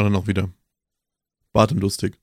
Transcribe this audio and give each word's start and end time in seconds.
anderen 0.00 0.22
auch 0.22 0.26
wieder. 0.26 0.48
Bart 1.52 1.72
und 1.72 1.80
lustig. 1.80 2.18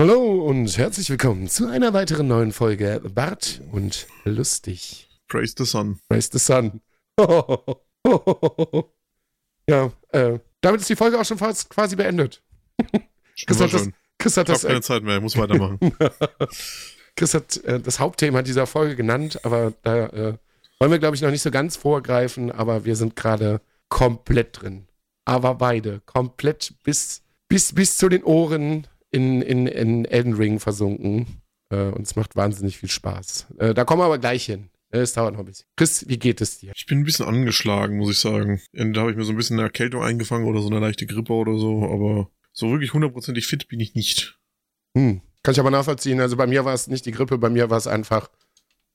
Hallo 0.00 0.44
und 0.46 0.76
herzlich 0.78 1.10
willkommen 1.10 1.48
zu 1.48 1.66
einer 1.66 1.92
weiteren 1.92 2.28
neuen 2.28 2.52
Folge 2.52 3.02
Bart 3.12 3.60
und 3.72 4.06
lustig. 4.24 5.08
Praise 5.28 5.54
the 5.58 5.64
Sun. 5.64 5.98
Praise 6.08 6.30
the 6.32 6.38
Sun. 6.38 6.80
ja, 9.68 9.92
äh, 10.10 10.38
damit 10.60 10.80
ist 10.80 10.90
die 10.90 10.96
Folge 10.96 11.20
auch 11.20 11.24
schon 11.24 11.38
fast 11.38 11.70
quasi 11.70 11.96
beendet. 11.96 12.42
Chris 13.46 13.60
hat 13.60 13.72
das, 13.72 13.88
Chris 14.18 14.36
hat 14.36 14.48
ich 14.48 14.54
habe 14.54 14.66
keine 14.66 14.82
Zeit 14.82 15.02
mehr, 15.02 15.16
ich 15.16 15.22
muss 15.22 15.36
weitermachen. 15.36 15.78
Chris 17.16 17.34
hat 17.34 17.56
äh, 17.64 17.80
das 17.80 17.98
Hauptthema 17.98 18.42
dieser 18.42 18.66
Folge 18.66 18.94
genannt, 18.96 19.40
aber 19.44 19.72
da 19.82 20.06
äh, 20.06 20.34
wollen 20.78 20.90
wir, 20.92 20.98
glaube 20.98 21.16
ich, 21.16 21.22
noch 21.22 21.30
nicht 21.30 21.42
so 21.42 21.50
ganz 21.50 21.76
vorgreifen, 21.76 22.52
aber 22.52 22.84
wir 22.84 22.94
sind 22.96 23.16
gerade 23.16 23.60
komplett 23.88 24.60
drin. 24.60 24.86
Aber 25.24 25.54
beide, 25.54 26.00
komplett 26.04 26.74
bis, 26.82 27.22
bis, 27.48 27.74
bis 27.74 27.96
zu 27.96 28.08
den 28.08 28.24
Ohren 28.24 28.86
in, 29.10 29.42
in, 29.42 29.66
in 29.66 30.04
Elden 30.04 30.34
Ring 30.34 30.60
versunken. 30.60 31.42
Äh, 31.70 31.86
und 31.86 32.02
es 32.02 32.16
macht 32.16 32.36
wahnsinnig 32.36 32.78
viel 32.78 32.90
Spaß. 32.90 33.46
Äh, 33.58 33.74
da 33.74 33.84
kommen 33.84 34.00
wir 34.02 34.06
aber 34.06 34.18
gleich 34.18 34.44
hin. 34.44 34.68
Äh, 34.90 34.98
Es 34.98 35.14
dauert 35.14 35.32
noch 35.32 35.40
ein 35.40 35.46
bisschen. 35.46 35.66
Chris, 35.76 36.06
wie 36.08 36.18
geht 36.18 36.40
es 36.40 36.58
dir? 36.58 36.72
Ich 36.76 36.86
bin 36.86 36.98
ein 36.98 37.04
bisschen 37.04 37.26
angeschlagen, 37.26 37.96
muss 37.96 38.10
ich 38.10 38.18
sagen. 38.18 38.60
Da 38.72 39.00
habe 39.00 39.10
ich 39.10 39.16
mir 39.16 39.24
so 39.24 39.32
ein 39.32 39.36
bisschen 39.36 39.58
eine 39.58 39.66
Erkältung 39.66 40.02
eingefangen 40.02 40.46
oder 40.46 40.60
so 40.60 40.68
eine 40.68 40.78
leichte 40.80 41.06
Grippe 41.06 41.32
oder 41.32 41.56
so, 41.56 41.84
aber 41.84 42.30
so 42.52 42.70
wirklich 42.70 42.92
hundertprozentig 42.92 43.46
fit 43.46 43.68
bin 43.68 43.80
ich 43.80 43.94
nicht. 43.94 44.38
Hm. 44.96 45.22
Kann 45.42 45.52
ich 45.52 45.60
aber 45.60 45.70
nachvollziehen. 45.70 46.20
Also 46.20 46.36
bei 46.36 46.46
mir 46.46 46.64
war 46.64 46.74
es 46.74 46.86
nicht 46.86 47.06
die 47.06 47.12
Grippe, 47.12 47.38
bei 47.38 47.50
mir 47.50 47.68
war 47.70 47.78
es 47.78 47.86
einfach, 47.86 48.30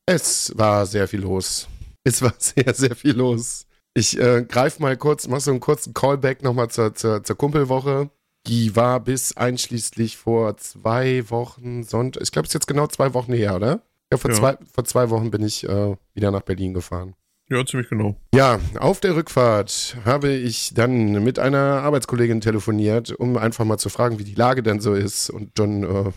es 0.06 0.52
war 0.56 0.86
sehr 0.86 1.08
viel 1.08 1.22
los. 1.22 1.68
Es 2.04 2.22
war 2.22 2.34
sehr, 2.40 2.74
sehr 2.74 2.96
viel 2.96 3.16
los. 3.16 3.66
Ich 3.94 4.20
äh, 4.20 4.46
greife 4.48 4.82
mal 4.82 4.96
kurz, 4.98 5.28
mach 5.28 5.40
so 5.40 5.52
einen 5.52 5.60
kurzen 5.60 5.94
Callback 5.94 6.44
nochmal 6.44 6.70
zur, 6.70 6.94
zur, 6.96 7.24
zur 7.24 7.38
Kumpelwoche. 7.38 8.10
Die 8.48 8.76
war 8.76 9.00
bis 9.00 9.36
einschließlich 9.36 10.18
vor 10.18 10.58
zwei 10.58 11.30
Wochen 11.30 11.84
Sonntag. 11.84 12.24
Ich 12.24 12.32
glaube, 12.32 12.46
es 12.46 12.52
ist 12.52 12.54
jetzt 12.56 12.68
genau 12.68 12.88
zwei 12.88 13.14
Wochen 13.14 13.34
her, 13.34 13.56
oder? 13.56 13.82
Ja, 14.12 14.18
vor, 14.18 14.32
Ja. 14.32 14.38
Zwei, 14.38 14.58
vor 14.74 14.86
zwei 14.86 15.10
Wochen 15.10 15.32
bin 15.32 15.44
ich 15.44 15.68
äh, 15.68 15.96
wieder 16.14 16.32
nach 16.32 16.42
Berlin 16.42 16.74
gefahren. 16.74 17.16
Ja, 17.50 17.66
ziemlich 17.66 17.90
genau. 17.90 18.16
Ja, 18.34 18.60
auf 18.80 19.00
der 19.00 19.16
Rückfahrt 19.16 19.98
habe 20.06 20.30
ich 20.30 20.74
dann 20.76 21.24
mit 21.24 21.40
einer 21.40 21.82
Arbeitskollegin 21.82 22.42
telefoniert, 22.42 23.12
um 23.12 23.38
einfach 23.38 23.66
mal 23.66 23.80
zu 23.80 23.90
fragen, 23.90 24.20
wie 24.20 24.24
die 24.24 24.36
Lage 24.36 24.62
denn 24.62 24.80
so 24.80 24.94
ist. 24.94 25.32
Und 25.32 25.58
dann 25.58 25.84
äh, 25.84 26.12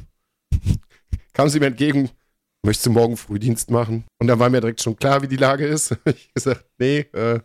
kam 1.33 1.49
sie 1.49 1.59
mir 1.59 1.67
entgegen, 1.67 2.11
möchtest 2.63 2.87
du 2.87 2.91
morgen 2.91 3.17
Frühdienst 3.17 3.71
machen? 3.71 4.05
Und 4.19 4.27
dann 4.27 4.39
war 4.39 4.51
mir 4.51 4.61
direkt 4.61 4.83
schon 4.83 4.97
klar, 4.97 5.23
wie 5.23 5.29
die 5.29 5.37
Lage 5.37 5.67
ist. 5.67 5.97
ich 6.05 6.33
gesagt, 6.35 6.67
nee, 6.79 6.99
äh, 7.13 7.41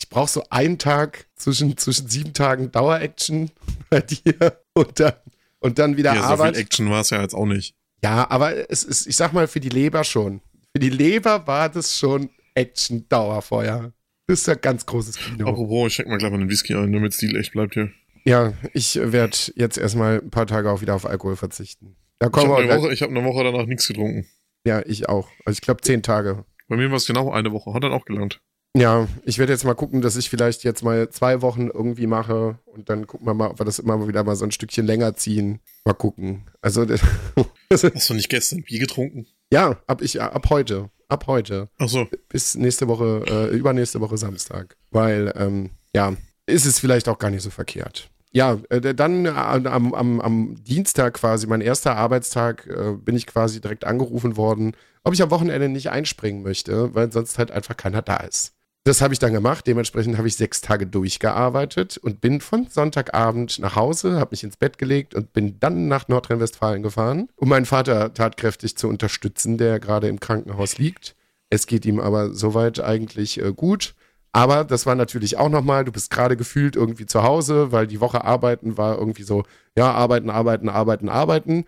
ich 0.00 0.08
brauche 0.08 0.28
so 0.30 0.44
einen 0.50 0.78
Tag 0.78 1.26
zwischen, 1.36 1.76
zwischen 1.76 2.08
sieben 2.08 2.32
Tagen 2.32 2.70
Dauer-Action 2.70 3.50
bei 3.90 4.00
dir 4.00 4.60
und 4.74 4.98
dann, 5.00 5.12
und 5.60 5.78
dann 5.78 5.96
wieder 5.96 6.14
Ja, 6.14 6.20
so 6.22 6.26
Arbeit. 6.28 6.54
viel 6.56 6.62
Action 6.64 6.90
war 6.90 7.00
es 7.00 7.10
ja 7.10 7.20
jetzt 7.20 7.34
auch 7.34 7.46
nicht. 7.46 7.74
Ja, 8.02 8.30
aber 8.30 8.70
es 8.70 8.84
ist, 8.84 9.06
ich 9.06 9.16
sag 9.16 9.32
mal, 9.32 9.48
für 9.48 9.60
die 9.60 9.68
Leber 9.70 10.04
schon. 10.04 10.40
Für 10.72 10.80
die 10.80 10.90
Leber 10.90 11.46
war 11.46 11.68
das 11.68 11.98
schon 11.98 12.30
Action-Dauerfeuer. 12.54 13.92
Das 14.26 14.40
ist 14.40 14.46
ja 14.46 14.54
ganz 14.54 14.84
großes 14.86 15.16
Kino. 15.16 15.48
Apropos, 15.48 15.88
ich 15.88 15.94
schenk 15.94 16.08
mal 16.08 16.18
gleich 16.18 16.30
mal 16.30 16.38
einen 16.40 16.50
Whisky 16.50 16.74
ein, 16.74 16.92
damit 16.92 17.14
Stil 17.14 17.36
echt 17.36 17.52
bleibt 17.52 17.74
hier. 17.74 17.90
Ja, 18.24 18.52
ich 18.74 18.96
werde 19.02 19.36
jetzt 19.54 19.78
erstmal 19.78 20.18
ein 20.20 20.30
paar 20.30 20.46
Tage 20.46 20.70
auch 20.70 20.80
wieder 20.82 20.94
auf 20.94 21.06
Alkohol 21.06 21.36
verzichten. 21.36 21.96
Da 22.18 22.26
Ich 22.26 22.32
kommen 22.32 22.52
habe 22.52 22.64
wir 22.64 22.72
eine, 22.72 22.82
Woche- 22.82 22.92
ich 22.92 23.02
hab 23.02 23.08
eine 23.10 23.24
Woche 23.24 23.42
danach 23.44 23.66
nichts 23.66 23.86
getrunken. 23.88 24.26
Ja, 24.66 24.82
ich 24.84 25.08
auch. 25.08 25.28
Also 25.46 25.56
ich 25.56 25.60
glaube 25.62 25.80
zehn 25.80 26.02
Tage. 26.02 26.44
Bei 26.68 26.76
mir 26.76 26.90
war 26.90 26.98
es 26.98 27.06
genau 27.06 27.30
eine 27.32 27.52
Woche. 27.52 27.72
Hat 27.72 27.82
dann 27.82 27.92
auch 27.92 28.04
gelangt. 28.04 28.40
Ja, 28.78 29.08
ich 29.24 29.38
werde 29.38 29.52
jetzt 29.52 29.64
mal 29.64 29.74
gucken, 29.74 30.02
dass 30.02 30.16
ich 30.16 30.30
vielleicht 30.30 30.62
jetzt 30.62 30.84
mal 30.84 31.08
zwei 31.10 31.42
Wochen 31.42 31.68
irgendwie 31.68 32.06
mache 32.06 32.58
und 32.66 32.88
dann 32.88 33.06
gucken 33.06 33.26
wir 33.26 33.34
mal, 33.34 33.48
ob 33.48 33.58
wir 33.58 33.64
das 33.64 33.78
immer 33.80 34.06
wieder 34.06 34.22
mal 34.22 34.36
so 34.36 34.44
ein 34.44 34.52
Stückchen 34.52 34.86
länger 34.86 35.14
ziehen. 35.14 35.58
Mal 35.84 35.94
gucken. 35.94 36.44
Also 36.60 36.86
Hast 37.72 38.10
du 38.10 38.14
nicht 38.14 38.28
gestern 38.28 38.62
Bier 38.62 38.78
getrunken? 38.78 39.26
ja, 39.52 39.80
ab 39.86 40.02
ich 40.02 40.20
ab 40.20 40.48
heute, 40.50 40.90
ab 41.08 41.26
heute 41.26 41.68
Ach 41.78 41.88
so. 41.88 42.06
bis 42.28 42.54
nächste 42.54 42.86
Woche, 42.86 43.24
äh, 43.26 43.56
übernächste 43.56 44.00
Woche 44.00 44.16
Samstag, 44.16 44.76
weil 44.90 45.32
ähm, 45.36 45.70
ja, 45.94 46.14
ist 46.46 46.66
es 46.66 46.78
vielleicht 46.78 47.08
auch 47.08 47.18
gar 47.18 47.30
nicht 47.30 47.42
so 47.42 47.50
verkehrt. 47.50 48.10
Ja, 48.30 48.58
äh, 48.68 48.94
dann 48.94 49.26
äh, 49.26 49.30
am, 49.30 49.94
am, 49.94 50.20
am 50.20 50.54
Dienstag 50.62 51.14
quasi, 51.14 51.46
mein 51.46 51.62
erster 51.62 51.96
Arbeitstag, 51.96 52.66
äh, 52.66 52.92
bin 52.92 53.16
ich 53.16 53.26
quasi 53.26 53.60
direkt 53.60 53.84
angerufen 53.84 54.36
worden, 54.36 54.76
ob 55.02 55.14
ich 55.14 55.22
am 55.22 55.30
Wochenende 55.30 55.68
nicht 55.68 55.90
einspringen 55.90 56.42
möchte, 56.42 56.94
weil 56.94 57.10
sonst 57.10 57.38
halt 57.38 57.50
einfach 57.50 57.76
keiner 57.76 58.02
da 58.02 58.18
ist. 58.18 58.52
Das 58.88 59.02
habe 59.02 59.12
ich 59.12 59.18
dann 59.18 59.34
gemacht. 59.34 59.66
Dementsprechend 59.66 60.16
habe 60.16 60.28
ich 60.28 60.36
sechs 60.36 60.62
Tage 60.62 60.86
durchgearbeitet 60.86 61.98
und 61.98 62.22
bin 62.22 62.40
von 62.40 62.68
Sonntagabend 62.70 63.58
nach 63.58 63.76
Hause, 63.76 64.18
habe 64.18 64.30
mich 64.30 64.44
ins 64.44 64.56
Bett 64.56 64.78
gelegt 64.78 65.14
und 65.14 65.34
bin 65.34 65.60
dann 65.60 65.88
nach 65.88 66.08
Nordrhein-Westfalen 66.08 66.82
gefahren, 66.82 67.28
um 67.36 67.50
meinen 67.50 67.66
Vater 67.66 68.14
tatkräftig 68.14 68.78
zu 68.78 68.88
unterstützen, 68.88 69.58
der 69.58 69.78
gerade 69.78 70.08
im 70.08 70.20
Krankenhaus 70.20 70.78
liegt. 70.78 71.16
Es 71.50 71.66
geht 71.66 71.84
ihm 71.84 72.00
aber 72.00 72.32
soweit 72.32 72.80
eigentlich 72.80 73.38
äh, 73.42 73.52
gut. 73.52 73.94
Aber 74.32 74.64
das 74.64 74.86
war 74.86 74.94
natürlich 74.94 75.36
auch 75.36 75.50
nochmal, 75.50 75.84
du 75.84 75.92
bist 75.92 76.10
gerade 76.10 76.38
gefühlt 76.38 76.74
irgendwie 76.74 77.04
zu 77.04 77.22
Hause, 77.22 77.72
weil 77.72 77.86
die 77.86 78.00
Woche 78.00 78.24
arbeiten 78.24 78.78
war 78.78 78.96
irgendwie 78.96 79.22
so, 79.22 79.44
ja, 79.76 79.92
arbeiten, 79.92 80.30
arbeiten, 80.30 80.70
arbeiten, 80.70 81.10
arbeiten. 81.10 81.66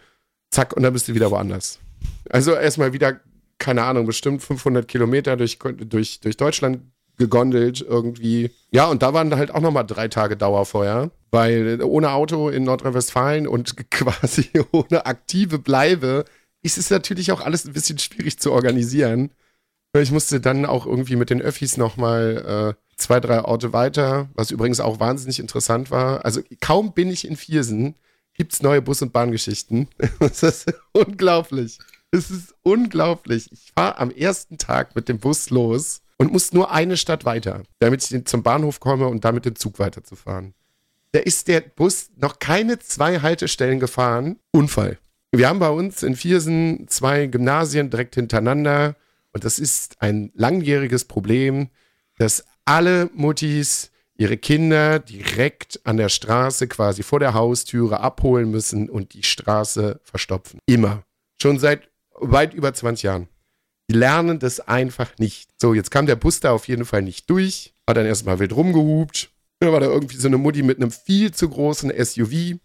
Zack, 0.51 0.75
und 0.75 0.85
dann 0.85 0.95
bist 0.95 1.07
du 1.07 1.13
wieder 1.13 1.31
woanders. 1.31 1.81
Also 2.31 2.55
erstmal 2.55 2.95
wieder, 2.95 3.21
keine 3.59 3.83
Ahnung, 3.83 4.07
bestimmt 4.07 4.43
500 4.43 4.89
Kilometer 4.89 5.37
durch, 5.37 5.59
durch, 5.59 6.21
durch 6.21 6.39
Deutschland 6.39 6.81
gegondelt 7.21 7.83
irgendwie. 7.83 8.51
Ja, 8.73 8.87
und 8.87 9.03
da 9.03 9.13
waren 9.13 9.37
halt 9.37 9.53
auch 9.53 9.61
nochmal 9.61 9.87
drei 9.87 10.09
Tage 10.09 10.37
Dauerfeuer, 10.37 11.11
weil 11.31 11.81
ohne 11.83 12.13
Auto 12.13 12.49
in 12.49 12.65
Nordrhein-Westfalen 12.65 13.47
und 13.47 13.77
quasi 13.91 14.51
ohne 14.73 15.07
aktive 15.07 15.59
Bleibe 15.59 16.25
ist 16.63 16.79
es 16.79 16.91
natürlich 16.91 17.31
auch 17.31 17.43
alles 17.43 17.67
ein 17.67 17.75
bisschen 17.75 17.99
schwierig 17.99 18.39
zu 18.39 18.53
organisieren. 18.53 19.31
Ich 19.97 20.11
musste 20.11 20.41
dann 20.41 20.65
auch 20.65 20.87
irgendwie 20.87 21.17
mit 21.17 21.31
den 21.31 21.43
Öffis 21.43 21.77
nochmal 21.77 22.75
äh, 22.79 22.97
zwei, 22.97 23.21
drei 23.21 23.45
Orte 23.45 23.73
weiter, 23.73 24.31
was 24.35 24.51
übrigens 24.51 24.81
auch 24.81 24.99
wahnsinnig 24.99 25.41
interessant 25.41 25.91
war. 25.91 26.25
Also 26.25 26.41
kaum 26.61 26.95
bin 26.95 27.11
ich 27.11 27.27
in 27.27 27.37
Viersen, 27.37 27.97
gibt's 28.35 28.63
neue 28.63 28.81
Bus- 28.83 29.03
und 29.03 29.13
Bahngeschichten. 29.13 29.89
Das 30.21 30.43
ist 30.43 30.73
unglaublich. 30.93 31.79
Es 32.13 32.31
ist 32.31 32.55
unglaublich. 32.63 33.51
Ich 33.53 33.73
fahre 33.77 33.99
am 33.99 34.11
ersten 34.11 34.57
Tag 34.57 34.97
mit 34.97 35.09
dem 35.09 35.19
Bus 35.19 35.51
los 35.51 36.01
und 36.21 36.33
muss 36.33 36.53
nur 36.53 36.71
eine 36.71 36.99
Stadt 36.99 37.25
weiter, 37.25 37.63
damit 37.79 38.11
ich 38.11 38.27
zum 38.27 38.43
Bahnhof 38.43 38.79
komme 38.79 39.07
und 39.07 39.25
damit 39.25 39.47
den 39.47 39.57
Zug 39.57 39.79
weiterzufahren. 39.79 40.53
Da 41.13 41.21
ist 41.21 41.49
der 41.49 41.63
Bus 41.63 42.11
noch 42.15 42.39
keine 42.39 42.79
zwei 42.79 43.21
Haltestellen 43.21 43.81
gefahren. 43.81 44.39
Unfall. 44.53 44.99
Wir 45.33 45.49
haben 45.49 45.61
bei 45.61 45.71
uns 45.71 46.03
in 46.03 46.15
Viersen 46.17 46.87
zwei 46.89 47.27
Gymnasien 47.27 47.89
direkt 47.89 48.17
hintereinander. 48.17 48.97
Und 49.33 49.45
das 49.45 49.59
ist 49.59 50.03
ein 50.03 50.31
langjähriges 50.35 51.07
Problem, 51.07 51.71
dass 52.19 52.45
alle 52.67 53.09
Muttis 53.15 53.91
ihre 54.19 54.37
Kinder 54.37 54.99
direkt 54.99 55.81
an 55.85 55.97
der 55.97 56.11
Straße 56.11 56.69
quasi 56.69 57.03
vor 57.03 57.21
der 57.21 57.33
Haustüre 57.33 58.01
abholen 58.01 58.51
müssen 58.51 58.91
und 58.91 59.15
die 59.15 59.23
Straße 59.23 60.01
verstopfen. 60.03 60.61
Immer. 60.67 61.03
Schon 61.41 61.59
seit 61.59 61.89
weit 62.15 62.53
über 62.53 62.75
20 62.75 63.05
Jahren. 63.05 63.29
Die 63.91 63.97
lernen 63.97 64.39
das 64.39 64.61
einfach 64.61 65.19
nicht. 65.19 65.51
So, 65.61 65.75
jetzt 65.75 65.91
kam 65.91 66.07
der 66.07 66.15
Bus 66.15 66.39
da 66.39 66.53
auf 66.53 66.69
jeden 66.69 66.85
Fall 66.85 67.03
nicht 67.03 67.29
durch, 67.29 67.75
hat 67.89 67.97
dann 67.97 68.07
erstmal 68.07 68.39
wild 68.39 68.55
rumgehupt. 68.55 69.31
Da 69.59 69.73
war 69.73 69.81
da 69.81 69.87
irgendwie 69.87 70.17
so 70.17 70.29
eine 70.29 70.39
Mutti 70.39 70.63
mit 70.63 70.77
einem 70.77 70.93
viel 70.93 71.33
zu 71.33 71.49
großen 71.49 71.93
SUV, 72.05 72.61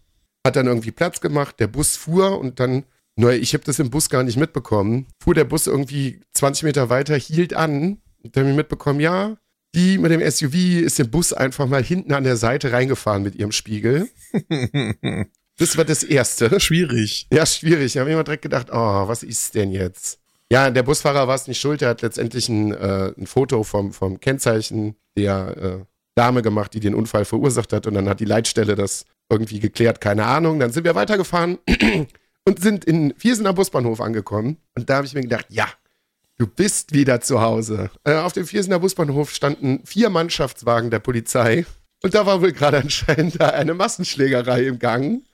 hat 0.46 0.54
dann 0.54 0.68
irgendwie 0.68 0.92
Platz 0.92 1.20
gemacht, 1.20 1.58
der 1.58 1.66
Bus 1.66 1.96
fuhr 1.96 2.38
und 2.38 2.60
dann, 2.60 2.84
neu, 3.16 3.34
ich 3.34 3.54
habe 3.54 3.64
das 3.64 3.80
im 3.80 3.90
Bus 3.90 4.08
gar 4.08 4.22
nicht 4.22 4.36
mitbekommen, 4.36 5.08
fuhr 5.20 5.34
der 5.34 5.42
Bus 5.42 5.66
irgendwie 5.66 6.20
20 6.34 6.62
Meter 6.62 6.90
weiter, 6.90 7.16
hielt 7.16 7.54
an 7.54 8.00
und 8.22 8.36
dann 8.36 8.44
hab 8.44 8.50
ich 8.52 8.56
mitbekommen, 8.56 9.00
ja, 9.00 9.36
die 9.74 9.98
mit 9.98 10.12
dem 10.12 10.30
SUV 10.30 10.54
ist 10.54 11.00
den 11.00 11.10
Bus 11.10 11.32
einfach 11.32 11.66
mal 11.66 11.82
hinten 11.82 12.12
an 12.12 12.22
der 12.22 12.36
Seite 12.36 12.70
reingefahren 12.70 13.24
mit 13.24 13.34
ihrem 13.34 13.50
Spiegel. 13.50 14.08
Das 15.58 15.78
war 15.78 15.86
das 15.86 16.02
Erste. 16.02 16.60
Schwierig. 16.60 17.28
Ja, 17.32 17.46
schwierig. 17.46 17.94
Da 17.94 18.00
habe 18.00 18.10
ich 18.10 18.14
immer 18.14 18.24
direkt 18.24 18.42
gedacht, 18.42 18.66
oh, 18.70 19.08
was 19.08 19.22
ist 19.22 19.54
denn 19.54 19.70
jetzt? 19.70 20.20
Ja, 20.50 20.70
der 20.70 20.82
Busfahrer 20.84 21.26
war 21.26 21.34
es 21.34 21.48
nicht 21.48 21.60
schuld. 21.60 21.82
Er 21.82 21.90
hat 21.90 22.02
letztendlich 22.02 22.48
ein, 22.48 22.72
äh, 22.72 23.12
ein 23.16 23.26
Foto 23.26 23.64
vom, 23.64 23.92
vom 23.92 24.20
Kennzeichen 24.20 24.96
der 25.16 25.56
äh, 25.56 25.84
Dame 26.14 26.42
gemacht, 26.42 26.72
die 26.74 26.80
den 26.80 26.94
Unfall 26.94 27.24
verursacht 27.24 27.72
hat. 27.72 27.86
Und 27.86 27.94
dann 27.94 28.08
hat 28.08 28.20
die 28.20 28.24
Leitstelle 28.24 28.76
das 28.76 29.04
irgendwie 29.28 29.58
geklärt. 29.58 30.00
Keine 30.00 30.24
Ahnung. 30.24 30.60
Dann 30.60 30.72
sind 30.72 30.84
wir 30.84 30.94
weitergefahren 30.94 31.58
und 32.44 32.60
sind 32.60 32.84
in 32.84 33.12
Viersener 33.16 33.52
Busbahnhof 33.52 34.00
angekommen. 34.00 34.58
Und 34.74 34.88
da 34.88 34.96
habe 34.96 35.06
ich 35.06 35.14
mir 35.14 35.22
gedacht, 35.22 35.46
ja, 35.48 35.66
du 36.38 36.46
bist 36.46 36.92
wieder 36.92 37.20
zu 37.20 37.40
Hause. 37.40 37.90
Äh, 38.04 38.14
auf 38.14 38.32
dem 38.32 38.46
Viersener 38.46 38.78
Busbahnhof 38.78 39.32
standen 39.32 39.84
vier 39.84 40.10
Mannschaftswagen 40.10 40.90
der 40.90 41.00
Polizei. 41.00 41.66
Und 42.02 42.14
da 42.14 42.24
war 42.24 42.40
wohl 42.40 42.52
gerade 42.52 42.78
anscheinend 42.78 43.40
eine 43.40 43.74
Massenschlägerei 43.74 44.66
im 44.66 44.78
Gang, 44.78 45.24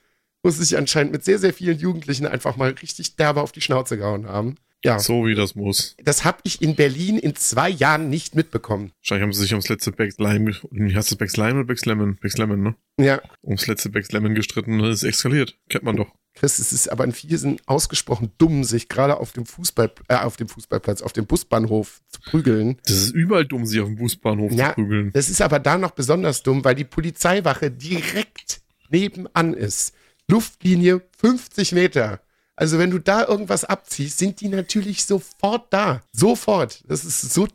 wo 0.41 0.49
sie 0.49 0.63
sich 0.63 0.77
anscheinend 0.77 1.11
mit 1.11 1.23
sehr, 1.23 1.37
sehr 1.37 1.53
vielen 1.53 1.77
Jugendlichen 1.77 2.25
einfach 2.25 2.55
mal 2.55 2.71
richtig 2.71 3.15
derbe 3.15 3.41
auf 3.41 3.51
die 3.51 3.61
Schnauze 3.61 3.97
gehauen 3.97 4.27
haben. 4.27 4.55
Ja. 4.85 4.99
So 4.99 5.25
wie 5.25 5.33
das 5.35 5.55
muss. 5.55 5.95
Das 6.03 6.25
habe 6.25 6.39
ich 6.43 6.61
in 6.61 6.75
Berlin 6.75 7.17
in 7.17 7.35
zwei 7.35 7.69
Jahren 7.69 8.09
nicht 8.09 8.35
mitbekommen. 8.35 8.91
Wahrscheinlich 9.01 9.23
haben 9.23 9.33
sie 9.33 9.41
sich 9.41 9.51
ums 9.53 9.69
letzte 9.69 9.91
Back 9.93 10.15
Lime, 10.17 10.55
wie 10.71 10.95
heißt 10.95 11.11
das 11.11 11.17
Back 11.17 11.35
Lime 11.37 11.59
oder 11.59 11.63
Back 11.65 11.85
Lemon? 11.85 12.17
Back 12.21 12.37
Lemon, 12.37 12.61
ne? 12.63 12.75
Ja. 12.99 13.21
Ums 13.43 13.67
letzte 13.67 13.89
Back 13.89 14.11
Lemon 14.11 14.35
gestritten 14.35 14.73
und 14.73 14.79
dann 14.79 14.91
ist 14.91 15.03
es 15.03 15.09
eskaliert. 15.09 15.57
Kennt 15.69 15.83
man 15.85 15.95
doch. 15.95 16.07
Chris, 16.35 16.57
es 16.59 16.73
ist 16.73 16.91
aber 16.91 17.03
in 17.03 17.11
Viersen 17.11 17.57
ausgesprochen 17.67 18.31
dumm, 18.39 18.63
sich 18.63 18.89
gerade 18.89 19.17
auf 19.17 19.33
dem 19.33 19.45
Fußball, 19.45 19.91
äh, 20.09 20.15
auf 20.15 20.35
dem 20.35 20.47
Fußballplatz, 20.47 21.01
auf 21.03 21.13
dem 21.13 21.27
Busbahnhof 21.27 22.01
zu 22.09 22.19
prügeln. 22.21 22.77
Das 22.85 22.95
ist 22.97 23.11
überall 23.11 23.45
dumm, 23.45 23.65
sich 23.67 23.79
auf 23.79 23.87
dem 23.87 23.97
Busbahnhof 23.97 24.51
Ja. 24.51 24.69
zu 24.69 24.75
prügeln. 24.75 25.11
Das 25.13 25.29
ist 25.29 25.41
aber 25.41 25.59
da 25.59 25.77
noch 25.77 25.91
besonders 25.91 26.41
dumm, 26.43 26.65
weil 26.65 26.73
die 26.75 26.85
Polizeiwache 26.85 27.69
direkt 27.71 28.61
nebenan 28.89 29.53
ist. 29.53 29.93
Luftlinie 30.27 31.01
50 31.19 31.71
Meter. 31.73 32.19
Also 32.55 32.77
wenn 32.77 32.91
du 32.91 32.99
da 32.99 33.25
irgendwas 33.25 33.65
abziehst, 33.65 34.17
sind 34.17 34.41
die 34.41 34.49
natürlich 34.49 35.05
sofort 35.05 35.71
da. 35.71 36.01
Sofort. 36.11 36.83
Das 36.87 37.03
ist 37.03 37.33
so 37.33 37.47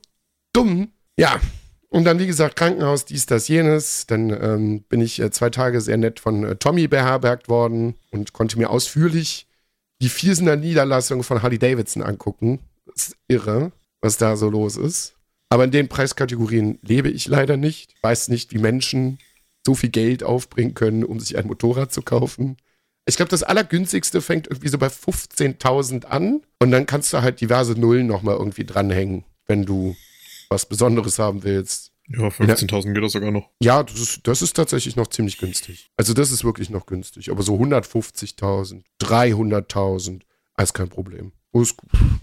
dumm. 0.53 0.93
Ja. 1.17 1.41
Und 1.91 2.05
dann, 2.05 2.19
wie 2.19 2.27
gesagt, 2.27 2.57
Krankenhaus, 2.57 3.05
dies, 3.05 3.27
das, 3.27 3.49
jenes. 3.49 4.07
Dann 4.07 4.31
ähm, 4.31 4.83
bin 4.89 5.01
ich 5.01 5.21
äh, 5.21 5.31
zwei 5.31 5.51
Tage 5.51 5.81
sehr 5.81 5.97
nett 5.97 6.21
von 6.21 6.45
äh, 6.45 6.57
Tommy 6.57 6.87
beherbergt 6.87 7.49
worden 7.49 7.95
und 8.11 8.33
konnte 8.33 8.59
mir 8.59 8.71
ausführlich 8.71 9.47
die 10.03 10.09
Viersener 10.09 10.57
Niederlassung 10.57 11.23
von 11.23 11.43
Harley 11.43 11.59
Davidson 11.59 12.03
angucken. 12.03 12.61
Das 12.87 13.09
ist 13.09 13.17
irre, 13.27 13.73
was 14.01 14.17
da 14.17 14.37
so 14.37 14.51
los 14.51 14.77
ist. 14.77 15.15
Aber 15.49 15.65
in 15.65 15.71
den 15.71 15.89
Preiskategorien 15.89 16.79
lebe 16.83 17.09
ich 17.09 17.27
leider 17.27 17.57
nicht. 17.57 17.95
Weiß 18.03 18.29
nicht, 18.29 18.53
wie 18.53 18.59
Menschen 18.59 19.19
so 19.65 19.75
viel 19.75 19.91
Geld 19.91 20.23
aufbringen 20.23 20.75
können, 20.75 21.05
um 21.05 21.21
sich 21.21 21.39
ein 21.39 21.47
Motorrad 21.47 21.93
zu 21.93 22.03
kaufen. 22.03 22.59
Ich 23.09 23.17
glaube, 23.17 23.31
das 23.31 23.43
Allergünstigste 23.43 24.21
fängt 24.21 24.49
irgendwie 24.49 24.69
so 24.69 24.77
bei 24.77 24.89
15.000 24.89 26.05
an. 26.05 26.43
Und 26.61 26.71
dann 26.71 26.85
kannst 26.85 27.11
du 27.15 27.23
halt 27.23 27.41
diverse 27.41 27.73
Nullen 27.73 28.07
nochmal 28.07 28.37
irgendwie 28.37 28.65
dranhängen, 28.65 29.25
wenn 29.47 29.65
du 29.65 29.97
was 30.51 30.67
Besonderes 30.67 31.19
haben 31.19 31.43
willst. 31.43 31.93
Ja, 32.07 32.29
15.000 32.29 32.93
geht 32.93 33.03
das 33.03 33.13
sogar 33.13 33.31
noch. 33.31 33.49
Ja, 33.63 33.83
das 33.83 33.99
ist, 33.99 34.27
das 34.27 34.43
ist 34.43 34.55
tatsächlich 34.55 34.97
noch 34.97 35.07
ziemlich 35.07 35.39
günstig. 35.39 35.91
Also 35.97 36.13
das 36.13 36.31
ist 36.31 36.45
wirklich 36.45 36.69
noch 36.69 36.85
günstig. 36.85 37.31
Aber 37.31 37.43
so 37.43 37.57
150.000, 37.57 38.83
300.000, 39.01 40.21
alles 40.55 40.75
kein 40.75 40.91
Problem. 40.91 41.33
Es, 41.55 41.75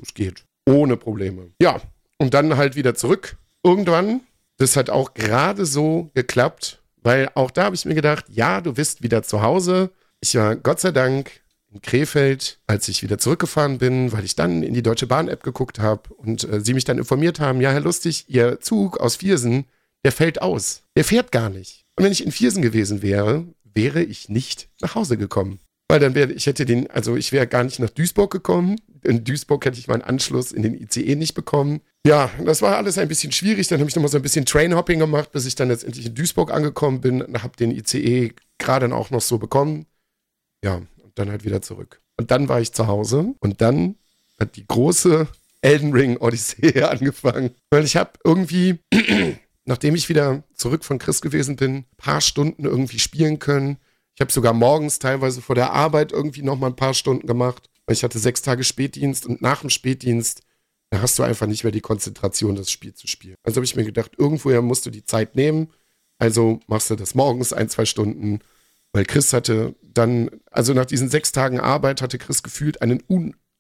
es 0.04 0.14
geht. 0.14 0.46
Ohne 0.68 0.98
Probleme. 0.98 1.52
Ja, 1.60 1.82
und 2.20 2.36
dann 2.36 2.58
halt 2.58 2.76
wieder 2.76 2.94
zurück. 2.94 3.38
Irgendwann, 3.64 4.22
das 4.58 4.76
hat 4.76 4.92
auch 4.92 5.16
gerade 5.16 5.66
so 5.66 6.12
geklappt, 6.14 6.84
weil 7.02 7.30
auch 7.34 7.50
da 7.50 7.66
habe 7.66 7.76
ich 7.76 7.86
mir 7.86 7.96
gedacht, 7.96 8.26
ja, 8.30 8.62
du 8.62 8.74
bist 8.74 9.02
wieder 9.02 9.24
zu 9.24 9.42
Hause. 9.42 9.92
Ich 10.22 10.36
war 10.36 10.56
Gott 10.56 10.80
sei 10.80 10.92
Dank 10.92 11.32
in 11.72 11.82
Krefeld, 11.82 12.60
als 12.68 12.88
ich 12.88 13.04
wieder 13.04 13.18
zurückgefahren 13.18 13.78
bin, 13.78 14.12
weil 14.12 14.24
ich 14.24 14.36
dann 14.36 14.64
in 14.64 14.74
die 14.74 14.84
Deutsche 14.84 15.08
Bahn-App 15.08 15.44
geguckt 15.44 15.80
habe 15.80 16.14
und 16.14 16.44
äh, 16.46 16.62
sie 16.62 16.74
mich 16.74 16.86
dann 16.86 16.98
informiert 16.98 17.40
haben, 17.40 17.62
ja, 17.62 17.72
Herr 17.72 17.82
Lustig, 17.82 18.26
Ihr 18.30 18.60
Zug 18.62 19.00
aus 19.00 19.18
Viersen, 19.18 19.66
der 20.04 20.12
fällt 20.12 20.42
aus. 20.42 20.84
Der 20.96 21.04
fährt 21.04 21.32
gar 21.32 21.50
nicht. 21.50 21.84
Und 21.96 22.06
wenn 22.06 22.12
ich 22.12 22.26
in 22.26 22.32
Viersen 22.32 22.62
gewesen 22.62 23.02
wäre, 23.02 23.46
wäre 23.64 24.02
ich 24.04 24.30
nicht 24.30 24.70
nach 24.82 24.96
Hause 24.96 25.18
gekommen. 25.18 25.60
Weil 25.88 26.00
dann 26.00 26.16
wäre, 26.16 26.32
ich 26.32 26.48
hätte 26.48 26.66
den, 26.66 26.90
also 26.90 27.16
ich 27.16 27.32
wäre 27.32 27.46
gar 27.46 27.64
nicht 27.64 27.80
nach 27.80 27.90
Duisburg 27.90 28.32
gekommen. 28.32 28.78
In 29.04 29.24
Duisburg 29.24 29.66
hätte 29.66 29.78
ich 29.78 29.88
meinen 29.88 30.02
Anschluss 30.02 30.52
in 30.52 30.64
den 30.64 30.74
ICE 30.74 31.16
nicht 31.16 31.36
bekommen. 31.36 31.82
Ja, 32.08 32.32
das 32.44 32.62
war 32.62 32.78
alles 32.78 32.98
ein 32.98 33.08
bisschen 33.08 33.32
schwierig. 33.32 33.68
Dann 33.68 33.80
habe 33.80 33.90
ich 33.90 33.96
nochmal 33.96 34.12
so 34.12 34.18
ein 34.18 34.24
bisschen 34.24 34.46
Trainhopping 34.46 35.00
gemacht, 35.00 35.32
bis 35.32 35.46
ich 35.46 35.56
dann 35.56 35.68
letztendlich 35.68 36.08
in 36.08 36.16
Duisburg 36.16 36.52
angekommen 36.52 37.02
bin. 37.02 37.22
Habe 37.42 37.56
den 37.58 37.72
ICE 37.72 38.34
gerade 38.58 38.94
auch 38.96 39.12
noch 39.12 39.22
so 39.22 39.38
bekommen. 39.38 39.86
Ja, 40.66 40.82
und 41.04 41.12
dann 41.14 41.30
halt 41.30 41.46
wieder 41.46 41.62
zurück. 41.62 42.02
Und 42.18 42.32
dann 42.32 42.50
war 42.50 42.60
ich 42.60 42.74
zu 42.74 42.88
Hause 42.88 43.36
und 43.40 43.62
dann 43.62 44.00
hat 44.40 44.56
die 44.56 44.66
große 44.66 45.28
Elden 45.62 45.94
Ring 45.94 46.18
Odyssee 46.18 46.82
angefangen. 46.82 47.52
Weil 47.70 47.84
ich 47.84 47.96
habe 47.96 48.14
irgendwie, 48.24 48.80
nachdem 49.66 49.94
ich 49.94 50.10
wieder 50.10 50.44
zurück 50.56 50.84
von 50.84 50.98
Chris 50.98 51.22
gewesen 51.22 51.56
bin, 51.56 51.76
ein 51.76 51.86
paar 51.98 52.20
Stunden 52.20 52.66
irgendwie 52.66 52.98
spielen 52.98 53.38
können. 53.38 53.78
Ich 54.16 54.22
habe 54.22 54.32
sogar 54.32 54.54
morgens 54.54 54.98
teilweise 54.98 55.40
vor 55.40 55.54
der 55.54 55.72
Arbeit 55.72 56.12
irgendwie 56.12 56.42
noch 56.42 56.58
mal 56.58 56.68
ein 56.68 56.76
paar 56.76 56.96
Stunden 56.96 57.28
gemacht, 57.28 57.70
weil 57.86 57.94
ich 57.94 58.04
hatte 58.04 58.18
sechs 58.18 58.42
Tage 58.42 58.64
Spätdienst 58.64 59.28
und 59.28 59.44
nach 59.44 59.62
dem 59.62 59.70
Spätdienst, 59.70 60.42
da 60.90 61.00
hast 61.00 61.20
du 61.20 61.24
einfach 61.24 61.46
nicht 61.46 61.64
mehr 61.64 61.74
die 61.74 61.82
Konzentration, 61.82 62.56
das 62.56 62.72
Spiel 62.72 62.96
zu 62.96 63.06
spielen. 63.06 63.36
Also 63.44 63.58
habe 63.58 63.66
ich 63.66 63.76
mir 63.76 63.86
gedacht, 63.86 64.14
irgendwoher 64.18 64.64
musst 64.64 64.88
du 64.88 64.90
die 64.90 65.06
Zeit 65.06 65.36
nehmen. 65.36 65.70
Also 66.18 66.60
machst 66.66 66.90
du 66.90 66.96
das 66.96 67.14
morgens 67.14 67.54
ein, 67.54 67.70
zwei 67.70 67.86
Stunden, 67.86 68.40
weil 68.96 69.06
Chris 69.06 69.34
hatte 69.34 69.76
dann, 69.82 70.30
also 70.52 70.74
nach 70.74 70.86
diesen 70.86 71.10
sechs 71.10 71.32
Tagen 71.32 71.60
Arbeit 71.60 72.02
hatte 72.02 72.18
Chris 72.18 72.44
gefühlt 72.44 72.82
einen 72.82 73.04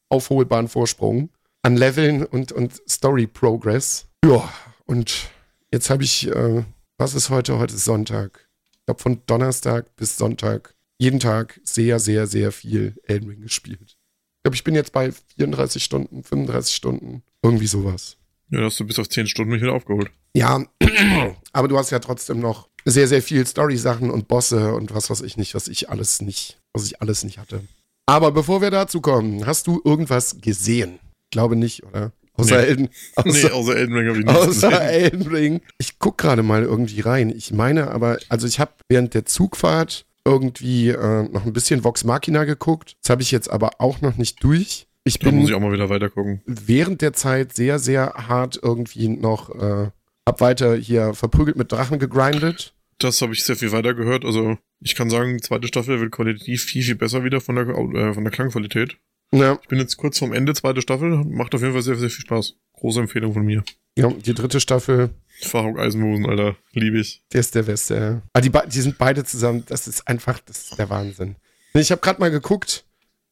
unaufholbaren 0.09 0.67
Vorsprung 0.69 1.29
an 1.61 1.75
Leveln 1.75 2.23
und, 2.23 2.51
und 2.51 2.81
Story 2.89 3.27
Progress. 3.27 4.07
Ja, 4.23 4.47
und 4.85 5.29
jetzt 5.71 5.89
habe 5.89 6.03
ich, 6.03 6.27
äh, 6.27 6.63
was 6.97 7.15
ist 7.15 7.29
heute? 7.29 7.59
Heute 7.59 7.75
ist 7.75 7.85
Sonntag 7.85 8.45
ich 8.71 8.85
glaube, 8.85 9.01
von 9.01 9.21
Donnerstag 9.25 9.95
bis 9.95 10.15
Sonntag 10.15 10.75
jeden 10.99 11.19
Tag 11.19 11.59
sehr, 11.63 11.99
sehr, 11.99 12.27
sehr 12.27 12.51
viel 12.51 12.93
Elden 13.03 13.29
Ring 13.31 13.41
gespielt. 13.41 13.79
Ich 13.81 14.43
glaube, 14.43 14.55
ich 14.55 14.63
bin 14.63 14.75
jetzt 14.75 14.91
bei 14.91 15.11
34 15.11 15.83
Stunden, 15.83 16.21
35 16.21 16.75
Stunden, 16.75 17.23
irgendwie 17.41 17.65
sowas. 17.65 18.17
Ja, 18.51 18.59
da 18.59 18.65
hast 18.65 18.79
du 18.79 18.85
bis 18.85 18.99
auf 18.99 19.09
10 19.09 19.25
Stunden 19.25 19.51
mich 19.51 19.63
wieder 19.63 19.73
aufgeholt. 19.73 20.11
Ja, 20.35 20.63
aber 21.51 21.67
du 21.67 21.79
hast 21.79 21.89
ja 21.89 21.97
trotzdem 21.97 22.39
noch 22.39 22.69
sehr, 22.85 23.07
sehr 23.07 23.21
viel 23.21 23.45
Story-Sachen 23.45 24.11
und 24.11 24.27
Bosse 24.27 24.73
und 24.73 24.93
was 24.93 25.09
weiß 25.09 25.21
ich 25.21 25.37
nicht, 25.37 25.55
was 25.55 25.67
ich 25.67 25.89
alles 25.89 26.21
nicht, 26.21 26.59
was 26.73 26.85
ich 26.85 27.01
alles 27.01 27.23
nicht 27.23 27.37
hatte. 27.39 27.61
Aber 28.05 28.31
bevor 28.31 28.61
wir 28.61 28.69
dazu 28.71 29.01
kommen, 29.01 29.45
hast 29.45 29.67
du 29.67 29.81
irgendwas 29.83 30.37
gesehen? 30.39 30.99
Ich 31.25 31.31
glaube 31.31 31.55
nicht, 31.55 31.83
oder? 31.83 32.11
Außer 32.37 32.57
Nee. 32.57 32.63
Elden, 32.67 32.89
außer, 33.15 33.29
nee, 33.29 33.49
außer 33.49 33.75
Elden 33.75 33.95
Ring 33.95 34.07
habe 34.09 34.19
ich 34.19 34.25
nichts 34.25 34.41
Außer 34.41 34.69
gesehen. 34.69 34.83
Elden 34.89 35.27
Ring. 35.27 35.61
Ich 35.79 35.99
guck 35.99 36.17
gerade 36.17 36.43
mal 36.43 36.63
irgendwie 36.63 36.99
rein. 37.01 37.29
Ich 37.35 37.51
meine 37.51 37.89
aber, 37.91 38.19
also 38.29 38.45
ich 38.45 38.59
habe 38.59 38.73
während 38.89 39.13
der 39.13 39.25
Zugfahrt 39.25 40.05
irgendwie 40.25 40.89
äh, 40.89 41.23
noch 41.29 41.45
ein 41.45 41.53
bisschen 41.53 41.83
Vox 41.83 42.03
Machina 42.03 42.43
geguckt. 42.43 42.95
Das 43.01 43.09
habe 43.11 43.21
ich 43.21 43.31
jetzt 43.31 43.49
aber 43.49 43.79
auch 43.79 44.01
noch 44.01 44.17
nicht 44.17 44.43
durch. 44.43 44.87
Ich 45.03 45.19
Da 45.19 45.25
muss 45.31 45.33
bin 45.33 45.47
ich 45.47 45.53
auch 45.53 45.59
mal 45.59 45.71
wieder 45.71 45.89
weitergucken. 45.89 46.41
während 46.45 47.01
der 47.01 47.13
Zeit 47.13 47.55
sehr, 47.55 47.79
sehr 47.79 48.13
hart 48.27 48.59
irgendwie 48.61 49.07
noch, 49.07 49.49
äh, 49.55 49.89
hab 50.27 50.41
weiter 50.41 50.75
hier 50.75 51.13
verprügelt 51.13 51.57
mit 51.57 51.71
Drachen 51.71 51.99
gegrindet. 51.99 52.73
Das 52.99 53.21
habe 53.21 53.33
ich 53.33 53.43
sehr 53.43 53.55
viel 53.55 53.71
weiter 53.71 53.93
gehört. 53.93 54.23
Also 54.25 54.57
ich 54.79 54.95
kann 54.95 55.09
sagen, 55.09 55.41
zweite 55.41 55.67
Staffel 55.67 55.99
wird 55.99 56.11
qualitativ 56.11 56.63
viel, 56.63 56.83
viel 56.83 56.95
besser 56.95 57.23
wieder 57.23 57.41
von 57.41 57.55
der, 57.55 57.67
äh, 57.67 58.13
von 58.13 58.23
der 58.23 58.31
Klangqualität. 58.31 58.97
Ja, 59.31 59.59
Ich 59.61 59.67
bin 59.67 59.79
jetzt 59.79 59.97
kurz 59.97 60.19
vorm 60.19 60.33
Ende, 60.33 60.53
zweite 60.53 60.81
Staffel. 60.81 61.09
Macht 61.25 61.53
auf 61.55 61.61
jeden 61.61 61.73
Fall 61.73 61.81
sehr, 61.81 61.95
sehr 61.95 62.09
viel 62.09 62.25
Spaß. 62.25 62.53
Große 62.73 62.99
Empfehlung 63.01 63.33
von 63.33 63.43
mir. 63.45 63.63
ja, 63.97 64.09
die 64.09 64.33
dritte 64.33 64.59
Staffel, 64.59 65.09
Faruk 65.41 65.79
Eisenhosen, 65.79 66.25
Alter. 66.25 66.55
Liebe 66.73 66.99
ich. 66.99 67.21
der 67.33 67.39
ist 67.41 67.55
der 67.55 67.63
Beste. 67.63 68.21
Ah, 68.33 68.41
die, 68.41 68.51
die 68.51 68.81
sind 68.81 68.97
beide 68.97 69.23
zusammen, 69.23 69.63
das 69.67 69.87
ist 69.87 70.07
einfach, 70.07 70.39
das 70.39 70.69
ist 70.69 70.79
der 70.79 70.89
Wahnsinn. 70.89 71.35
Ich 71.73 71.91
habe 71.91 71.99
gerade 72.01 72.19
mal 72.19 72.31
geguckt, 72.31 72.85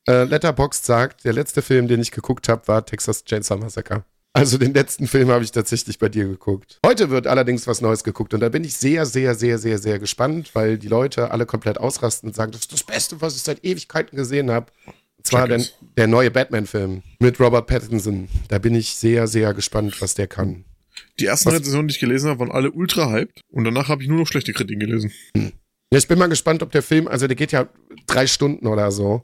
äh, 0.07 0.23
Letterboxd 0.23 0.85
sagt, 0.85 1.23
der 1.23 1.33
letzte 1.33 1.61
Film, 1.61 1.87
den 1.87 2.01
ich 2.01 2.11
geguckt 2.11 2.49
habe, 2.49 2.67
war 2.67 2.85
Texas 2.85 3.23
Chainsaw 3.23 3.57
Massacre. 3.57 4.03
Also 4.35 4.57
den 4.57 4.73
letzten 4.73 5.07
Film 5.07 5.29
habe 5.29 5.43
ich 5.43 5.51
tatsächlich 5.51 5.99
bei 5.99 6.09
dir 6.09 6.25
geguckt. 6.25 6.79
Heute 6.83 7.11
wird 7.11 7.27
allerdings 7.27 7.67
was 7.67 7.81
Neues 7.81 8.03
geguckt 8.03 8.33
und 8.33 8.39
da 8.39 8.49
bin 8.49 8.63
ich 8.63 8.73
sehr, 8.73 9.05
sehr, 9.05 9.35
sehr, 9.35 9.59
sehr, 9.59 9.77
sehr 9.77 9.99
gespannt, 9.99 10.49
weil 10.55 10.79
die 10.79 10.87
Leute 10.87 11.29
alle 11.29 11.45
komplett 11.45 11.77
ausrasten 11.77 12.29
und 12.29 12.35
sagen, 12.35 12.51
das 12.51 12.61
ist 12.61 12.73
das 12.73 12.83
Beste, 12.83 13.21
was 13.21 13.35
ich 13.35 13.43
seit 13.43 13.63
Ewigkeiten 13.63 14.15
gesehen 14.17 14.49
habe. 14.49 14.71
Und 15.17 15.27
zwar 15.27 15.47
der, 15.47 15.63
der 15.97 16.07
neue 16.07 16.31
Batman-Film 16.31 17.03
mit 17.19 17.39
Robert 17.39 17.67
Pattinson. 17.67 18.27
Da 18.47 18.57
bin 18.57 18.73
ich 18.73 18.95
sehr, 18.95 19.27
sehr 19.27 19.53
gespannt, 19.53 20.01
was 20.01 20.15
der 20.15 20.27
kann. 20.27 20.65
Die 21.19 21.27
ersten 21.27 21.49
Was- 21.49 21.55
Rezensionen, 21.59 21.87
die 21.87 21.93
ich 21.93 21.99
gelesen 21.99 22.29
habe, 22.31 22.39
waren 22.39 22.51
alle 22.51 22.71
ultra 22.71 23.11
hyped. 23.11 23.39
Und 23.51 23.65
danach 23.65 23.87
habe 23.87 24.01
ich 24.01 24.09
nur 24.09 24.17
noch 24.17 24.27
schlechte 24.27 24.51
Kritiken 24.51 24.79
gelesen. 24.79 25.11
Ja, 25.35 25.99
ich 25.99 26.07
bin 26.07 26.17
mal 26.17 26.27
gespannt, 26.27 26.63
ob 26.63 26.71
der 26.71 26.81
Film, 26.81 27.07
also 27.07 27.27
der 27.27 27.35
geht 27.35 27.51
ja 27.51 27.69
drei 28.07 28.25
Stunden 28.25 28.65
oder 28.65 28.91
so. 28.91 29.23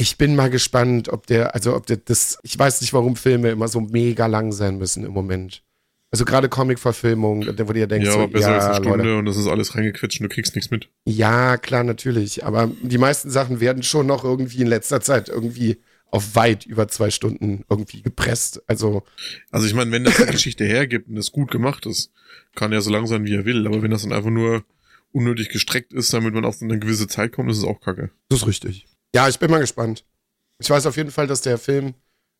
Ich 0.00 0.16
bin 0.16 0.34
mal 0.34 0.48
gespannt, 0.48 1.10
ob 1.10 1.26
der, 1.26 1.54
also 1.54 1.76
ob 1.76 1.84
der 1.84 1.98
das, 1.98 2.38
ich 2.42 2.58
weiß 2.58 2.80
nicht, 2.80 2.94
warum 2.94 3.16
Filme 3.16 3.50
immer 3.50 3.68
so 3.68 3.82
mega 3.82 4.24
lang 4.26 4.50
sein 4.50 4.78
müssen 4.78 5.04
im 5.04 5.12
Moment. 5.12 5.62
Also 6.10 6.24
gerade 6.24 6.48
Comic-Verfilmungen, 6.48 7.46
wo 7.46 7.72
du 7.72 7.78
ja 7.78 7.86
denkst, 7.86 8.06
ja, 8.06 8.12
so, 8.12 8.20
aber 8.20 8.32
besser 8.32 8.54
als 8.54 8.64
ja, 8.64 8.70
eine 8.70 8.84
Stunde 8.84 9.04
Leute. 9.04 9.18
und 9.18 9.26
das 9.26 9.36
ist 9.36 9.46
alles 9.46 9.74
reingequetscht 9.74 10.20
und 10.20 10.30
du 10.30 10.34
kriegst 10.34 10.56
nichts 10.56 10.70
mit. 10.70 10.88
Ja, 11.04 11.58
klar, 11.58 11.84
natürlich. 11.84 12.44
Aber 12.46 12.70
die 12.82 12.96
meisten 12.96 13.28
Sachen 13.30 13.60
werden 13.60 13.82
schon 13.82 14.06
noch 14.06 14.24
irgendwie 14.24 14.62
in 14.62 14.68
letzter 14.68 15.02
Zeit 15.02 15.28
irgendwie 15.28 15.76
auf 16.10 16.34
weit 16.34 16.64
über 16.64 16.88
zwei 16.88 17.10
Stunden 17.10 17.64
irgendwie 17.68 18.00
gepresst. 18.00 18.62
Also, 18.66 19.02
Also 19.50 19.66
ich 19.66 19.74
meine, 19.74 19.92
wenn 19.92 20.04
das 20.04 20.16
die 20.16 20.24
Geschichte 20.24 20.64
hergibt 20.64 21.08
und 21.08 21.18
es 21.18 21.30
gut 21.30 21.50
gemacht 21.50 21.84
ist, 21.84 22.10
kann 22.54 22.72
er 22.72 22.80
so 22.80 22.90
lang 22.90 23.06
sein, 23.06 23.26
wie 23.26 23.34
er 23.34 23.44
will. 23.44 23.66
Aber 23.66 23.82
wenn 23.82 23.90
das 23.90 24.02
dann 24.02 24.12
einfach 24.12 24.30
nur 24.30 24.64
unnötig 25.12 25.50
gestreckt 25.50 25.92
ist, 25.92 26.12
damit 26.14 26.32
man 26.32 26.46
auf 26.46 26.62
eine 26.62 26.78
gewisse 26.78 27.06
Zeit 27.06 27.32
kommt, 27.32 27.50
ist 27.50 27.58
es 27.58 27.64
auch 27.64 27.80
kacke. 27.80 28.10
das 28.30 28.40
ist 28.40 28.46
richtig. 28.46 28.86
Ja, 29.14 29.28
ich 29.28 29.38
bin 29.38 29.50
mal 29.50 29.58
gespannt. 29.60 30.04
Ich 30.58 30.68
weiß 30.70 30.86
auf 30.86 30.96
jeden 30.96 31.10
Fall, 31.10 31.26
dass 31.26 31.40
der 31.42 31.58
Film 31.58 31.94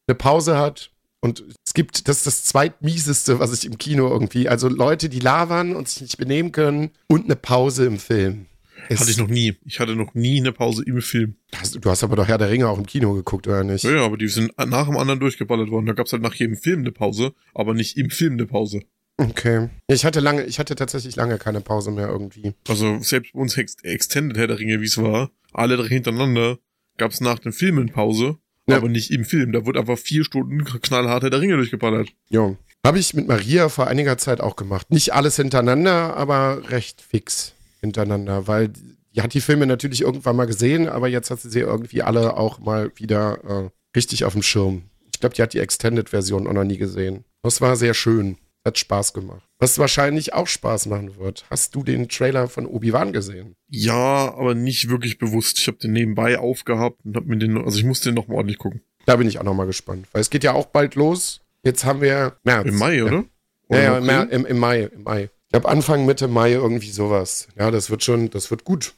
eine 0.06 0.14
Pause 0.14 0.56
hat. 0.58 0.90
Und 1.22 1.44
es 1.66 1.74
gibt, 1.74 2.08
das 2.08 2.18
ist 2.18 2.26
das 2.26 2.44
zweitmieseste, 2.44 3.38
was 3.40 3.52
ich 3.52 3.66
im 3.66 3.76
Kino 3.76 4.08
irgendwie, 4.08 4.48
also 4.48 4.68
Leute, 4.68 5.08
die 5.10 5.20
labern 5.20 5.76
und 5.76 5.88
sich 5.88 6.00
nicht 6.02 6.16
benehmen 6.16 6.50
können 6.52 6.90
und 7.08 7.26
eine 7.26 7.36
Pause 7.36 7.84
im 7.84 7.98
Film. 7.98 8.46
Es- 8.88 9.00
Hatte 9.00 9.10
ich 9.10 9.18
noch 9.18 9.28
nie. 9.28 9.56
Ich 9.66 9.78
hatte 9.80 9.94
noch 9.94 10.14
nie 10.14 10.40
eine 10.40 10.52
Pause 10.52 10.82
im 10.86 11.02
Film. 11.02 11.34
Hast, 11.54 11.74
du 11.84 11.90
hast 11.90 12.02
aber 12.02 12.16
doch 12.16 12.26
Herr 12.26 12.38
der 12.38 12.48
Ringe 12.48 12.66
auch 12.68 12.78
im 12.78 12.86
Kino 12.86 13.12
geguckt, 13.12 13.46
oder 13.46 13.62
nicht? 13.64 13.84
Ja, 13.84 13.90
ja, 13.90 14.04
aber 14.04 14.16
die 14.16 14.28
sind 14.28 14.56
nach 14.56 14.86
dem 14.86 14.96
anderen 14.96 15.20
durchgeballert 15.20 15.70
worden. 15.70 15.84
Da 15.84 15.92
gab's 15.92 16.12
halt 16.12 16.22
nach 16.22 16.34
jedem 16.34 16.56
Film 16.56 16.80
eine 16.80 16.92
Pause, 16.92 17.34
aber 17.54 17.74
nicht 17.74 17.98
im 17.98 18.08
Film 18.08 18.34
eine 18.34 18.46
Pause. 18.46 18.80
Okay. 19.18 19.68
Ich 19.88 20.06
hatte 20.06 20.20
lange, 20.20 20.44
ich 20.44 20.58
hatte 20.58 20.74
tatsächlich 20.74 21.14
lange 21.16 21.36
keine 21.36 21.60
Pause 21.60 21.90
mehr 21.90 22.08
irgendwie. 22.08 22.54
Also 22.66 22.98
selbst 23.02 23.34
bei 23.34 23.40
uns 23.40 23.54
Ex 23.58 23.76
Extended 23.82 24.38
Herr 24.38 24.46
der 24.46 24.58
Ringe, 24.58 24.80
wie 24.80 24.86
es 24.86 24.96
war, 24.96 25.30
alle 25.52 25.76
drei 25.76 25.88
hintereinander, 25.88 26.58
gab's 26.96 27.20
nach 27.20 27.38
den 27.38 27.52
Filmen 27.52 27.90
Pause, 27.90 28.36
Ja. 28.68 28.76
aber 28.76 28.88
nicht 28.88 29.10
im 29.10 29.24
Film. 29.24 29.52
Da 29.52 29.64
wurde 29.66 29.80
einfach 29.80 29.98
vier 29.98 30.24
Stunden 30.24 30.64
knallhart 30.64 31.22
der 31.24 31.40
Ringe 31.40 31.56
durchgeballert. 31.56 32.08
Jo. 32.28 32.56
Habe 32.86 32.98
ich 32.98 33.12
mit 33.14 33.28
Maria 33.28 33.68
vor 33.68 33.88
einiger 33.88 34.16
Zeit 34.18 34.40
auch 34.40 34.56
gemacht. 34.56 34.90
Nicht 34.90 35.12
alles 35.12 35.36
hintereinander, 35.36 36.16
aber 36.16 36.70
recht 36.70 37.00
fix 37.02 37.52
hintereinander, 37.80 38.46
weil 38.46 38.68
die 39.14 39.22
hat 39.22 39.34
die 39.34 39.40
Filme 39.40 39.66
natürlich 39.66 40.02
irgendwann 40.02 40.36
mal 40.36 40.46
gesehen, 40.46 40.88
aber 40.88 41.08
jetzt 41.08 41.30
hat 41.30 41.40
sie 41.40 41.50
sie 41.50 41.60
irgendwie 41.60 42.02
alle 42.02 42.36
auch 42.36 42.58
mal 42.58 42.90
wieder 42.96 43.38
äh, 43.66 43.70
richtig 43.96 44.24
auf 44.24 44.32
dem 44.34 44.42
Schirm. 44.42 44.82
Ich 45.12 45.20
glaube, 45.20 45.34
die 45.34 45.42
hat 45.42 45.52
die 45.52 45.58
Extended-Version 45.58 46.46
auch 46.46 46.52
noch 46.52 46.64
nie 46.64 46.78
gesehen. 46.78 47.24
Das 47.42 47.60
war 47.60 47.76
sehr 47.76 47.92
schön. 47.94 48.36
Hat 48.64 48.78
Spaß 48.78 49.12
gemacht. 49.14 49.42
Was 49.58 49.78
wahrscheinlich 49.78 50.34
auch 50.34 50.46
Spaß 50.46 50.86
machen 50.86 51.16
wird. 51.16 51.44
Hast 51.50 51.74
du 51.74 51.82
den 51.82 52.08
Trailer 52.08 52.46
von 52.48 52.66
Obi-Wan 52.66 53.12
gesehen? 53.12 53.56
Ja, 53.68 54.34
aber 54.34 54.54
nicht 54.54 54.90
wirklich 54.90 55.18
bewusst. 55.18 55.58
Ich 55.58 55.66
habe 55.66 55.78
den 55.78 55.92
nebenbei 55.92 56.38
aufgehabt 56.38 56.98
und 57.04 57.16
hab 57.16 57.24
mir 57.24 57.38
den, 57.38 57.56
also 57.56 57.78
ich 57.78 57.84
musste 57.84 58.10
den 58.10 58.16
noch 58.16 58.28
mal 58.28 58.34
ordentlich 58.36 58.58
gucken. 58.58 58.82
Da 59.06 59.16
bin 59.16 59.26
ich 59.28 59.38
auch 59.38 59.44
noch 59.44 59.54
mal 59.54 59.66
gespannt. 59.66 60.06
Weil 60.12 60.20
es 60.20 60.28
geht 60.30 60.44
ja 60.44 60.52
auch 60.52 60.66
bald 60.66 60.94
los. 60.94 61.40
Jetzt 61.62 61.84
haben 61.84 62.00
wir 62.02 62.36
März. 62.44 62.68
Im 62.68 62.76
Mai, 62.76 62.96
Ja. 62.96 63.04
oder? 63.04 63.24
Ja, 63.70 63.98
Oder 63.98 64.12
ja, 64.12 64.22
im 64.24 64.44
im, 64.46 64.58
Mai, 64.58 64.80
im 64.82 65.02
Mai. 65.04 65.22
Ich 65.46 65.52
glaube 65.52 65.68
Anfang, 65.68 66.04
Mitte 66.04 66.28
Mai 66.28 66.52
irgendwie 66.52 66.90
sowas. 66.90 67.48
Ja, 67.58 67.70
das 67.70 67.88
wird 67.90 68.04
schon, 68.04 68.28
das 68.30 68.50
wird 68.50 68.64
gut. 68.64 68.92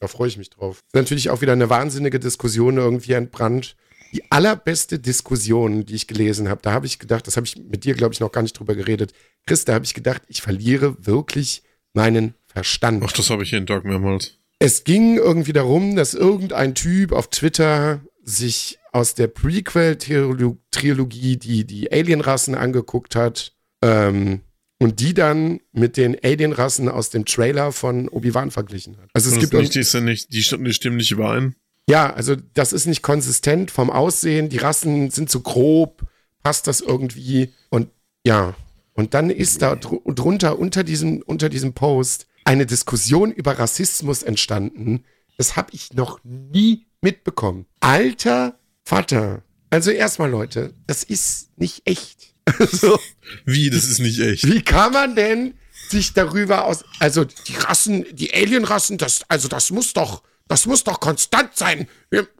Da 0.00 0.06
freue 0.06 0.28
ich 0.28 0.36
mich 0.38 0.50
drauf. 0.50 0.78
Ist 0.86 0.94
natürlich 0.94 1.30
auch 1.30 1.40
wieder 1.40 1.54
eine 1.54 1.70
wahnsinnige 1.70 2.20
Diskussion 2.20 2.76
irgendwie 2.76 3.12
entbrannt. 3.14 3.74
Die 4.12 4.30
allerbeste 4.30 4.98
Diskussion, 4.98 5.84
die 5.84 5.94
ich 5.94 6.06
gelesen 6.06 6.48
habe, 6.48 6.62
da 6.62 6.72
habe 6.72 6.86
ich 6.86 6.98
gedacht, 6.98 7.26
das 7.26 7.36
habe 7.36 7.46
ich 7.46 7.56
mit 7.56 7.84
dir, 7.84 7.94
glaube 7.94 8.14
ich, 8.14 8.20
noch 8.20 8.32
gar 8.32 8.42
nicht 8.42 8.58
drüber 8.58 8.74
geredet. 8.74 9.12
Chris, 9.46 9.64
da 9.64 9.74
habe 9.74 9.84
ich 9.84 9.94
gedacht, 9.94 10.22
ich 10.28 10.42
verliere 10.42 10.96
wirklich 11.04 11.62
meinen 11.92 12.34
Verstand. 12.46 13.02
Ach, 13.04 13.12
das 13.12 13.30
habe 13.30 13.42
ich 13.42 13.50
jeden 13.50 13.66
Tag 13.66 13.84
mehrmals. 13.84 14.38
Es 14.58 14.84
ging 14.84 15.16
irgendwie 15.16 15.52
darum, 15.52 15.94
dass 15.94 16.14
irgendein 16.14 16.74
Typ 16.74 17.12
auf 17.12 17.28
Twitter 17.28 18.00
sich 18.22 18.78
aus 18.92 19.14
der 19.14 19.28
Prequel-Trilogie 19.28 21.36
die, 21.36 21.64
die 21.64 21.92
Alienrassen 21.92 22.54
angeguckt 22.54 23.14
hat 23.14 23.52
ähm, 23.82 24.40
und 24.78 25.00
die 25.00 25.14
dann 25.14 25.60
mit 25.72 25.96
den 25.96 26.16
Alienrassen 26.22 26.88
aus 26.88 27.10
dem 27.10 27.24
Trailer 27.24 27.72
von 27.72 28.08
Obi-Wan 28.08 28.50
verglichen 28.50 28.96
hat. 28.98 29.10
Also 29.12 29.30
es 29.30 29.38
gibt 29.38 29.52
nicht, 29.52 29.74
die, 29.74 29.80
ja 29.80 30.00
nicht, 30.00 30.32
die, 30.32 30.42
die 30.42 30.72
stimmen 30.72 30.96
nicht 30.96 31.10
überein. 31.10 31.54
Ja, 31.88 32.12
also 32.12 32.36
das 32.54 32.72
ist 32.72 32.86
nicht 32.86 33.02
konsistent 33.02 33.70
vom 33.70 33.90
Aussehen, 33.90 34.48
die 34.48 34.58
Rassen 34.58 35.10
sind 35.10 35.30
zu 35.30 35.40
grob, 35.40 36.02
passt 36.42 36.66
das 36.66 36.80
irgendwie 36.80 37.52
und 37.70 37.88
ja, 38.24 38.54
und 38.94 39.14
dann 39.14 39.30
ist 39.30 39.62
da 39.62 39.76
dr 39.76 40.00
drunter 40.14 40.58
unter 40.58 40.84
diesem 40.84 41.22
unter 41.22 41.48
diesem 41.48 41.72
Post 41.72 42.26
eine 42.44 42.66
Diskussion 42.66 43.32
über 43.32 43.58
Rassismus 43.58 44.22
entstanden. 44.22 45.04
Das 45.36 45.56
habe 45.56 45.70
ich 45.72 45.92
noch 45.92 46.20
nie 46.24 46.86
mitbekommen. 47.00 47.66
Alter 47.80 48.58
Vater. 48.84 49.42
Also 49.70 49.90
erstmal 49.90 50.30
Leute, 50.30 50.74
das 50.86 51.04
ist 51.04 51.58
nicht 51.58 51.82
echt. 51.86 52.34
Also, 52.58 52.98
Wie, 53.44 53.68
das 53.68 53.84
ist 53.84 53.98
nicht 53.98 54.18
echt. 54.20 54.46
wie 54.46 54.62
kann 54.62 54.92
man 54.94 55.14
denn 55.14 55.52
sich 55.90 56.14
darüber 56.14 56.64
aus, 56.64 56.82
also 56.98 57.24
die 57.24 57.54
Rassen, 57.56 58.06
die 58.12 58.32
Alienrassen, 58.32 58.96
das, 58.96 59.22
also 59.28 59.48
das 59.48 59.70
muss 59.70 59.92
doch, 59.92 60.22
das 60.48 60.66
muss 60.66 60.84
doch 60.84 61.00
konstant 61.00 61.56
sein. 61.56 61.88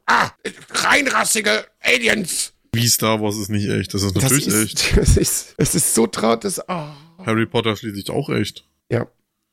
Ah, 0.07 0.31
reinrassige 0.71 1.67
Aliens. 1.81 2.53
Wie 2.73 2.87
Star 2.89 3.21
Wars 3.21 3.37
ist 3.37 3.49
nicht 3.51 3.69
echt. 3.69 3.95
Das 3.95 4.03
ist 4.03 4.17
Das 4.17 4.23
natürlich 4.25 4.47
ist, 4.49 4.55
echt. 4.63 4.97
das 4.97 5.17
ist, 5.17 5.55
es 5.57 5.75
ist 5.75 5.95
so 5.95 6.07
traut, 6.07 6.45
das, 6.45 6.61
oh. 6.69 6.89
Harry 7.25 7.47
Potter 7.47 7.77
schließlich 7.77 8.11
auch 8.11 8.29
echt. 8.31 8.65
ja. 8.91 9.07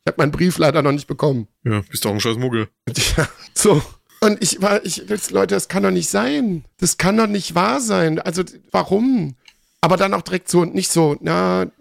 Ich 0.07 0.11
habe 0.11 0.21
meinen 0.21 0.31
Brief 0.31 0.59
leider 0.59 0.83
noch 0.83 0.91
nicht 0.91 1.07
bekommen. 1.07 1.47
Ja, 1.63 1.81
bist 1.89 2.05
doch 2.05 2.11
ein 2.11 2.19
scheiß 2.19 2.37
Muggel. 2.37 2.67
Ja, 3.17 3.27
so. 3.55 3.81
Und 4.21 4.39
ich 4.43 4.61
war, 4.61 4.85
ich, 4.85 5.03
das, 5.07 5.31
Leute, 5.31 5.55
das 5.55 5.67
kann 5.67 5.81
doch 5.81 5.89
nicht 5.89 6.09
sein. 6.11 6.63
Das 6.77 6.97
kann 6.97 7.17
doch 7.17 7.25
nicht 7.25 7.55
wahr 7.55 7.81
sein. 7.81 8.19
Also, 8.19 8.43
warum? 8.69 9.35
Aber 9.81 9.97
dann 9.97 10.13
auch 10.13 10.21
direkt 10.21 10.47
so, 10.47 10.63
nicht 10.63 10.91
so, 10.91 11.17
na, 11.21 11.71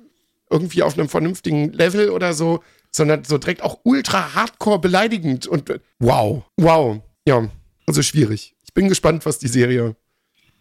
irgendwie 0.49 0.83
auf 0.83 0.97
einem 0.97 1.11
vernünftigen 1.11 1.71
Level 1.75 2.09
oder 2.09 2.33
so, 2.33 2.63
sondern 2.95 3.25
so 3.25 3.39
direkt 3.39 3.63
auch 3.63 3.81
ultra 3.83 4.35
hardcore 4.35 4.79
beleidigend 4.79 5.47
und 5.49 5.69
äh, 5.69 5.81
wow, 5.99 6.45
wow. 6.57 7.01
Ja, 7.27 7.49
also 7.87 8.03
schwierig. 8.03 8.55
Ich 8.63 8.73
bin 8.73 8.89
gespannt, 8.89 9.27
was 9.27 9.39
die 9.39 9.49
Serie, 9.49 9.97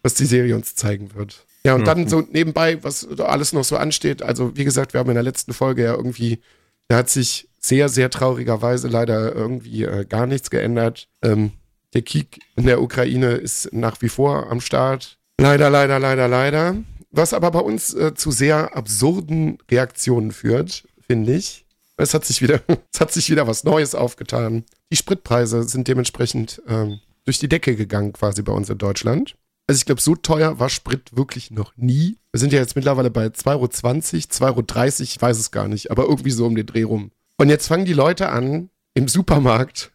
was 0.02 0.14
die 0.14 0.26
Serie 0.26 0.56
uns 0.56 0.74
zeigen 0.74 1.14
wird. 1.14 1.46
Ja, 1.64 1.74
und 1.76 1.86
dann 1.86 2.08
so 2.08 2.20
nebenbei, 2.20 2.82
was 2.82 3.06
da 3.16 3.26
alles 3.26 3.52
noch 3.52 3.64
so 3.64 3.76
ansteht. 3.76 4.22
Also, 4.22 4.56
wie 4.56 4.64
gesagt, 4.64 4.92
wir 4.92 5.00
haben 5.00 5.08
in 5.08 5.14
der 5.14 5.22
letzten 5.22 5.52
Folge 5.52 5.84
ja 5.84 5.94
irgendwie, 5.94 6.40
da 6.88 6.96
hat 6.96 7.08
sich 7.08 7.48
sehr, 7.58 7.88
sehr 7.88 8.10
traurigerweise 8.10 8.88
leider 8.88 9.34
irgendwie 9.34 9.84
äh, 9.84 10.04
gar 10.04 10.26
nichts 10.26 10.50
geändert. 10.50 11.08
Ähm, 11.22 11.52
der 11.94 12.02
Krieg 12.02 12.40
in 12.56 12.66
der 12.66 12.82
Ukraine 12.82 13.34
ist 13.34 13.72
nach 13.72 14.02
wie 14.02 14.08
vor 14.08 14.50
am 14.50 14.60
Start. 14.60 15.18
Leider, 15.40 15.70
leider, 15.70 15.98
leider, 16.00 16.28
leider. 16.28 16.76
Was 17.12 17.32
aber 17.32 17.52
bei 17.52 17.60
uns 17.60 17.94
äh, 17.94 18.12
zu 18.14 18.32
sehr 18.32 18.76
absurden 18.76 19.58
Reaktionen 19.70 20.32
führt, 20.32 20.84
finde 21.06 21.34
ich. 21.34 21.63
Es 21.96 22.14
hat 22.14 22.24
sich 22.24 22.42
wieder, 22.42 22.60
es 22.92 23.00
hat 23.00 23.12
sich 23.12 23.30
wieder 23.30 23.46
was 23.46 23.64
Neues 23.64 23.94
aufgetan. 23.94 24.64
Die 24.92 24.96
Spritpreise 24.96 25.62
sind 25.64 25.88
dementsprechend 25.88 26.62
ähm, 26.66 27.00
durch 27.24 27.38
die 27.38 27.48
Decke 27.48 27.76
gegangen, 27.76 28.12
quasi 28.12 28.42
bei 28.42 28.52
uns 28.52 28.70
in 28.70 28.78
Deutschland. 28.78 29.36
Also 29.66 29.78
ich 29.78 29.86
glaube, 29.86 30.00
so 30.00 30.14
teuer 30.14 30.58
war 30.58 30.68
Sprit 30.68 31.16
wirklich 31.16 31.50
noch 31.50 31.74
nie. 31.76 32.18
Wir 32.32 32.40
sind 32.40 32.52
ja 32.52 32.58
jetzt 32.58 32.76
mittlerweile 32.76 33.10
bei 33.10 33.26
2,20 33.26 33.46
Euro, 33.48 33.64
2,30 33.64 34.44
Euro, 34.44 35.02
ich 35.02 35.22
weiß 35.22 35.38
es 35.38 35.50
gar 35.50 35.68
nicht, 35.68 35.90
aber 35.90 36.04
irgendwie 36.04 36.32
so 36.32 36.46
um 36.46 36.54
den 36.54 36.66
Dreh 36.66 36.82
rum. 36.82 37.12
Und 37.38 37.48
jetzt 37.48 37.66
fangen 37.66 37.86
die 37.86 37.94
Leute 37.94 38.28
an, 38.28 38.68
im 38.92 39.08
Supermarkt 39.08 39.92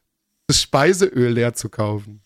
das 0.47 0.61
Speiseöl 0.61 1.33
leer 1.33 1.53
zu 1.53 1.69
kaufen. 1.69 2.21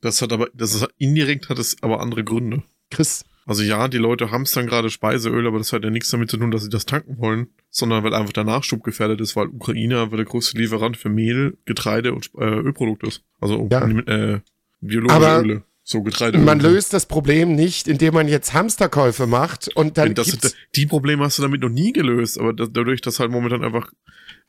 Das 0.00 0.20
hat 0.20 0.32
aber, 0.32 0.48
das 0.52 0.74
ist, 0.74 0.86
indirekt 0.98 1.48
hat 1.48 1.58
es 1.58 1.82
aber 1.82 2.00
andere 2.00 2.24
Gründe. 2.24 2.62
Chris, 2.90 3.24
Also 3.46 3.62
ja, 3.62 3.86
die 3.86 3.98
Leute 3.98 4.32
haben 4.32 4.44
dann 4.52 4.66
gerade 4.66 4.90
Speiseöl, 4.90 5.46
aber 5.46 5.58
das 5.58 5.72
hat 5.72 5.84
ja 5.84 5.90
nichts 5.90 6.10
damit 6.10 6.30
zu 6.30 6.36
tun, 6.36 6.50
dass 6.50 6.64
sie 6.64 6.68
das 6.68 6.84
tanken 6.84 7.18
wollen, 7.18 7.46
sondern 7.70 8.02
weil 8.02 8.12
einfach 8.12 8.32
der 8.32 8.42
Nachschub 8.42 8.82
gefährdet 8.82 9.20
ist, 9.20 9.36
weil 9.36 9.46
Ukraine 9.46 10.02
einfach 10.02 10.16
der 10.16 10.26
größte 10.26 10.58
Lieferant 10.58 10.96
für 10.96 11.08
Mehl, 11.08 11.56
Getreide 11.64 12.12
und 12.12 12.28
äh, 12.36 12.44
Ölprodukte 12.44 13.06
ist. 13.06 13.22
Also 13.40 13.68
Ja. 13.70 13.86
äh, 13.86 14.40
biologische 14.80 15.16
Aber 15.16 15.42
Öle. 15.42 15.62
So 15.88 16.02
Getreide. 16.02 16.38
man 16.38 16.58
löst 16.58 16.92
das 16.92 17.06
Problem 17.06 17.54
nicht, 17.54 17.86
indem 17.86 18.14
man 18.14 18.26
jetzt 18.26 18.52
Hamsterkäufe 18.52 19.28
macht 19.28 19.68
und 19.76 19.96
dann 19.96 20.14
das, 20.14 20.32
gibt's, 20.32 20.56
die 20.74 20.86
Probleme 20.86 21.22
hast 21.22 21.38
du 21.38 21.42
damit 21.42 21.60
noch 21.60 21.68
nie 21.68 21.92
gelöst, 21.92 22.40
aber 22.40 22.52
da, 22.52 22.66
dadurch, 22.66 23.00
dass 23.00 23.20
halt 23.20 23.30
momentan 23.30 23.62
einfach 23.62 23.92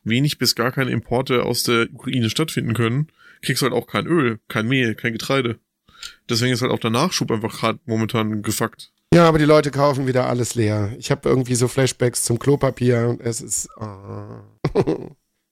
wenig 0.02 0.38
bis 0.38 0.56
gar 0.56 0.72
keine 0.72 0.90
Importe 0.90 1.44
aus 1.44 1.62
der 1.62 1.86
Ukraine 1.92 2.28
stattfinden 2.28 2.74
können, 2.74 3.06
kriegst 3.42 3.62
du 3.62 3.66
halt 3.66 3.74
auch 3.74 3.86
kein 3.86 4.08
Öl, 4.08 4.40
kein 4.48 4.66
Mehl, 4.66 4.96
kein 4.96 5.12
Getreide. 5.12 5.60
Deswegen 6.28 6.52
ist 6.52 6.62
halt 6.62 6.72
auch 6.72 6.78
der 6.78 6.90
Nachschub 6.90 7.30
einfach 7.30 7.58
gerade 7.58 7.78
momentan 7.86 8.42
gefuckt. 8.42 8.92
Ja, 9.12 9.26
aber 9.26 9.38
die 9.38 9.44
Leute 9.46 9.70
kaufen 9.70 10.06
wieder 10.06 10.26
alles 10.26 10.54
leer. 10.54 10.94
Ich 10.98 11.10
habe 11.10 11.28
irgendwie 11.28 11.54
so 11.54 11.66
Flashbacks 11.66 12.24
zum 12.24 12.38
Klopapier. 12.38 13.16
Es 13.20 13.40
ist. 13.40 13.68
ah. 13.78 14.42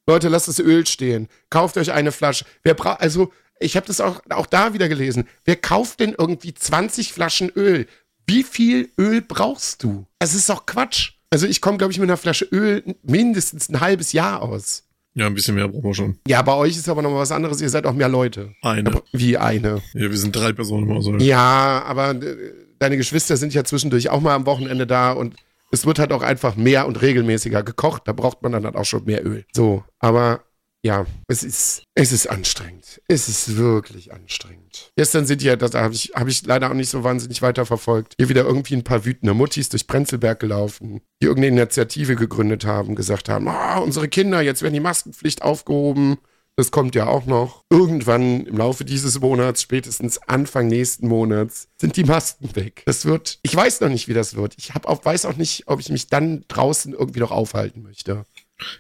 Leute, 0.09 0.29
lasst 0.29 0.47
das 0.49 0.61
Öl 0.61 0.87
stehen. 0.87 1.29
Kauft 1.51 1.77
euch 1.77 1.91
eine 1.91 2.13
Flasche. 2.13 2.45
Wer 2.63 2.75
braucht. 2.75 3.01
Also, 3.01 3.33
ich 3.59 3.77
habe 3.77 3.87
das 3.87 4.01
auch, 4.01 4.21
auch 4.31 4.47
da 4.47 4.73
wieder 4.75 4.89
gelesen. 4.89 5.27
Wer 5.45 5.57
kauft 5.57 6.01
denn 6.01 6.15
irgendwie 6.17 6.55
20 6.55 7.13
Flaschen 7.13 7.51
Öl? 7.57 7.87
Wie 8.27 8.43
viel 8.43 8.91
Öl 8.99 9.23
brauchst 9.23 9.83
du? 9.83 10.07
Es 10.19 10.35
ist 10.35 10.49
doch 10.49 10.67
Quatsch. 10.67 11.13
Also, 11.31 11.47
ich 11.47 11.61
komme, 11.61 11.79
glaube 11.79 11.93
ich, 11.93 11.99
mit 11.99 12.09
einer 12.09 12.17
Flasche 12.19 12.45
Öl 12.45 12.95
mindestens 13.03 13.69
ein 13.69 13.81
halbes 13.81 14.13
Jahr 14.13 14.43
aus. 14.43 14.85
Ja, 15.17 15.27
ein 15.27 15.35
bisschen 15.35 15.55
mehr 15.55 15.67
brauchen 15.67 15.83
wir 15.85 15.95
schon. 15.95 16.19
Ja, 16.29 16.43
bei 16.43 16.53
euch 16.53 16.77
ist 16.77 16.91
aber 16.91 17.01
noch 17.01 17.11
mal 17.11 17.21
was 17.21 17.33
anderes. 17.33 17.63
Ihr 17.63 17.71
seid 17.71 17.87
auch 17.87 17.95
mehr 17.95 18.09
Leute. 18.09 18.53
Eine. 18.61 19.01
Wie 19.13 19.39
eine. 19.39 19.81
Ja, 19.95 20.11
wir 20.11 20.17
sind 20.17 20.37
drei 20.37 20.53
Personen 20.53 20.89
im 20.89 20.95
Haushalt. 20.95 21.23
Ja, 21.23 21.83
aber 21.87 22.11
äh, 22.11 22.53
deine 22.79 22.99
Geschwister 22.99 23.39
sind 23.39 23.55
ja 23.55 23.65
zwischendurch 23.65 24.11
auch 24.11 24.21
mal 24.21 24.35
am 24.35 24.45
Wochenende 24.45 24.87
da 24.87 25.13
und 25.13 25.35
es 25.73 25.87
wird 25.87 25.99
halt 25.99 26.13
auch 26.13 26.21
einfach 26.23 26.57
mehr 26.57 26.87
und 26.87 27.01
regelmäßiger 27.01 27.63
gekocht. 27.63 28.03
Da 28.05 28.13
braucht 28.13 28.43
man 28.43 28.53
dann 28.53 28.67
halt 28.67 28.77
auch 28.77 28.85
schon 28.85 29.05
mehr 29.05 29.27
Öl. 29.27 29.47
So, 29.53 29.85
aber 29.99 30.43
ja, 30.87 31.05
es 31.27 31.43
ist, 31.43 31.83
es 31.95 32.13
ist 32.13 32.29
anstrengend. 32.29 33.03
Es 33.09 33.29
ist 33.29 33.57
wirklich 33.57 34.13
anstrengend. 34.13 34.93
Gestern 34.97 35.27
sind 35.27 35.43
ja, 35.43 35.57
das 35.57 35.75
habe 35.75 35.93
ich, 35.93 36.13
habe 36.15 36.31
ich 36.31 36.47
leider 36.47 36.71
auch 36.71 36.75
nicht 36.75 36.91
so 36.91 37.03
wahnsinnig 37.03 37.43
weiterverfolgt, 37.43 38.15
hier 38.19 38.29
wieder 38.29 38.45
irgendwie 38.45 38.75
ein 38.75 38.85
paar 38.85 39.05
wütende 39.05 39.35
Muttis 39.35 39.69
durch 39.69 39.87
Prenzlberg 39.87 40.39
gelaufen, 40.39 41.01
die 41.21 41.27
irgendeine 41.27 41.61
Initiative 41.61 42.15
gegründet 42.15 42.65
haben, 42.65 42.95
gesagt 42.95 43.29
haben, 43.29 43.49
ah, 43.49 43.79
unsere 43.79 44.09
Kinder, 44.09 44.41
jetzt 44.41 44.63
werden 44.63 44.75
die 44.75 44.81
Maskenpflicht 44.81 45.43
aufgehoben. 45.43 46.19
Das 46.59 46.71
kommt 46.71 46.95
ja 46.95 47.07
auch 47.07 47.27
noch. 47.27 47.65
Irgendwann 47.69 48.47
im 48.47 48.57
Laufe 48.57 48.87
dieses 48.87 49.21
Monats, 49.21 49.61
spätestens 49.61 50.17
Anfang 50.27 50.69
nächsten 50.69 51.07
Monats, 51.07 51.69
sind 51.79 51.97
die 51.97 52.05
Masken 52.05 52.57
weg. 52.57 52.83
Das 52.87 53.05
wird, 53.05 53.41
ich 53.43 53.55
weiß 53.55 53.81
noch 53.83 53.91
nicht, 53.91 54.09
wie 54.09 54.15
das 54.15 54.37
wird. 54.37 54.55
Ich 54.57 54.75
hab 54.75 54.87
auch, 54.87 55.05
weiß 55.05 55.27
auch 55.27 55.37
nicht, 55.37 55.65
ob 55.67 55.81
ich 55.81 55.91
mich 55.91 56.07
dann 56.07 56.45
draußen 56.49 56.95
irgendwie 56.95 57.21
noch 57.21 57.31
aufhalten 57.31 57.83
möchte. 57.83 58.25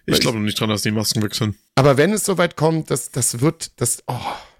Ich 0.06 0.20
glaube 0.20 0.38
noch 0.38 0.44
nicht 0.44 0.58
dran, 0.58 0.68
dass 0.68 0.82
die 0.82 0.90
Masken 0.90 1.22
wechseln. 1.22 1.56
Aber 1.74 1.96
wenn 1.96 2.12
es 2.12 2.24
soweit 2.24 2.56
kommt, 2.56 2.90
das, 2.90 3.10
das 3.10 3.40
wird, 3.40 3.80
das, 3.80 4.02
oh, 4.06 4.14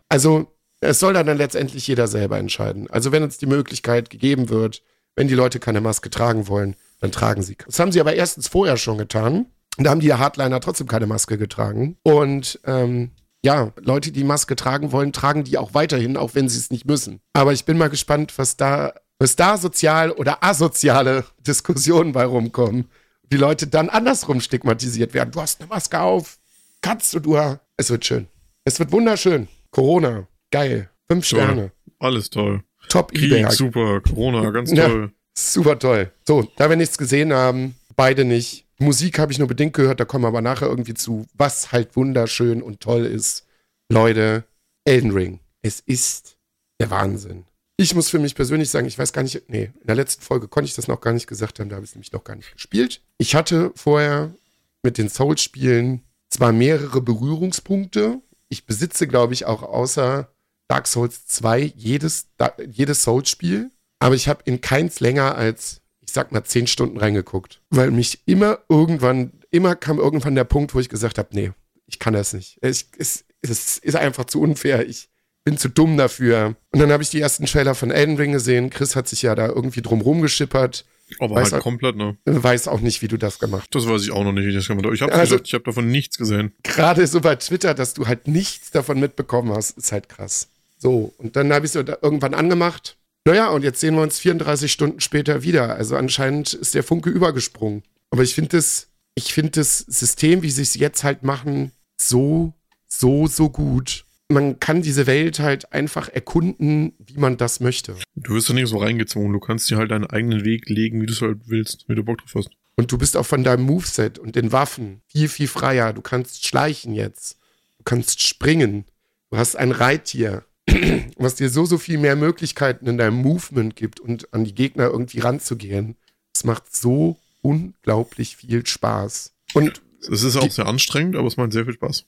also 0.08 0.52
es 0.80 1.00
soll 1.00 1.14
dann, 1.14 1.26
dann 1.26 1.38
letztendlich 1.38 1.86
jeder 1.86 2.06
selber 2.06 2.38
entscheiden. 2.38 2.88
Also 2.90 3.12
wenn 3.12 3.22
uns 3.22 3.38
die 3.38 3.46
Möglichkeit 3.46 4.10
gegeben 4.10 4.48
wird, 4.48 4.82
wenn 5.14 5.28
die 5.28 5.34
Leute 5.34 5.58
keine 5.58 5.80
Maske 5.80 6.10
tragen 6.10 6.48
wollen, 6.48 6.76
dann 7.00 7.12
tragen 7.12 7.42
sie. 7.42 7.56
Das 7.64 7.78
haben 7.78 7.92
sie 7.92 8.00
aber 8.00 8.14
erstens 8.14 8.48
vorher 8.48 8.76
schon 8.76 8.98
getan. 8.98 9.46
Und 9.76 9.84
da 9.84 9.90
haben 9.90 10.00
die 10.00 10.12
Hardliner 10.12 10.60
trotzdem 10.60 10.86
keine 10.86 11.06
Maske 11.06 11.38
getragen. 11.38 11.96
Und 12.02 12.60
ähm, 12.64 13.10
ja, 13.44 13.72
Leute, 13.80 14.12
die 14.12 14.24
Maske 14.24 14.56
tragen 14.56 14.92
wollen, 14.92 15.12
tragen 15.12 15.44
die 15.44 15.58
auch 15.58 15.74
weiterhin, 15.74 16.16
auch 16.16 16.34
wenn 16.34 16.48
sie 16.48 16.58
es 16.58 16.70
nicht 16.70 16.86
müssen. 16.86 17.20
Aber 17.32 17.52
ich 17.52 17.64
bin 17.64 17.78
mal 17.78 17.90
gespannt, 17.90 18.32
was 18.36 18.56
da, 18.56 18.94
was 19.18 19.36
da 19.36 19.56
sozial 19.58 20.10
oder 20.10 20.42
asoziale 20.42 21.24
Diskussionen 21.46 22.12
bei 22.12 22.24
rumkommen. 22.24 22.88
Die 23.32 23.36
Leute 23.36 23.66
dann 23.66 23.88
andersrum 23.88 24.40
stigmatisiert 24.40 25.14
werden. 25.14 25.30
Du 25.32 25.40
hast 25.40 25.60
eine 25.60 25.68
Maske 25.68 26.00
auf, 26.00 26.38
kannst 26.80 27.12
du, 27.14 27.20
du. 27.20 27.36
Es 27.76 27.90
wird 27.90 28.04
schön. 28.04 28.28
Es 28.64 28.78
wird 28.78 28.92
wunderschön. 28.92 29.48
Corona, 29.70 30.26
geil. 30.50 30.90
Fünf 31.08 31.28
Toll. 31.28 31.40
Sterne. 31.40 31.72
Alles 31.98 32.30
toll. 32.30 32.62
Top 32.88 33.12
Krieg, 33.12 33.32
eBay. 33.32 33.50
super. 33.50 34.00
Corona, 34.00 34.50
ganz 34.50 34.70
Ja. 34.72 34.88
toll. 34.88 35.12
Super 35.36 35.78
toll. 35.78 36.12
So, 36.26 36.48
da 36.56 36.68
wir 36.68 36.76
nichts 36.76 36.96
gesehen 36.98 37.32
haben, 37.32 37.74
beide 37.96 38.24
nicht. 38.24 38.64
Musik 38.78 39.18
habe 39.18 39.32
ich 39.32 39.38
nur 39.38 39.48
bedingt 39.48 39.72
gehört, 39.72 40.00
da 40.00 40.04
kommen 40.04 40.24
wir 40.24 40.28
aber 40.28 40.42
nachher 40.42 40.68
irgendwie 40.68 40.94
zu, 40.94 41.26
was 41.34 41.72
halt 41.72 41.96
wunderschön 41.96 42.62
und 42.62 42.80
toll 42.80 43.04
ist. 43.06 43.46
Leute, 43.90 44.44
Elden 44.84 45.12
Ring. 45.12 45.40
Es 45.62 45.80
ist 45.80 46.36
der 46.80 46.90
Wahnsinn. 46.90 47.45
Ich 47.78 47.94
muss 47.94 48.08
für 48.08 48.18
mich 48.18 48.34
persönlich 48.34 48.70
sagen, 48.70 48.86
ich 48.86 48.98
weiß 48.98 49.12
gar 49.12 49.22
nicht, 49.22 49.48
nee, 49.48 49.70
in 49.80 49.86
der 49.86 49.96
letzten 49.96 50.22
Folge 50.22 50.48
konnte 50.48 50.68
ich 50.68 50.74
das 50.74 50.88
noch 50.88 51.00
gar 51.00 51.12
nicht 51.12 51.26
gesagt 51.26 51.60
haben, 51.60 51.68
da 51.68 51.76
habe 51.76 51.84
ich 51.84 51.90
es 51.90 51.94
nämlich 51.94 52.12
noch 52.12 52.24
gar 52.24 52.34
nicht 52.34 52.52
gespielt. 52.52 53.02
Ich 53.18 53.34
hatte 53.34 53.72
vorher 53.74 54.34
mit 54.82 54.96
den 54.96 55.10
Souls-Spielen 55.10 56.02
zwar 56.30 56.52
mehrere 56.52 57.02
Berührungspunkte. 57.02 58.22
Ich 58.48 58.64
besitze, 58.64 59.06
glaube 59.06 59.34
ich, 59.34 59.44
auch 59.44 59.62
außer 59.62 60.32
Dark 60.68 60.86
Souls 60.86 61.26
2 61.26 61.72
jedes, 61.76 62.28
jedes 62.70 63.02
Souls-Spiel. 63.02 63.70
Aber 63.98 64.14
ich 64.14 64.28
habe 64.28 64.42
in 64.44 64.60
keins 64.60 65.00
länger 65.00 65.34
als, 65.34 65.82
ich 66.00 66.12
sag 66.12 66.32
mal, 66.32 66.44
zehn 66.44 66.66
Stunden 66.66 66.96
reingeguckt. 66.96 67.60
Weil 67.70 67.90
mich 67.90 68.22
immer 68.26 68.60
irgendwann, 68.68 69.32
immer 69.50 69.76
kam 69.76 69.98
irgendwann 69.98 70.34
der 70.34 70.44
Punkt, 70.44 70.74
wo 70.74 70.80
ich 70.80 70.88
gesagt 70.88 71.18
habe, 71.18 71.28
nee, 71.32 71.52
ich 71.86 71.98
kann 71.98 72.14
das 72.14 72.32
nicht. 72.32 72.58
Ich, 72.62 72.86
es, 72.98 73.24
es 73.42 73.78
ist 73.78 73.96
einfach 73.96 74.24
zu 74.24 74.40
unfair. 74.40 74.88
Ich 74.88 75.08
bin 75.46 75.56
zu 75.56 75.68
dumm 75.70 75.96
dafür. 75.96 76.56
Und 76.72 76.80
dann 76.80 76.90
habe 76.92 77.02
ich 77.04 77.08
die 77.10 77.20
ersten 77.20 77.46
Trailer 77.46 77.74
von 77.76 77.90
Elden 77.92 78.16
Ring 78.16 78.32
gesehen. 78.32 78.68
Chris 78.68 78.96
hat 78.96 79.06
sich 79.08 79.22
ja 79.22 79.34
da 79.36 79.46
irgendwie 79.46 79.80
drum 79.80 80.00
rumgeschippert. 80.00 80.84
Aber 81.20 81.36
Weiß 81.36 81.52
halt 81.52 81.60
auch- 81.60 81.64
komplett, 81.64 81.94
ne? 81.94 82.16
Weiß 82.24 82.66
auch 82.66 82.80
nicht, 82.80 83.00
wie 83.00 83.06
du 83.06 83.16
das 83.16 83.38
gemacht 83.38 83.72
Das 83.72 83.86
weiß 83.86 84.02
ich 84.02 84.10
auch 84.10 84.24
noch 84.24 84.32
nicht, 84.32 84.44
wie 84.44 84.48
ich 84.48 84.56
das 84.56 84.66
gemacht 84.66 84.84
habe. 84.84 84.94
Ich 84.96 85.02
habe 85.02 85.12
Also- 85.12 85.34
gesagt, 85.36 85.46
ich 85.46 85.54
habe 85.54 85.62
davon 85.62 85.88
nichts 85.88 86.18
gesehen. 86.18 86.52
gerade 86.64 87.06
so 87.06 87.20
bei 87.20 87.36
Twitter, 87.36 87.74
dass 87.74 87.94
du 87.94 88.08
halt 88.08 88.26
nichts 88.26 88.72
davon 88.72 88.98
mitbekommen 88.98 89.52
hast, 89.54 89.78
ist 89.78 89.92
halt 89.92 90.08
krass. 90.08 90.48
So, 90.78 91.14
und 91.18 91.36
dann 91.36 91.52
habe 91.52 91.64
ich 91.64 91.70
so 91.72 91.82
da 91.84 91.96
irgendwann 92.02 92.34
angemacht. 92.34 92.96
Naja, 93.24 93.48
und 93.50 93.62
jetzt 93.62 93.78
sehen 93.80 93.94
wir 93.94 94.02
uns 94.02 94.18
34 94.18 94.70
Stunden 94.72 94.98
später 95.00 95.42
wieder. 95.44 95.76
Also 95.76 95.96
anscheinend 95.96 96.54
ist 96.54 96.74
der 96.74 96.82
Funke 96.82 97.10
übergesprungen. 97.10 97.84
Aber 98.10 98.24
ich 98.24 98.34
finde 98.34 98.56
das, 98.56 98.88
ich 99.14 99.32
finde 99.32 99.52
das 99.52 99.78
System, 99.78 100.42
wie 100.42 100.50
sie 100.50 100.62
es 100.62 100.74
jetzt 100.74 101.04
halt 101.04 101.22
machen, 101.22 101.70
so, 102.00 102.52
so, 102.88 103.28
so 103.28 103.48
gut. 103.48 104.04
Man 104.28 104.58
kann 104.58 104.82
diese 104.82 105.06
Welt 105.06 105.38
halt 105.38 105.72
einfach 105.72 106.08
erkunden, 106.08 106.94
wie 106.98 107.18
man 107.18 107.36
das 107.36 107.60
möchte. 107.60 107.94
Du 108.16 108.34
wirst 108.34 108.48
doch 108.48 108.54
nicht 108.54 108.68
so 108.68 108.78
reingezwungen. 108.78 109.32
Du 109.32 109.38
kannst 109.38 109.70
dir 109.70 109.76
halt 109.76 109.92
deinen 109.92 110.06
eigenen 110.06 110.44
Weg 110.44 110.68
legen, 110.68 111.00
wie 111.00 111.06
du 111.06 111.12
es 111.12 111.22
halt 111.22 111.42
willst, 111.46 111.88
wie 111.88 111.94
du 111.94 112.02
Bock 112.02 112.18
drauf 112.18 112.32
hast. 112.34 112.50
Und 112.74 112.90
du 112.92 112.98
bist 112.98 113.16
auch 113.16 113.24
von 113.24 113.44
deinem 113.44 113.64
Moveset 113.64 114.18
und 114.18 114.36
den 114.36 114.52
Waffen 114.52 115.00
viel, 115.06 115.28
viel 115.28 115.48
freier. 115.48 115.92
Du 115.92 116.02
kannst 116.02 116.46
schleichen 116.46 116.92
jetzt. 116.92 117.38
Du 117.78 117.84
kannst 117.84 118.20
springen. 118.20 118.84
Du 119.30 119.38
hast 119.38 119.56
ein 119.56 119.72
Reittier, 119.72 120.44
was 121.16 121.36
dir 121.36 121.48
so, 121.48 121.64
so 121.64 121.78
viel 121.78 121.98
mehr 121.98 122.16
Möglichkeiten 122.16 122.86
in 122.86 122.98
deinem 122.98 123.16
Movement 123.16 123.76
gibt 123.76 124.00
und 124.00 124.32
an 124.34 124.44
die 124.44 124.54
Gegner 124.54 124.88
irgendwie 124.88 125.20
ranzugehen. 125.20 125.96
Es 126.34 126.44
macht 126.44 126.74
so 126.74 127.16
unglaublich 127.42 128.36
viel 128.36 128.66
Spaß. 128.66 129.32
Und 129.54 129.80
Es 130.10 130.22
ist 130.22 130.36
auch 130.36 130.50
sehr 130.50 130.66
anstrengend, 130.66 131.16
aber 131.16 131.28
es 131.28 131.36
macht 131.36 131.52
sehr 131.52 131.64
viel 131.64 131.74
Spaß. 131.74 132.04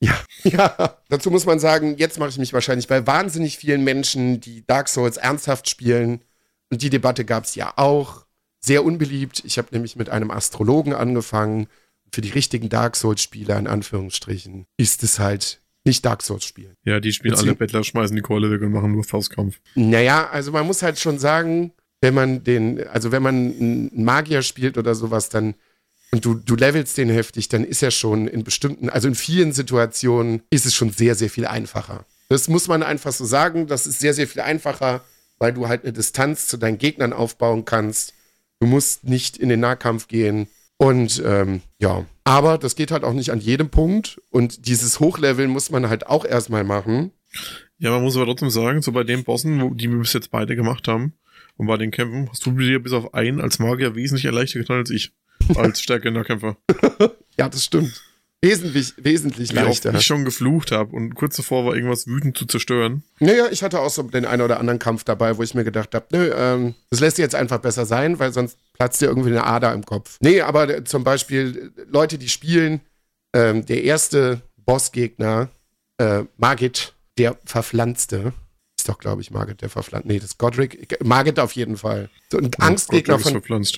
Ja, 0.00 0.18
ja, 0.44 0.96
dazu 1.08 1.30
muss 1.30 1.46
man 1.46 1.58
sagen, 1.58 1.96
jetzt 1.98 2.18
mache 2.18 2.30
ich 2.30 2.38
mich 2.38 2.52
wahrscheinlich 2.52 2.88
bei 2.88 3.06
wahnsinnig 3.06 3.58
vielen 3.58 3.84
Menschen, 3.84 4.40
die 4.40 4.66
Dark 4.66 4.88
Souls 4.88 5.16
ernsthaft 5.16 5.68
spielen. 5.68 6.22
Und 6.70 6.82
die 6.82 6.90
Debatte 6.90 7.24
gab 7.24 7.44
es 7.44 7.54
ja 7.54 7.72
auch. 7.76 8.26
Sehr 8.60 8.84
unbeliebt. 8.84 9.42
Ich 9.44 9.58
habe 9.58 9.68
nämlich 9.72 9.96
mit 9.96 10.10
einem 10.10 10.30
Astrologen 10.30 10.92
angefangen. 10.92 11.66
Für 12.12 12.20
die 12.20 12.30
richtigen 12.30 12.68
Dark 12.68 12.96
Souls-Spieler, 12.96 13.56
in 13.58 13.68
Anführungsstrichen, 13.68 14.66
ist 14.76 15.04
es 15.04 15.18
halt 15.18 15.60
nicht 15.84 16.04
Dark 16.04 16.22
Souls-Spielen. 16.22 16.74
Ja, 16.84 17.00
die 17.00 17.12
spielen 17.12 17.34
Jetzt 17.34 17.42
alle 17.42 17.54
Bettler, 17.54 17.84
schmeißen 17.84 18.16
die 18.16 18.22
Keule 18.22 18.50
weg 18.50 18.62
und 18.62 18.72
machen 18.72 18.92
nur 18.92 19.04
Faustkampf. 19.04 19.60
Naja, 19.76 20.28
also 20.28 20.50
man 20.52 20.66
muss 20.66 20.82
halt 20.82 20.98
schon 20.98 21.18
sagen, 21.18 21.72
wenn 22.00 22.14
man 22.14 22.42
den, 22.42 22.86
also 22.88 23.12
wenn 23.12 23.22
man 23.22 23.34
einen 23.34 24.04
Magier 24.04 24.42
spielt 24.42 24.76
oder 24.76 24.94
sowas, 24.94 25.28
dann 25.28 25.54
und 26.12 26.24
du, 26.24 26.34
du 26.34 26.56
levelst 26.56 26.98
den 26.98 27.08
heftig, 27.08 27.48
dann 27.48 27.64
ist 27.64 27.82
er 27.82 27.90
schon 27.90 28.26
in 28.26 28.42
bestimmten, 28.42 28.88
also 28.88 29.06
in 29.06 29.14
vielen 29.14 29.52
Situationen 29.52 30.42
ist 30.50 30.66
es 30.66 30.74
schon 30.74 30.90
sehr, 30.90 31.14
sehr 31.14 31.30
viel 31.30 31.46
einfacher. 31.46 32.04
Das 32.28 32.48
muss 32.48 32.68
man 32.68 32.82
einfach 32.82 33.12
so 33.12 33.24
sagen. 33.24 33.66
Das 33.66 33.86
ist 33.86 34.00
sehr, 34.00 34.14
sehr 34.14 34.26
viel 34.26 34.42
einfacher, 34.42 35.02
weil 35.38 35.52
du 35.52 35.68
halt 35.68 35.84
eine 35.84 35.92
Distanz 35.92 36.46
zu 36.46 36.56
deinen 36.56 36.78
Gegnern 36.78 37.12
aufbauen 37.12 37.64
kannst. 37.64 38.14
Du 38.60 38.66
musst 38.66 39.04
nicht 39.04 39.36
in 39.36 39.48
den 39.48 39.60
Nahkampf 39.60 40.08
gehen. 40.08 40.48
Und 40.76 41.22
ähm, 41.24 41.60
ja, 41.80 42.06
aber 42.24 42.56
das 42.56 42.74
geht 42.74 42.90
halt 42.90 43.04
auch 43.04 43.12
nicht 43.12 43.30
an 43.30 43.40
jedem 43.40 43.70
Punkt. 43.70 44.20
Und 44.30 44.66
dieses 44.66 45.00
Hochleveln 45.00 45.50
muss 45.50 45.70
man 45.70 45.88
halt 45.88 46.06
auch 46.06 46.24
erstmal 46.24 46.64
machen. 46.64 47.12
Ja, 47.78 47.90
man 47.90 48.02
muss 48.02 48.16
aber 48.16 48.26
trotzdem 48.26 48.50
sagen, 48.50 48.82
so 48.82 48.92
bei 48.92 49.04
den 49.04 49.24
Bossen, 49.24 49.76
die 49.76 49.90
wir 49.90 49.98
bis 49.98 50.12
jetzt 50.12 50.30
beide 50.30 50.56
gemacht 50.56 50.88
haben, 50.88 51.14
und 51.56 51.66
bei 51.66 51.76
den 51.76 51.90
Kämpfen, 51.90 52.30
hast 52.30 52.46
du 52.46 52.52
dir 52.52 52.82
bis 52.82 52.92
auf 52.92 53.12
einen 53.12 53.38
als 53.38 53.58
Magier 53.58 53.94
wesentlich 53.94 54.32
leichter 54.32 54.60
getan 54.60 54.78
als 54.78 54.90
ich. 54.90 55.12
Als 55.56 55.80
stärkender 55.80 56.24
Kämpfer. 56.24 56.56
Ja, 57.38 57.48
das 57.48 57.64
stimmt. 57.64 58.02
Wesentlich, 58.42 58.94
wesentlich 58.96 59.50
Wie 59.50 59.56
leichter. 59.56 59.94
ich 59.94 60.06
schon 60.06 60.24
geflucht 60.24 60.72
habe 60.72 60.94
und 60.96 61.14
kurz 61.14 61.36
davor 61.36 61.66
war, 61.66 61.74
irgendwas 61.74 62.06
wütend 62.06 62.38
zu 62.38 62.46
zerstören. 62.46 63.02
Naja, 63.18 63.48
ich 63.50 63.62
hatte 63.62 63.80
auch 63.80 63.90
so 63.90 64.02
den 64.02 64.24
einen 64.24 64.40
oder 64.40 64.58
anderen 64.60 64.78
Kampf 64.78 65.04
dabei, 65.04 65.36
wo 65.36 65.42
ich 65.42 65.54
mir 65.54 65.64
gedacht 65.64 65.94
habe, 65.94 66.06
nö, 66.12 66.32
ähm, 66.34 66.74
das 66.88 67.00
lässt 67.00 67.16
sich 67.16 67.22
jetzt 67.22 67.34
einfach 67.34 67.58
besser 67.58 67.84
sein, 67.84 68.18
weil 68.18 68.32
sonst 68.32 68.58
platzt 68.74 69.02
dir 69.02 69.06
irgendwie 69.06 69.30
eine 69.30 69.44
Ader 69.44 69.74
im 69.74 69.84
Kopf. 69.84 70.16
Nee, 70.20 70.40
aber 70.40 70.68
äh, 70.68 70.84
zum 70.84 71.04
Beispiel 71.04 71.72
äh, 71.76 71.82
Leute, 71.90 72.16
die 72.16 72.30
spielen, 72.30 72.80
ähm, 73.34 73.66
der 73.66 73.84
erste 73.84 74.40
Bossgegner, 74.56 75.50
äh, 75.98 76.24
Margit, 76.38 76.94
der 77.18 77.36
Verpflanzte, 77.44 78.32
ist 78.78 78.88
doch, 78.88 78.98
glaube 78.98 79.20
ich, 79.20 79.30
Margit, 79.30 79.60
der 79.60 79.68
Verpflanzte. 79.68 80.08
Nee, 80.08 80.18
das 80.18 80.30
ist 80.30 80.38
Godric. 80.38 81.04
Margit 81.04 81.38
auf 81.38 81.52
jeden 81.52 81.76
Fall. 81.76 82.08
So 82.32 82.38
ein 82.38 82.50
Angstgegner 82.58 83.00
Gott, 83.00 83.08
der 83.08 83.16
ist 83.16 83.22
von, 83.22 83.32
verpflanzt, 83.32 83.76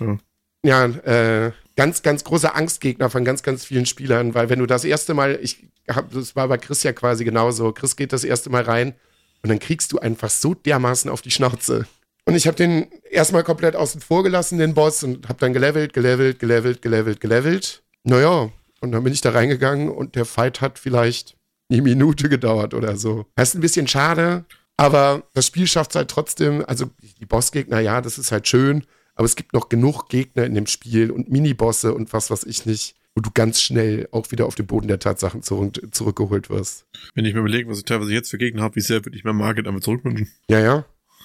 ja. 0.65 0.87
ja, 0.87 1.47
äh, 1.47 1.53
ganz, 1.77 2.03
ganz 2.03 2.25
großer 2.25 2.55
Angstgegner 2.55 3.11
von 3.11 3.25
ganz, 3.25 3.43
ganz 3.43 3.65
vielen 3.65 3.87
Spielern, 3.87 4.35
weil 4.35 4.49
wenn 4.49 4.59
du 4.59 4.67
das 4.67 4.85
erste 4.85 5.15
Mal, 5.15 5.39
ich 5.43 5.67
hab, 5.89 6.13
das 6.13 6.37
war 6.37 6.49
bei 6.49 6.59
Chris 6.59 6.83
ja 6.83 6.93
quasi 6.93 7.25
genauso, 7.25 7.73
Chris 7.73 7.97
geht 7.97 8.13
das 8.13 8.25
erste 8.25 8.51
Mal 8.51 8.63
rein 8.63 8.95
und 9.43 9.49
dann 9.49 9.59
kriegst 9.59 9.93
du 9.93 9.99
einfach 9.99 10.31
so 10.31 10.55
dermaßen 10.55 11.11
auf 11.11 11.23
die 11.23 11.31
Schnauze. 11.31 11.87
Und 12.25 12.37
ich 12.37 12.47
habe 12.47 12.57
den 12.57 12.87
erstmal 13.11 13.43
komplett 13.43 13.75
außen 13.75 14.01
vor 14.01 14.23
gelassen, 14.23 14.59
den 14.59 14.75
Boss, 14.75 15.03
und 15.03 15.29
habe 15.29 15.41
dann 15.41 15.53
gelevelt, 15.53 15.93
gelevelt, 15.93 16.39
gelevelt, 16.39 16.81
gelevelt, 16.81 17.21
gelevelt. 17.21 17.83
Naja, 18.05 18.51
und 18.81 18.93
dann 18.93 19.03
bin 19.03 19.13
ich 19.13 19.21
da 19.21 19.31
reingegangen 19.31 19.89
und 19.89 20.15
der 20.15 20.25
Fight 20.25 20.61
hat 20.61 20.79
vielleicht 20.79 21.37
eine 21.71 21.83
Minute 21.83 22.29
gedauert 22.29 22.75
oder 22.75 22.97
so. 22.97 23.27
Das 23.35 23.51
ist 23.51 23.55
ein 23.57 23.61
bisschen 23.61 23.89
schade, 23.89 24.45
aber 24.77 25.25
das 25.35 25.47
Spiel 25.47 25.67
schafft 25.67 25.93
es 25.93 25.97
halt 25.97 26.11
trotzdem, 26.11 26.65
also 26.67 26.91
die 27.21 27.27
Bossgegner, 27.27 27.81
ja, 27.81 28.01
das 28.01 28.19
ist 28.19 28.31
halt 28.31 28.47
schön, 28.47 28.85
aber 29.15 29.25
es 29.27 29.37
gibt 29.37 29.53
noch 29.53 29.69
genug 29.69 30.09
Gegner 30.09 30.45
in 30.45 30.55
dem 30.55 30.67
Spiel 30.67 31.11
und 31.11 31.31
Minibosse 31.31 31.95
und 31.95 32.13
was 32.13 32.31
weiß 32.31 32.45
ich 32.45 32.67
nicht, 32.67 32.95
wo 33.15 33.21
du 33.21 33.31
ganz 33.33 33.61
schnell 33.61 34.09
auch 34.11 34.31
wieder 34.31 34.47
auf 34.47 34.55
den 34.55 34.67
Boden 34.67 34.89
der 34.89 34.99
Tatsachen 34.99 35.43
zurück, 35.43 35.81
zurückgeholt 35.91 36.49
wirst. 36.51 36.87
Wenn 37.15 37.25
ich 37.25 37.35
mir 37.35 37.41
überlege, 37.41 37.69
was 37.69 37.79
ich 37.79 37.85
teilweise 37.85 38.13
jetzt 38.13 38.31
für 38.31 38.39
Gegner 38.39 38.63
habe, 38.63 38.77
wie 38.77 38.81
sehr 38.81 39.05
würde 39.05 39.17
ich 39.17 39.25
mir 39.25 39.33
Margit 39.33 39.67
einfach 39.67 39.81
zurückwünschen. 39.81 40.31
Ja, 40.49 40.61
ja. 40.61 40.85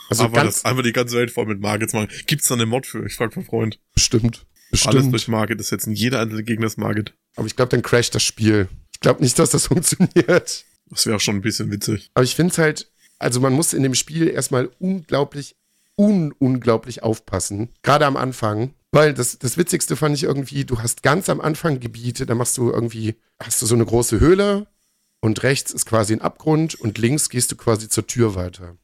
Also 0.10 0.24
aber 0.26 0.36
ganz 0.36 0.56
das 0.56 0.66
einfach 0.66 0.84
die 0.84 0.94
ganze 0.94 1.18
Welt 1.18 1.32
voll 1.32 1.46
mit 1.46 1.60
Margits 1.60 1.94
machen. 1.94 2.10
Gibt's 2.28 2.48
da 2.48 2.56
eine 2.56 2.66
Mod 2.66 2.86
für? 2.86 3.06
Ich 3.06 3.16
frage 3.16 3.36
meinen 3.36 3.46
Freund. 3.46 3.80
bestimmt. 3.94 4.46
Alles 4.72 4.84
Bestimmt. 4.84 5.14
durch 5.14 5.28
Margit 5.30 5.60
ersetzen. 5.60 5.94
Jeder 5.94 6.20
einzelne 6.20 6.44
Gegner 6.44 6.68
ist 6.68 6.78
Margit. 6.78 7.14
Aber 7.38 7.48
ich 7.48 7.56
glaube, 7.56 7.70
dann 7.70 7.82
crasht 7.82 8.16
das 8.16 8.24
Spiel. 8.24 8.68
Ich 8.94 9.00
glaube 9.00 9.22
nicht, 9.22 9.40
dass 9.40 9.52
das 9.52 9.68
funktioniert. 9.68 10.66
Das 10.90 11.06
wäre 11.06 11.16
auch 11.16 11.22
schon 11.22 11.36
ein 11.36 11.42
bisschen 11.42 11.72
witzig. 11.72 12.10
Aber 12.14 12.24
ich 12.24 12.36
finde 12.36 12.52
es 12.52 12.58
halt, 12.58 12.92
also 13.20 13.40
man 13.40 13.54
muss 13.54 13.74
in 13.74 13.84
dem 13.84 13.96
Spiel 13.96 14.28
erstmal 14.28 14.70
unglaublich, 14.80 15.56
un 15.98 16.34
unglaublich 16.38 17.04
aufpassen. 17.04 17.70
Gerade 17.84 18.06
am 18.06 18.18
Anfang. 18.18 18.74
Weil 18.92 19.14
das, 19.14 19.38
das 19.38 19.58
Witzigste 19.58 19.96
fand 19.96 20.16
ich 20.16 20.24
irgendwie, 20.24 20.64
du 20.64 20.80
hast 20.80 21.04
ganz 21.04 21.28
am 21.30 21.42
Anfang 21.42 21.80
Gebiete, 21.80 22.26
da 22.26 22.36
machst 22.36 22.58
du 22.58 22.72
irgendwie, 22.72 23.16
hast 23.42 23.62
du 23.62 23.66
so 23.66 23.76
eine 23.76 23.86
große 23.86 24.20
Höhle 24.20 24.68
und 25.20 25.44
rechts 25.44 25.72
ist 25.72 25.86
quasi 25.86 26.14
ein 26.14 26.22
Abgrund 26.22 26.76
und 26.76 26.98
links 26.98 27.30
gehst 27.30 27.52
du 27.52 27.58
quasi 27.58 27.90
zur 27.90 28.08
Tür 28.08 28.36
weiter. 28.36 28.78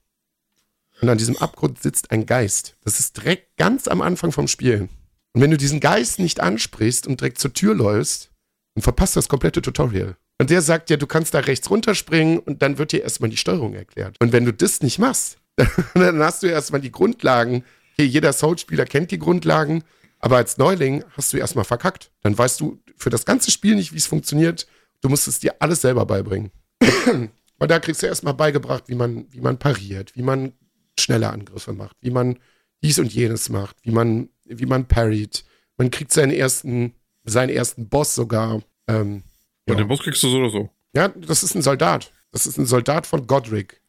Und 1.01 1.09
an 1.09 1.17
diesem 1.17 1.37
Abgrund 1.37 1.81
sitzt 1.81 2.11
ein 2.11 2.25
Geist. 2.25 2.75
Das 2.83 2.99
ist 2.99 3.17
direkt 3.17 3.55
ganz 3.57 3.87
am 3.87 4.01
Anfang 4.01 4.31
vom 4.31 4.47
Spiel. 4.47 4.89
Und 5.33 5.41
wenn 5.41 5.51
du 5.51 5.57
diesen 5.57 5.79
Geist 5.79 6.19
nicht 6.19 6.41
ansprichst 6.41 7.07
und 7.07 7.21
direkt 7.21 7.39
zur 7.39 7.53
Tür 7.53 7.73
läufst, 7.73 8.33
und 8.75 8.81
verpasst 8.81 9.15
das 9.15 9.29
komplette 9.29 9.61
Tutorial. 9.61 10.15
Und 10.39 10.49
der 10.49 10.61
sagt 10.61 10.89
ja, 10.89 10.97
du 10.97 11.07
kannst 11.07 11.33
da 11.33 11.39
rechts 11.39 11.69
runterspringen 11.69 12.39
und 12.39 12.61
dann 12.61 12.77
wird 12.77 12.91
dir 12.91 13.03
erstmal 13.03 13.29
die 13.29 13.37
Steuerung 13.37 13.75
erklärt. 13.75 14.17
Und 14.19 14.33
wenn 14.33 14.45
du 14.45 14.53
das 14.53 14.81
nicht 14.81 14.99
machst, 14.99 15.37
dann 15.93 16.19
hast 16.19 16.43
du 16.43 16.47
erstmal 16.47 16.81
die 16.81 16.91
Grundlagen. 16.91 17.63
Okay, 17.93 18.05
jeder 18.05 18.33
Soul-Spieler 18.33 18.85
kennt 18.85 19.11
die 19.11 19.19
Grundlagen, 19.19 19.83
aber 20.19 20.37
als 20.37 20.57
Neuling 20.57 21.03
hast 21.15 21.31
du 21.33 21.37
erstmal 21.37 21.65
verkackt. 21.65 22.11
Dann 22.21 22.37
weißt 22.37 22.59
du 22.59 22.81
für 22.97 23.09
das 23.09 23.25
ganze 23.25 23.51
Spiel 23.51 23.75
nicht, 23.75 23.93
wie 23.93 23.97
es 23.97 24.07
funktioniert. 24.07 24.67
Du 25.01 25.09
musst 25.09 25.27
es 25.27 25.39
dir 25.39 25.55
alles 25.59 25.81
selber 25.81 26.05
beibringen. 26.05 26.51
Weil 27.59 27.67
da 27.67 27.79
kriegst 27.79 28.01
du 28.01 28.07
erstmal 28.07 28.33
beigebracht, 28.33 28.85
wie 28.87 28.95
man, 28.95 29.27
wie 29.31 29.41
man 29.41 29.59
pariert, 29.59 30.15
wie 30.15 30.23
man 30.23 30.53
schnelle 30.99 31.29
Angriffe 31.29 31.73
macht, 31.73 31.97
wie 32.01 32.11
man 32.11 32.39
dies 32.83 32.99
und 32.99 33.13
jenes 33.13 33.49
macht, 33.49 33.77
wie 33.83 33.91
man, 33.91 34.29
wie 34.45 34.65
man 34.65 34.87
parried. 34.87 35.45
Man 35.77 35.91
kriegt 35.91 36.11
seinen 36.11 36.31
ersten, 36.31 36.93
seinen 37.23 37.49
ersten 37.49 37.89
Boss 37.89 38.15
sogar. 38.15 38.61
Ähm, 38.87 39.23
ja. 39.67 39.75
dem 39.75 39.87
Boss 39.87 40.01
kriegst 40.01 40.21
du 40.23 40.29
so 40.29 40.37
oder 40.37 40.49
so. 40.49 40.69
ja, 40.95 41.09
das 41.09 41.43
ist 41.43 41.55
ein 41.55 41.61
Soldat. 41.61 42.11
Das 42.31 42.47
ist 42.47 42.57
ein 42.57 42.65
Soldat 42.65 43.07
von 43.07 43.27
Godric. 43.27 43.81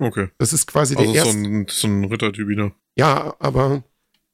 Okay. 0.00 0.28
Das 0.38 0.52
ist 0.52 0.66
quasi 0.66 0.96
Also 0.96 1.12
der 1.12 1.22
so 1.22 1.28
erste. 1.28 1.42
ein, 1.42 1.66
so 1.68 1.86
ein 1.86 2.04
Rittertyp 2.04 2.48
wieder. 2.48 2.72
Ja, 2.96 3.34
aber 3.38 3.84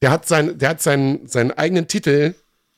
der 0.00 0.11
hat, 0.12 0.26
sein, 0.26 0.59
der 0.59 0.70
hat 0.70 0.81
seinen, 0.83 1.26
seinen 1.26 1.50
eigenen 1.50 1.88
Titel 1.88 2.35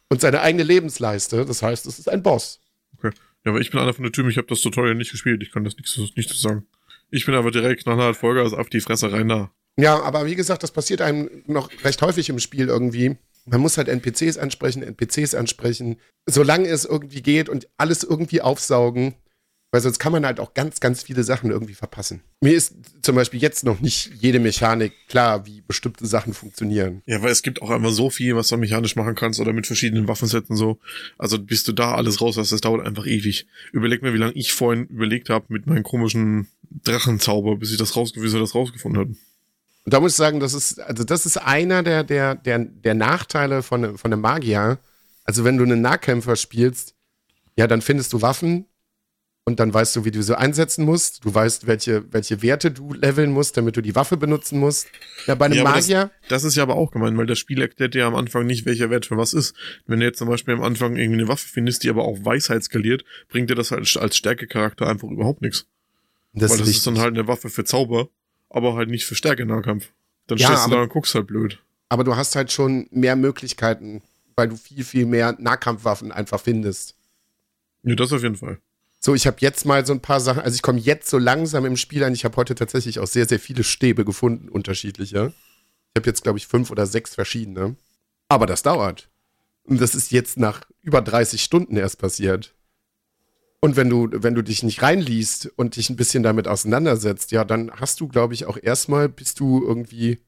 und 0.08 0.20
seine 0.20 0.40
eigene 0.40 0.64
Lebensleiste. 0.64 1.44
Das 1.44 1.62
heißt, 1.62 1.86
es 1.86 1.98
ist 1.98 2.08
ein 2.08 2.22
Boss. 2.22 2.60
Okay. 2.96 3.10
Ja, 3.44 3.52
aber 3.52 3.60
ich 3.60 3.70
bin 3.70 3.78
einer 3.78 3.92
von 3.94 4.04
den 4.04 4.12
Typen, 4.12 4.30
ich 4.30 4.38
habe 4.38 4.48
das 4.48 4.60
Tutorial 4.62 4.94
nicht 4.94 5.10
gespielt. 5.12 5.42
Ich 5.42 5.52
kann 5.52 5.64
das 5.64 5.76
nicht, 5.76 5.86
so- 5.88 6.08
nicht 6.16 6.30
sagen. 6.34 6.66
Ich 7.10 7.26
bin 7.26 7.34
aber 7.34 7.50
direkt 7.50 7.82
knallhart 7.84 8.16
Vollgas 8.16 8.52
auf 8.52 8.68
die 8.68 8.80
Fresse 8.80 9.12
rein 9.12 9.28
da. 9.28 9.50
Ja, 9.76 10.02
aber 10.02 10.26
wie 10.26 10.34
gesagt, 10.34 10.62
das 10.62 10.72
passiert 10.72 11.00
einem 11.02 11.30
noch 11.46 11.70
recht 11.84 12.02
häufig 12.02 12.28
im 12.30 12.38
Spiel 12.40 12.68
irgendwie. 12.68 13.16
Man 13.46 13.60
muss 13.60 13.78
halt 13.78 13.88
NPCs 13.88 14.36
ansprechen, 14.38 14.82
NPCs 14.82 15.34
ansprechen, 15.34 15.98
solange 16.26 16.68
es 16.68 16.84
irgendwie 16.84 17.22
geht 17.22 17.48
und 17.48 17.68
alles 17.78 18.02
irgendwie 18.02 18.40
aufsaugen, 18.42 19.14
weil 19.70 19.82
sonst 19.82 19.98
kann 19.98 20.12
man 20.12 20.24
halt 20.24 20.40
auch 20.40 20.54
ganz, 20.54 20.80
ganz 20.80 21.02
viele 21.02 21.22
Sachen 21.24 21.50
irgendwie 21.50 21.74
verpassen. 21.74 22.22
Mir 22.40 22.54
ist 22.54 22.74
zum 23.02 23.14
Beispiel 23.14 23.40
jetzt 23.40 23.64
noch 23.64 23.80
nicht 23.80 24.10
jede 24.18 24.38
Mechanik 24.38 24.92
klar, 25.08 25.44
wie 25.46 25.60
bestimmte 25.60 26.06
Sachen 26.06 26.32
funktionieren. 26.32 27.02
Ja, 27.06 27.22
weil 27.22 27.30
es 27.30 27.42
gibt 27.42 27.60
auch 27.60 27.70
einfach 27.70 27.90
so 27.90 28.08
viel, 28.08 28.34
was 28.34 28.48
du 28.48 28.56
mechanisch 28.56 28.96
machen 28.96 29.14
kannst 29.14 29.40
oder 29.40 29.52
mit 29.52 29.66
verschiedenen 29.66 30.08
Waffensets 30.08 30.48
und 30.48 30.56
so. 30.56 30.78
Also 31.18 31.38
bis 31.38 31.64
du 31.64 31.72
da 31.72 31.94
alles 31.94 32.20
raus 32.20 32.38
hast, 32.38 32.50
das 32.50 32.62
dauert 32.62 32.86
einfach 32.86 33.06
ewig. 33.06 33.46
Überleg 33.72 34.02
mir, 34.02 34.14
wie 34.14 34.18
lange 34.18 34.32
ich 34.32 34.52
vorhin 34.52 34.86
überlegt 34.86 35.28
habe 35.28 35.46
mit 35.48 35.66
meinem 35.66 35.82
komischen 35.82 36.48
Drachenzauber, 36.70 37.56
bis 37.56 37.70
ich 37.70 37.78
das 37.78 37.94
rausgewiesen 37.94 38.40
das 38.40 38.54
rausgefunden 38.54 39.00
habe. 39.00 39.10
Und 39.10 39.94
da 39.94 40.00
muss 40.00 40.12
ich 40.12 40.16
sagen, 40.16 40.40
das 40.40 40.54
ist, 40.54 40.80
also 40.80 41.04
das 41.04 41.26
ist 41.26 41.36
einer 41.36 41.82
der, 41.82 42.04
der, 42.04 42.34
der, 42.36 42.58
der 42.58 42.94
Nachteile 42.94 43.62
von, 43.62 43.98
von 43.98 44.12
einem 44.12 44.22
Magier. 44.22 44.78
Also 45.24 45.44
wenn 45.44 45.58
du 45.58 45.64
einen 45.64 45.82
Nahkämpfer 45.82 46.36
spielst, 46.36 46.94
ja, 47.56 47.66
dann 47.66 47.82
findest 47.82 48.12
du 48.14 48.22
Waffen 48.22 48.66
und 49.48 49.58
dann 49.58 49.74
weißt 49.74 49.96
du, 49.96 50.04
wie 50.04 50.12
du 50.12 50.22
sie 50.22 50.38
einsetzen 50.38 50.84
musst. 50.84 51.24
Du 51.24 51.34
weißt, 51.34 51.66
welche, 51.66 52.04
welche 52.12 52.40
Werte 52.42 52.70
du 52.70 52.92
leveln 52.92 53.32
musst, 53.32 53.56
damit 53.56 53.76
du 53.76 53.80
die 53.80 53.96
Waffe 53.96 54.16
benutzen 54.16 54.60
musst. 54.60 54.86
Ja, 55.26 55.34
bei 55.34 55.46
einem 55.46 55.56
Ja, 55.56 55.64
Magier, 55.64 56.10
Das 56.28 56.44
ist 56.44 56.54
ja 56.54 56.62
aber 56.62 56.76
auch 56.76 56.92
gemein, 56.92 57.18
weil 57.18 57.26
das 57.26 57.38
Spiel 57.40 57.60
erklärt 57.60 57.94
dir 57.94 58.06
am 58.06 58.14
Anfang 58.14 58.46
nicht, 58.46 58.64
welcher 58.66 58.90
Wert 58.90 59.06
für 59.06 59.16
was 59.16 59.32
ist. 59.32 59.54
Wenn 59.86 59.98
du 59.98 60.06
jetzt 60.06 60.18
zum 60.18 60.28
Beispiel 60.28 60.54
am 60.54 60.62
Anfang 60.62 60.96
irgendwie 60.96 61.20
eine 61.20 61.28
Waffe 61.28 61.48
findest, 61.48 61.82
die 61.82 61.90
aber 61.90 62.04
auch 62.04 62.24
Weisheit 62.24 62.62
skaliert, 62.62 63.04
bringt 63.28 63.50
dir 63.50 63.54
das 63.56 63.70
halt 63.72 63.96
als 63.96 64.16
Stärkecharakter 64.16 64.86
einfach 64.86 65.08
überhaupt 65.08 65.42
nichts. 65.42 65.66
das, 66.34 66.50
weil 66.52 66.58
das 66.58 66.68
ist 66.68 66.86
dann 66.86 66.98
halt 66.98 67.14
eine 67.14 67.26
Waffe 67.26 67.48
für 67.50 67.64
Zauber, 67.64 68.08
aber 68.50 68.76
halt 68.76 68.90
nicht 68.90 69.06
für 69.06 69.14
Stärke-Nahkampf. 69.16 69.88
Dann 70.28 70.38
Ja, 70.38 70.48
stehst 70.48 70.66
du 70.66 70.70
da 70.70 70.82
und 70.82 70.88
guckst 70.90 71.14
halt 71.14 71.26
blöd. 71.26 71.58
aber 71.88 72.04
du 72.04 72.14
hast 72.16 72.36
halt 72.36 72.52
schon 72.52 72.86
mehr 72.90 73.16
Möglichkeiten, 73.16 74.02
weil 74.36 74.48
du 74.48 74.56
viel, 74.56 74.84
viel 74.84 75.06
mehr 75.06 75.34
Nahkampfwaffen 75.38 76.12
einfach 76.12 76.38
findest. 76.40 76.94
Ja, 77.82 77.94
das 77.94 78.12
auf 78.12 78.22
jeden 78.22 78.36
Fall. 78.36 78.58
So, 79.08 79.14
ich 79.14 79.26
habe 79.26 79.38
jetzt 79.40 79.64
mal 79.64 79.86
so 79.86 79.94
ein 79.94 80.02
paar 80.02 80.20
Sachen, 80.20 80.42
also 80.42 80.54
ich 80.54 80.60
komme 80.60 80.80
jetzt 80.80 81.08
so 81.08 81.16
langsam 81.16 81.64
im 81.64 81.78
Spiel 81.78 82.04
an. 82.04 82.12
Ich 82.12 82.26
habe 82.26 82.36
heute 82.36 82.54
tatsächlich 82.54 82.98
auch 82.98 83.06
sehr, 83.06 83.26
sehr 83.26 83.40
viele 83.40 83.64
Stäbe 83.64 84.04
gefunden, 84.04 84.50
unterschiedliche. 84.50 85.32
Ich 85.94 85.98
habe 85.98 86.06
jetzt, 86.06 86.22
glaube 86.24 86.36
ich, 86.36 86.46
fünf 86.46 86.70
oder 86.70 86.84
sechs 86.84 87.14
verschiedene. 87.14 87.76
Aber 88.28 88.44
das 88.44 88.62
dauert. 88.62 89.08
Und 89.62 89.80
das 89.80 89.94
ist 89.94 90.12
jetzt 90.12 90.36
nach 90.36 90.60
über 90.82 91.00
30 91.00 91.42
Stunden 91.42 91.78
erst 91.78 91.98
passiert. 91.98 92.54
Und 93.60 93.76
wenn 93.76 93.88
du, 93.88 94.10
wenn 94.12 94.34
du 94.34 94.42
dich 94.42 94.62
nicht 94.62 94.82
reinliest 94.82 95.54
und 95.56 95.76
dich 95.76 95.88
ein 95.88 95.96
bisschen 95.96 96.22
damit 96.22 96.46
auseinandersetzt, 96.46 97.32
ja, 97.32 97.46
dann 97.46 97.70
hast 97.70 98.00
du, 98.00 98.08
glaube 98.08 98.34
ich, 98.34 98.44
auch 98.44 98.58
erstmal, 98.62 99.08
bis 99.08 99.32
du 99.32 99.64
irgendwie 99.66 100.18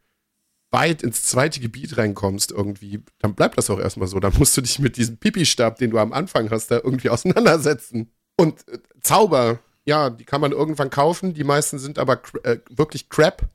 weit 0.71 1.03
ins 1.03 1.25
zweite 1.25 1.61
Gebiet 1.61 1.99
reinkommst, 1.99 2.51
irgendwie, 2.51 3.03
dann 3.19 3.35
bleibt 3.35 3.59
das 3.59 3.69
auch 3.69 3.79
erstmal 3.79 4.09
so. 4.09 4.21
Dann 4.21 4.39
musst 4.39 4.57
du 4.57 4.63
dich 4.63 4.79
mit 4.79 4.97
diesem 4.97 5.19
Pipi-Stab, 5.19 5.77
den 5.77 5.91
du 5.91 5.99
am 5.99 6.15
Anfang 6.15 6.49
hast, 6.49 6.71
da 6.71 6.77
irgendwie 6.77 7.11
auseinandersetzen. 7.11 8.11
Und 8.41 8.67
äh, 8.69 8.79
Zauber, 9.03 9.59
ja, 9.85 10.09
die 10.09 10.25
kann 10.25 10.41
man 10.41 10.53
irgendwann 10.53 10.89
kaufen. 10.89 11.35
Die 11.35 11.45
meisten 11.45 11.79
sind 11.79 11.99
aber 11.99 12.23
äh, 12.43 12.57
wirklich 12.71 13.11
Crap. 13.11 13.51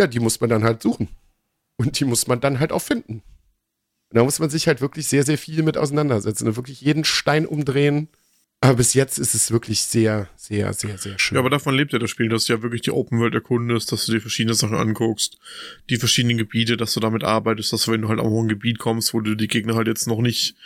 Ja, 0.00 0.06
die 0.06 0.20
muss 0.20 0.40
man 0.40 0.48
dann 0.48 0.64
halt 0.64 0.80
suchen. 0.80 1.08
Und 1.76 2.00
die 2.00 2.06
muss 2.06 2.26
man 2.26 2.40
dann 2.40 2.58
halt 2.58 2.72
auch 2.72 2.80
finden. 2.80 3.22
Und 4.08 4.16
da 4.16 4.24
muss 4.24 4.38
man 4.38 4.48
sich 4.48 4.68
halt 4.68 4.80
wirklich 4.80 5.06
sehr, 5.06 5.22
sehr 5.22 5.36
viel 5.36 5.62
mit 5.62 5.76
auseinandersetzen 5.76 6.48
und 6.48 6.56
wirklich 6.56 6.80
jeden 6.80 7.04
Stein 7.04 7.44
umdrehen. 7.44 8.08
Aber 8.62 8.76
bis 8.76 8.94
jetzt 8.94 9.18
ist 9.18 9.34
es 9.34 9.50
wirklich 9.50 9.82
sehr, 9.82 10.30
sehr, 10.34 10.72
sehr, 10.72 10.96
sehr 10.96 11.18
schön. 11.18 11.36
Ja, 11.36 11.40
aber 11.40 11.50
davon 11.50 11.74
lebt 11.74 11.92
ja 11.92 11.98
das 11.98 12.08
Spiel, 12.08 12.30
dass 12.30 12.46
du 12.46 12.54
ja 12.54 12.62
wirklich 12.62 12.80
die 12.80 12.92
Open 12.92 13.18
World 13.18 13.34
erkundest, 13.34 13.92
dass 13.92 14.06
du 14.06 14.12
dir 14.12 14.22
verschiedene 14.22 14.54
Sachen 14.54 14.78
anguckst, 14.78 15.36
die 15.90 15.98
verschiedenen 15.98 16.38
Gebiete, 16.38 16.78
dass 16.78 16.94
du 16.94 17.00
damit 17.00 17.22
arbeitest, 17.22 17.74
dass 17.74 17.82
du, 17.82 17.92
wenn 17.92 18.00
du 18.00 18.08
halt 18.08 18.20
auch 18.20 18.40
ein 18.40 18.48
Gebiet 18.48 18.78
kommst, 18.78 19.12
wo 19.12 19.20
du 19.20 19.34
die 19.34 19.48
Gegner 19.48 19.74
halt 19.74 19.88
jetzt 19.88 20.06
noch 20.06 20.22
nicht 20.22 20.56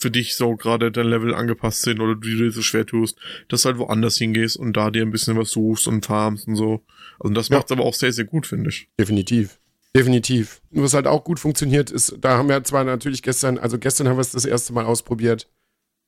für 0.00 0.10
dich 0.10 0.34
so 0.34 0.56
gerade 0.56 0.90
dein 0.90 1.06
Level 1.06 1.34
angepasst 1.34 1.82
sind 1.82 2.00
oder 2.00 2.14
du 2.14 2.20
dir 2.28 2.50
so 2.50 2.62
schwer 2.62 2.86
tust, 2.86 3.18
dass 3.48 3.62
du 3.62 3.68
halt 3.68 3.78
woanders 3.78 4.16
hingehst 4.16 4.56
und 4.56 4.72
da 4.76 4.90
dir 4.90 5.02
ein 5.02 5.10
bisschen 5.10 5.36
was 5.36 5.50
suchst 5.50 5.86
und 5.86 6.06
farmst 6.06 6.48
und 6.48 6.56
so. 6.56 6.82
Also 7.18 7.34
das 7.34 7.48
Ja. 7.48 7.58
macht's 7.58 7.70
aber 7.70 7.84
auch 7.84 7.94
sehr, 7.94 8.12
sehr 8.12 8.24
gut, 8.24 8.46
finde 8.46 8.70
ich. 8.70 8.88
Definitiv. 8.98 9.60
Definitiv. 9.94 10.62
Und 10.70 10.82
Was 10.82 10.94
halt 10.94 11.06
auch 11.06 11.24
gut 11.24 11.38
funktioniert 11.40 11.90
ist, 11.90 12.16
da 12.20 12.38
haben 12.38 12.48
wir 12.48 12.62
zwar 12.64 12.84
natürlich 12.84 13.22
gestern, 13.22 13.58
also 13.58 13.78
gestern 13.78 14.08
haben 14.08 14.16
wir 14.16 14.22
es 14.22 14.30
das 14.32 14.44
erste 14.44 14.72
Mal 14.72 14.84
ausprobiert, 14.86 15.48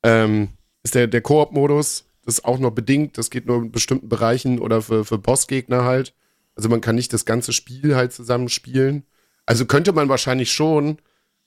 ähm, 0.03 0.49
ist 0.83 0.95
der, 0.95 1.07
der 1.07 1.21
Koop-Modus. 1.21 2.07
Das 2.25 2.35
ist 2.39 2.45
auch 2.45 2.59
nur 2.59 2.73
bedingt, 2.73 3.19
das 3.19 3.31
geht 3.31 3.47
nur 3.47 3.57
in 3.59 3.73
bestimmten 3.73 4.09
Bereichen 4.09 4.61
oder 4.61 4.81
für, 4.83 5.05
für 5.05 5.19
Bossgegner 5.19 5.85
halt. 5.85 6.15
Also 6.55 6.69
man 6.69 6.81
kann 6.81 6.95
nicht 6.95 7.13
das 7.13 7.25
ganze 7.25 7.53
Spiel 7.53 7.97
halt 7.97 8.13
zusammen 8.13 8.49
spielen. 8.49 9.05
Also 9.47 9.67
könnte 9.67 9.93
man 9.93 10.09
wahrscheinlich 10.09 10.53
schon, 10.53 10.99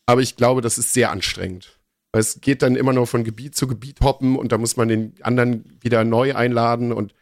aber 0.06 0.22
ich 0.22 0.36
glaube, 0.36 0.60
das 0.62 0.78
ist 0.78 0.94
sehr 0.94 1.12
anstrengend. 1.12 1.80
Weil 2.16 2.22
es 2.22 2.40
geht 2.40 2.62
dann 2.62 2.78
immer 2.78 2.94
noch 2.94 3.08
von 3.08 3.26
Gebiet 3.26 3.58
zu 3.58 3.68
Gebiet 3.68 4.00
hoppen 4.00 4.38
und 4.38 4.54
da 4.54 4.58
muss 4.58 4.78
man 4.78 4.88
den 4.88 5.16
anderen 5.22 5.78
wieder 5.82 6.06
neu 6.06 6.34
einladen 6.34 6.94
und 6.94 7.14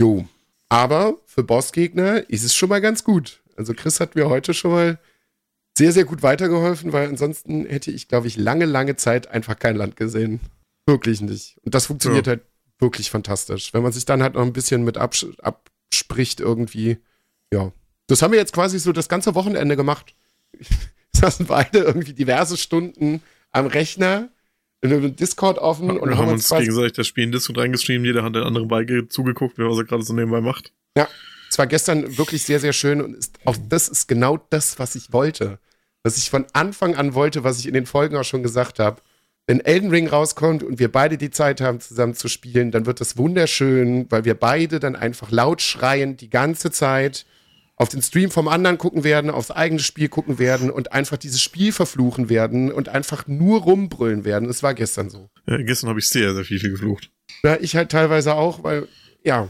jo. 0.00 0.26
Aber 0.68 1.20
für 1.24 1.44
Bossgegner 1.44 2.28
ist 2.28 2.42
es 2.42 2.56
schon 2.56 2.68
mal 2.68 2.80
ganz 2.80 3.04
gut. 3.04 3.44
Also 3.56 3.74
Chris 3.74 4.00
hat 4.00 4.16
mir 4.16 4.28
heute 4.28 4.52
schon 4.52 4.72
mal 4.72 4.98
sehr, 5.78 5.92
sehr 5.92 6.04
gut 6.04 6.24
weitergeholfen, 6.24 6.92
weil 6.92 7.06
ansonsten 7.06 7.64
hätte 7.64 7.92
ich, 7.92 8.08
glaube 8.08 8.26
ich, 8.26 8.36
lange, 8.36 8.64
lange 8.64 8.96
Zeit 8.96 9.28
einfach 9.28 9.56
kein 9.56 9.76
Land 9.76 9.94
gesehen. 9.94 10.40
Wirklich 10.84 11.20
nicht. 11.20 11.56
Und 11.64 11.76
das 11.76 11.86
funktioniert 11.86 12.26
Ja. 12.26 12.30
halt 12.32 12.42
wirklich 12.80 13.08
fantastisch. 13.08 13.72
Wenn 13.72 13.84
man 13.84 13.92
sich 13.92 14.04
dann 14.04 14.20
halt 14.20 14.34
noch 14.34 14.42
ein 14.42 14.52
bisschen 14.52 14.82
mit 14.82 14.98
absch 14.98 15.26
abspricht 15.42 16.40
irgendwie. 16.40 16.98
Ja. 17.52 17.70
Das 18.08 18.20
haben 18.20 18.32
wir 18.32 18.40
jetzt 18.40 18.52
quasi 18.52 18.80
so 18.80 18.90
das 18.90 19.08
ganze 19.08 19.36
Wochenende 19.36 19.76
gemacht. 19.76 20.16
Wir 20.58 20.66
saßen 21.28 21.46
beide 21.46 21.78
irgendwie 21.78 22.14
diverse 22.14 22.56
Stunden 22.56 23.22
am 23.52 23.66
Rechner, 23.66 24.28
Discord 24.82 25.58
offen 25.58 25.98
und 25.98 26.08
wir 26.08 26.16
haben 26.16 26.28
uns 26.28 26.48
gegenseitig 26.48 26.92
das 26.92 27.06
Spiel 27.06 27.24
in 27.24 27.32
Discord 27.32 27.58
reingestreamt, 27.58 28.04
jeder 28.06 28.22
hat 28.22 28.34
den 28.34 28.44
anderen 28.44 28.68
beige 28.68 29.08
zugeguckt, 29.08 29.58
was 29.58 29.78
er 29.78 29.84
gerade 29.84 30.02
so 30.02 30.14
nebenbei 30.14 30.40
macht. 30.40 30.72
Ja, 30.96 31.06
es 31.50 31.58
war 31.58 31.66
gestern 31.66 32.16
wirklich 32.16 32.44
sehr, 32.44 32.60
sehr 32.60 32.72
schön 32.72 33.02
und 33.02 33.14
ist, 33.14 33.38
auch 33.44 33.56
das 33.68 33.88
ist 33.88 34.06
genau 34.08 34.38
das, 34.50 34.78
was 34.78 34.94
ich 34.94 35.12
wollte. 35.12 35.58
Was 36.02 36.16
ich 36.16 36.30
von 36.30 36.46
Anfang 36.54 36.94
an 36.94 37.12
wollte, 37.12 37.44
was 37.44 37.58
ich 37.58 37.66
in 37.66 37.74
den 37.74 37.84
Folgen 37.84 38.16
auch 38.16 38.24
schon 38.24 38.42
gesagt 38.42 38.78
habe. 38.78 39.02
Wenn 39.46 39.60
Elden 39.60 39.90
Ring 39.90 40.06
rauskommt 40.06 40.62
und 40.62 40.78
wir 40.78 40.90
beide 40.90 41.18
die 41.18 41.30
Zeit 41.30 41.60
haben, 41.60 41.80
zusammen 41.80 42.14
zu 42.14 42.28
spielen, 42.28 42.70
dann 42.70 42.86
wird 42.86 43.00
das 43.00 43.18
wunderschön, 43.18 44.06
weil 44.08 44.24
wir 44.24 44.34
beide 44.34 44.80
dann 44.80 44.96
einfach 44.96 45.30
laut 45.30 45.60
schreien 45.60 46.16
die 46.16 46.30
ganze 46.30 46.70
Zeit 46.70 47.26
auf 47.80 47.88
den 47.88 48.02
Stream 48.02 48.30
vom 48.30 48.46
anderen 48.46 48.76
gucken 48.76 49.04
werden, 49.04 49.30
aufs 49.30 49.50
eigene 49.50 49.80
Spiel 49.80 50.10
gucken 50.10 50.38
werden 50.38 50.70
und 50.70 50.92
einfach 50.92 51.16
dieses 51.16 51.40
Spiel 51.40 51.72
verfluchen 51.72 52.28
werden 52.28 52.70
und 52.70 52.90
einfach 52.90 53.26
nur 53.26 53.62
rumbrüllen 53.62 54.26
werden. 54.26 54.50
Es 54.50 54.62
war 54.62 54.74
gestern 54.74 55.08
so. 55.08 55.30
Ja, 55.48 55.56
gestern 55.62 55.88
habe 55.88 55.98
ich 55.98 56.06
sehr, 56.06 56.34
sehr 56.34 56.44
viel 56.44 56.60
geflucht. 56.60 57.10
Ja, 57.42 57.56
ich 57.58 57.74
halt 57.76 57.90
teilweise 57.90 58.34
auch, 58.34 58.62
weil, 58.64 58.86
ja, 59.24 59.48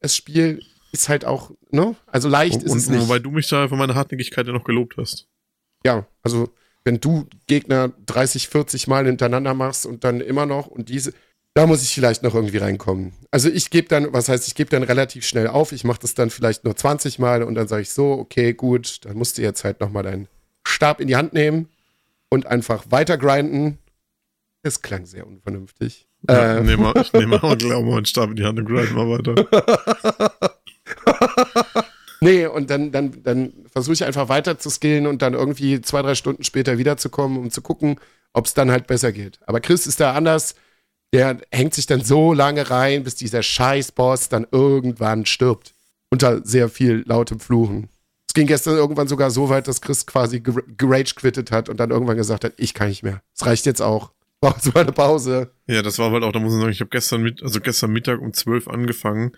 das 0.00 0.16
Spiel 0.16 0.62
ist 0.92 1.10
halt 1.10 1.26
auch, 1.26 1.50
ne? 1.70 1.94
Also 2.06 2.30
leicht 2.30 2.54
Und, 2.54 2.62
ist 2.62 2.74
es 2.74 2.86
und 2.86 2.94
nicht. 2.94 3.02
wobei 3.02 3.18
du 3.18 3.30
mich 3.30 3.48
da 3.48 3.68
für 3.68 3.76
meine 3.76 3.94
Hartnäckigkeit 3.94 4.46
ja 4.46 4.54
noch 4.54 4.64
gelobt 4.64 4.96
hast. 4.96 5.28
ja, 5.84 6.06
also 6.22 6.48
wenn 6.84 7.00
du 7.00 7.26
Gegner 7.48 7.92
30, 8.06 8.48
40 8.48 8.86
Mal 8.86 9.04
hintereinander 9.04 9.52
machst 9.52 9.84
und 9.84 10.04
dann 10.04 10.22
immer 10.22 10.46
noch 10.46 10.68
und 10.68 10.88
diese, 10.88 11.12
da 11.58 11.66
muss 11.66 11.82
ich 11.82 11.92
vielleicht 11.92 12.22
noch 12.22 12.36
irgendwie 12.36 12.58
reinkommen. 12.58 13.12
Also 13.32 13.48
ich 13.48 13.70
gebe 13.70 13.88
dann, 13.88 14.12
was 14.12 14.28
heißt, 14.28 14.46
ich 14.46 14.54
gebe 14.54 14.70
dann 14.70 14.84
relativ 14.84 15.26
schnell 15.26 15.48
auf. 15.48 15.72
Ich 15.72 15.82
mache 15.82 15.98
das 16.00 16.14
dann 16.14 16.30
vielleicht 16.30 16.62
nur 16.62 16.76
20 16.76 17.18
Mal 17.18 17.42
und 17.42 17.56
dann 17.56 17.66
sage 17.66 17.82
ich 17.82 17.90
so, 17.90 18.12
okay, 18.12 18.54
gut, 18.54 19.04
dann 19.04 19.16
musst 19.16 19.38
du 19.38 19.42
jetzt 19.42 19.64
halt 19.64 19.80
nochmal 19.80 20.04
deinen 20.04 20.28
Stab 20.64 21.00
in 21.00 21.08
die 21.08 21.16
Hand 21.16 21.32
nehmen 21.32 21.68
und 22.28 22.46
einfach 22.46 22.84
weiter 22.90 23.18
grinden. 23.18 23.78
Das 24.62 24.82
klang 24.82 25.04
sehr 25.04 25.26
unvernünftig. 25.26 26.06
Ja, 26.28 26.58
äh. 26.58 26.60
nehm 26.62 26.80
mal, 26.80 26.94
ich 27.00 27.12
nehme 27.12 27.40
mal 27.42 27.56
Glauben 27.56 27.88
und 27.88 28.08
Stab 28.08 28.30
in 28.30 28.36
die 28.36 28.44
Hand 28.44 28.60
und 28.60 28.66
grind 28.66 28.94
mal 28.94 29.08
weiter. 29.08 30.54
nee, 32.20 32.46
und 32.46 32.70
dann, 32.70 32.92
dann, 32.92 33.20
dann 33.24 33.52
versuche 33.72 33.94
ich 33.94 34.04
einfach 34.04 34.28
weiter 34.28 34.60
zu 34.60 34.70
skillen 34.70 35.08
und 35.08 35.22
dann 35.22 35.34
irgendwie 35.34 35.80
zwei, 35.80 36.02
drei 36.02 36.14
Stunden 36.14 36.44
später 36.44 36.78
wiederzukommen, 36.78 37.36
um 37.36 37.50
zu 37.50 37.62
gucken, 37.62 37.98
ob 38.32 38.46
es 38.46 38.54
dann 38.54 38.70
halt 38.70 38.86
besser 38.86 39.10
geht. 39.10 39.40
Aber 39.44 39.58
Chris 39.58 39.88
ist 39.88 39.98
da 39.98 40.12
anders. 40.12 40.54
Der 41.12 41.40
hängt 41.50 41.74
sich 41.74 41.86
dann 41.86 42.04
so 42.04 42.32
lange 42.32 42.70
rein, 42.70 43.04
bis 43.04 43.14
dieser 43.14 43.42
Scheißboss 43.42 44.28
dann 44.28 44.46
irgendwann 44.50 45.26
stirbt. 45.26 45.74
Unter 46.10 46.44
sehr 46.44 46.68
viel 46.68 47.02
lautem 47.06 47.40
Fluchen. 47.40 47.88
Es 48.26 48.34
ging 48.34 48.46
gestern 48.46 48.76
irgendwann 48.76 49.08
sogar 49.08 49.30
so 49.30 49.48
weit, 49.48 49.68
dass 49.68 49.80
Chris 49.80 50.06
quasi 50.06 50.40
gerage 50.40 51.14
quittet 51.14 51.50
hat 51.50 51.68
und 51.68 51.78
dann 51.78 51.90
irgendwann 51.90 52.16
gesagt 52.16 52.44
hat, 52.44 52.52
ich 52.58 52.74
kann 52.74 52.88
nicht 52.88 53.02
mehr. 53.02 53.22
Es 53.34 53.46
reicht 53.46 53.66
jetzt 53.66 53.80
auch. 53.80 54.12
Braucht 54.40 54.62
so 54.62 54.72
eine 54.74 54.92
Pause. 54.92 55.50
Ja, 55.66 55.82
das 55.82 55.98
war 55.98 56.12
halt 56.12 56.22
auch, 56.22 56.32
da 56.32 56.38
muss 56.38 56.52
ich 56.54 56.60
sagen, 56.60 56.72
ich 56.72 56.80
habe 56.80 56.90
gestern 56.90 57.22
mit, 57.22 57.42
also 57.42 57.60
gestern 57.60 57.90
Mittag 57.90 58.20
um 58.20 58.32
zwölf 58.32 58.68
angefangen 58.68 59.32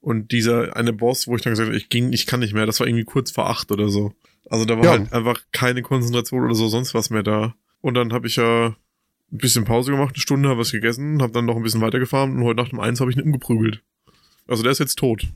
und 0.00 0.32
dieser 0.32 0.76
eine 0.76 0.92
Boss, 0.92 1.26
wo 1.26 1.36
ich 1.36 1.42
dann 1.42 1.52
gesagt 1.52 1.68
habe, 1.68 1.76
ich 1.76 1.88
ging, 1.88 2.12
ich 2.12 2.26
kann 2.26 2.40
nicht 2.40 2.52
mehr, 2.52 2.66
das 2.66 2.80
war 2.80 2.86
irgendwie 2.86 3.04
kurz 3.04 3.30
vor 3.30 3.48
acht 3.48 3.72
oder 3.72 3.88
so. 3.88 4.12
Also 4.50 4.64
da 4.64 4.76
war 4.76 4.84
ja. 4.84 4.90
halt 4.90 5.12
einfach 5.12 5.40
keine 5.52 5.82
Konzentration 5.82 6.44
oder 6.44 6.54
so 6.54 6.68
sonst 6.68 6.92
was 6.92 7.08
mehr 7.08 7.22
da. 7.22 7.54
Und 7.80 7.94
dann 7.94 8.12
habe 8.12 8.26
ich 8.26 8.36
ja 8.36 8.76
ein 9.32 9.38
bisschen 9.38 9.64
Pause 9.64 9.92
gemacht, 9.92 10.14
eine 10.14 10.20
Stunde, 10.20 10.48
habe 10.48 10.60
was 10.60 10.72
gegessen, 10.72 11.22
habe 11.22 11.32
dann 11.32 11.46
noch 11.46 11.56
ein 11.56 11.62
bisschen 11.62 11.80
weitergefahren 11.80 12.36
und 12.36 12.44
heute 12.44 12.62
Nacht 12.62 12.72
um 12.72 12.80
eins 12.80 13.00
habe 13.00 13.10
ich 13.10 13.16
ihn 13.16 13.22
umgeprügelt. 13.22 13.82
Also 14.46 14.62
der 14.62 14.72
ist 14.72 14.78
jetzt 14.78 14.98
tot. 14.98 15.26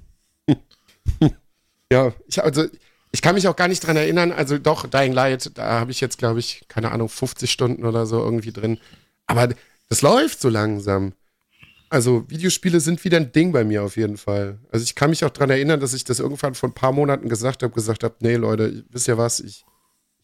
ja, 1.92 2.12
ich, 2.26 2.42
also 2.42 2.66
ich 3.12 3.22
kann 3.22 3.34
mich 3.34 3.48
auch 3.48 3.56
gar 3.56 3.68
nicht 3.68 3.86
dran 3.86 3.96
erinnern, 3.96 4.32
also 4.32 4.58
doch, 4.58 4.86
Dying 4.86 5.12
Light, 5.12 5.52
da 5.56 5.80
habe 5.80 5.90
ich 5.90 6.00
jetzt, 6.00 6.18
glaube 6.18 6.40
ich, 6.40 6.64
keine 6.68 6.92
Ahnung, 6.92 7.08
50 7.08 7.50
Stunden 7.50 7.86
oder 7.86 8.04
so 8.04 8.22
irgendwie 8.22 8.52
drin. 8.52 8.78
Aber 9.26 9.48
das 9.88 10.02
läuft 10.02 10.40
so 10.40 10.50
langsam. 10.50 11.14
Also 11.88 12.28
Videospiele 12.28 12.80
sind 12.80 13.04
wieder 13.04 13.16
ein 13.16 13.32
Ding 13.32 13.52
bei 13.52 13.64
mir 13.64 13.84
auf 13.84 13.96
jeden 13.96 14.16
Fall. 14.16 14.58
Also 14.70 14.82
ich 14.82 14.94
kann 14.94 15.10
mich 15.10 15.24
auch 15.24 15.30
dran 15.30 15.50
erinnern, 15.50 15.80
dass 15.80 15.94
ich 15.94 16.04
das 16.04 16.18
irgendwann 16.18 16.54
vor 16.54 16.68
ein 16.68 16.74
paar 16.74 16.92
Monaten 16.92 17.28
gesagt 17.28 17.62
habe, 17.62 17.72
gesagt 17.72 18.04
habe, 18.04 18.16
nee 18.20 18.34
Leute, 18.34 18.84
wisst 18.90 19.08
ihr 19.08 19.16
was, 19.16 19.40
ich 19.40 19.64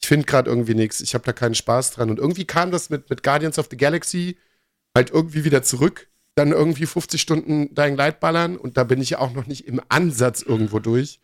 ich 0.03 0.09
finde 0.09 0.27
gerade 0.27 0.51
irgendwie 0.51 0.75
nichts, 0.75 1.01
ich 1.01 1.15
habe 1.15 1.25
da 1.25 1.33
keinen 1.33 1.55
Spaß 1.55 1.93
dran. 1.93 2.11
Und 2.11 2.19
irgendwie 2.19 2.45
kam 2.45 2.73
das 2.73 2.91
mit, 2.91 3.09
mit 3.09 3.23
Guardians 3.23 3.59
of 3.59 3.69
the 3.71 3.77
Galaxy 3.77 4.37
halt 4.97 5.11
irgendwie 5.11 5.45
wieder 5.45 5.63
zurück. 5.63 6.09
Dann 6.35 6.51
irgendwie 6.51 6.87
50 6.87 7.21
Stunden 7.21 7.75
Dying 7.75 7.95
Light 7.95 8.19
ballern 8.19 8.57
und 8.57 8.77
da 8.77 8.85
bin 8.85 9.01
ich 9.01 9.11
ja 9.11 9.19
auch 9.19 9.33
noch 9.33 9.47
nicht 9.47 9.67
im 9.69 9.81
Ansatz 9.89 10.43
irgendwo 10.43 10.81
durch. 10.81 11.21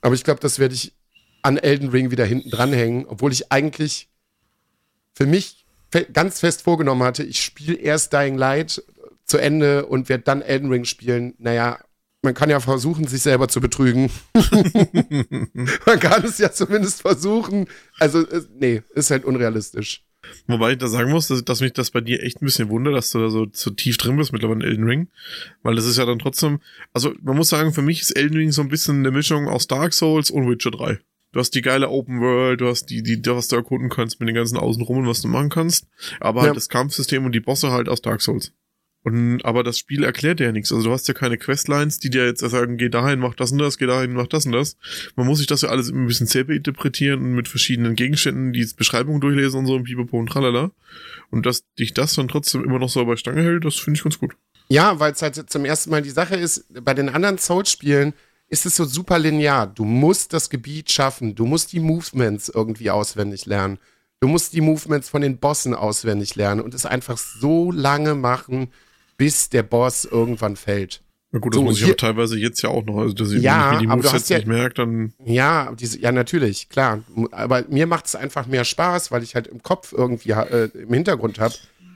Aber 0.00 0.14
ich 0.14 0.24
glaube, 0.24 0.40
das 0.40 0.58
werde 0.58 0.74
ich 0.74 0.94
an 1.42 1.58
Elden 1.58 1.90
Ring 1.90 2.10
wieder 2.10 2.24
hinten 2.24 2.50
dranhängen, 2.50 3.06
obwohl 3.06 3.32
ich 3.32 3.52
eigentlich 3.52 4.08
für 5.12 5.26
mich 5.26 5.66
fe 5.90 6.06
ganz 6.10 6.40
fest 6.40 6.62
vorgenommen 6.62 7.02
hatte, 7.02 7.24
ich 7.24 7.42
spiele 7.42 7.74
erst 7.74 8.12
Dying 8.12 8.38
Light 8.38 8.82
zu 9.24 9.38
Ende 9.38 9.86
und 9.86 10.08
werde 10.08 10.24
dann 10.24 10.42
Elden 10.42 10.70
Ring 10.70 10.84
spielen. 10.84 11.34
Naja, 11.38 11.80
man 12.22 12.34
kann 12.34 12.50
ja 12.50 12.60
versuchen, 12.60 13.06
sich 13.06 13.22
selber 13.22 13.48
zu 13.48 13.60
betrügen. 13.60 14.10
man 15.86 16.00
kann 16.00 16.24
es 16.24 16.38
ja 16.38 16.52
zumindest 16.52 17.02
versuchen. 17.02 17.66
Also, 17.98 18.24
nee, 18.58 18.82
ist 18.94 19.10
halt 19.10 19.24
unrealistisch. 19.24 20.04
Wobei 20.46 20.72
ich 20.72 20.78
da 20.78 20.88
sagen 20.88 21.10
muss, 21.10 21.28
dass, 21.28 21.44
dass, 21.44 21.60
mich 21.60 21.72
das 21.72 21.90
bei 21.90 22.02
dir 22.02 22.22
echt 22.22 22.42
ein 22.42 22.44
bisschen 22.44 22.68
wundert, 22.68 22.94
dass 22.94 23.10
du 23.10 23.20
da 23.20 23.30
so, 23.30 23.46
so 23.52 23.70
tief 23.70 23.96
drin 23.96 24.16
bist 24.16 24.32
mittlerweile 24.32 24.60
in 24.60 24.70
Elden 24.70 24.84
Ring. 24.84 25.08
Weil 25.62 25.76
das 25.76 25.86
ist 25.86 25.96
ja 25.96 26.04
dann 26.04 26.18
trotzdem, 26.18 26.60
also 26.92 27.14
man 27.22 27.36
muss 27.36 27.48
sagen, 27.48 27.72
für 27.72 27.82
mich 27.82 28.02
ist 28.02 28.10
Elden 28.10 28.36
Ring 28.36 28.52
so 28.52 28.60
ein 28.60 28.68
bisschen 28.68 28.98
eine 28.98 29.10
Mischung 29.10 29.48
aus 29.48 29.66
Dark 29.66 29.94
Souls 29.94 30.30
und 30.30 30.48
Witcher 30.48 30.72
3. 30.72 30.98
Du 31.32 31.38
hast 31.38 31.54
die 31.54 31.62
geile 31.62 31.88
Open 31.88 32.20
World, 32.20 32.60
du 32.60 32.66
hast 32.66 32.86
die, 32.86 33.02
die, 33.02 33.22
was 33.26 33.48
du 33.48 33.56
erkunden 33.56 33.88
kannst 33.88 34.18
mit 34.18 34.28
den 34.28 34.34
ganzen 34.34 34.58
Außenrum 34.58 34.98
und 34.98 35.06
was 35.06 35.22
du 35.22 35.28
machen 35.28 35.48
kannst. 35.48 35.86
Aber 36.18 36.42
halt 36.42 36.50
ja. 36.50 36.54
das 36.54 36.68
Kampfsystem 36.68 37.24
und 37.24 37.32
die 37.32 37.40
Bosse 37.40 37.70
halt 37.70 37.88
aus 37.88 38.02
Dark 38.02 38.20
Souls. 38.20 38.52
Und, 39.02 39.42
aber 39.46 39.62
das 39.62 39.78
Spiel 39.78 40.04
erklärt 40.04 40.40
dir 40.40 40.44
ja 40.44 40.52
nichts. 40.52 40.70
Also 40.72 40.84
du 40.84 40.92
hast 40.92 41.08
ja 41.08 41.14
keine 41.14 41.38
Questlines, 41.38 42.00
die 42.00 42.10
dir 42.10 42.26
jetzt 42.26 42.40
sagen, 42.40 42.76
geh 42.76 42.90
dahin, 42.90 43.18
mach 43.18 43.34
das 43.34 43.50
und 43.50 43.58
das, 43.58 43.78
geh 43.78 43.86
dahin, 43.86 44.12
mach 44.12 44.26
das 44.26 44.44
und 44.44 44.52
das. 44.52 44.76
Man 45.16 45.26
muss 45.26 45.38
sich 45.38 45.46
das 45.46 45.62
ja 45.62 45.70
alles 45.70 45.88
ein 45.88 46.06
bisschen 46.06 46.26
selber 46.26 46.52
interpretieren 46.52 47.20
und 47.20 47.34
mit 47.34 47.48
verschiedenen 47.48 47.96
Gegenständen 47.96 48.52
die 48.52 48.68
Beschreibung 48.76 49.20
durchlesen 49.20 49.60
und 49.60 49.66
so 49.66 49.74
und 49.74 49.84
pipapo 49.84 50.18
und 50.18 50.26
tralala. 50.26 50.70
Und 51.30 51.46
dass 51.46 51.64
dich 51.78 51.94
das 51.94 52.14
dann 52.14 52.28
trotzdem 52.28 52.62
immer 52.62 52.78
noch 52.78 52.90
so 52.90 53.04
bei 53.06 53.16
Stange 53.16 53.42
hält, 53.42 53.64
das 53.64 53.76
finde 53.76 53.96
ich 53.96 54.04
ganz 54.04 54.18
gut. 54.18 54.36
Ja, 54.68 55.00
weil 55.00 55.12
es 55.12 55.22
halt 55.22 55.50
zum 55.50 55.64
ersten 55.64 55.90
Mal 55.90 56.02
die 56.02 56.10
Sache 56.10 56.36
ist, 56.36 56.66
bei 56.84 56.92
den 56.92 57.08
anderen 57.08 57.38
Souls-Spielen 57.38 58.12
ist 58.48 58.66
es 58.66 58.76
so 58.76 58.84
super 58.84 59.18
linear. 59.18 59.66
Du 59.66 59.84
musst 59.84 60.32
das 60.34 60.50
Gebiet 60.50 60.92
schaffen, 60.92 61.34
du 61.34 61.46
musst 61.46 61.72
die 61.72 61.80
Movements 61.80 62.50
irgendwie 62.50 62.90
auswendig 62.90 63.46
lernen. 63.46 63.78
Du 64.20 64.28
musst 64.28 64.52
die 64.52 64.60
Movements 64.60 65.08
von 65.08 65.22
den 65.22 65.38
Bossen 65.38 65.72
auswendig 65.74 66.34
lernen 66.34 66.60
und 66.60 66.74
es 66.74 66.84
einfach 66.84 67.16
so 67.16 67.72
lange 67.72 68.14
machen, 68.14 68.68
bis 69.20 69.50
der 69.50 69.62
Boss 69.62 70.06
irgendwann 70.06 70.56
fällt. 70.56 71.02
Na 71.30 71.40
gut, 71.40 71.52
das 71.52 71.58
so, 71.58 71.62
muss 71.62 71.76
ich 71.76 71.84
aber 71.84 71.96
teilweise 71.98 72.38
jetzt 72.38 72.62
ja 72.62 72.70
auch 72.70 72.86
noch. 72.86 72.96
Also, 72.96 73.12
dass 73.12 73.30
ich, 73.32 73.42
ja, 73.42 73.66
wenn 73.66 73.74
ich 73.74 73.80
die 73.80 73.86
Moves 73.86 74.28
ja, 74.30 74.38
nicht 74.38 74.46
merke, 74.46 74.74
dann. 74.76 75.12
Ja, 75.22 75.74
diese, 75.78 76.00
ja, 76.00 76.10
natürlich, 76.10 76.70
klar. 76.70 77.02
Aber 77.30 77.62
mir 77.68 77.86
macht 77.86 78.06
es 78.06 78.14
einfach 78.16 78.46
mehr 78.46 78.64
Spaß, 78.64 79.10
weil 79.10 79.22
ich 79.22 79.34
halt 79.34 79.46
im 79.46 79.62
Kopf 79.62 79.92
irgendwie 79.92 80.30
äh, 80.30 80.70
im 80.72 80.94
Hintergrund 80.94 81.38
habe, 81.38 81.54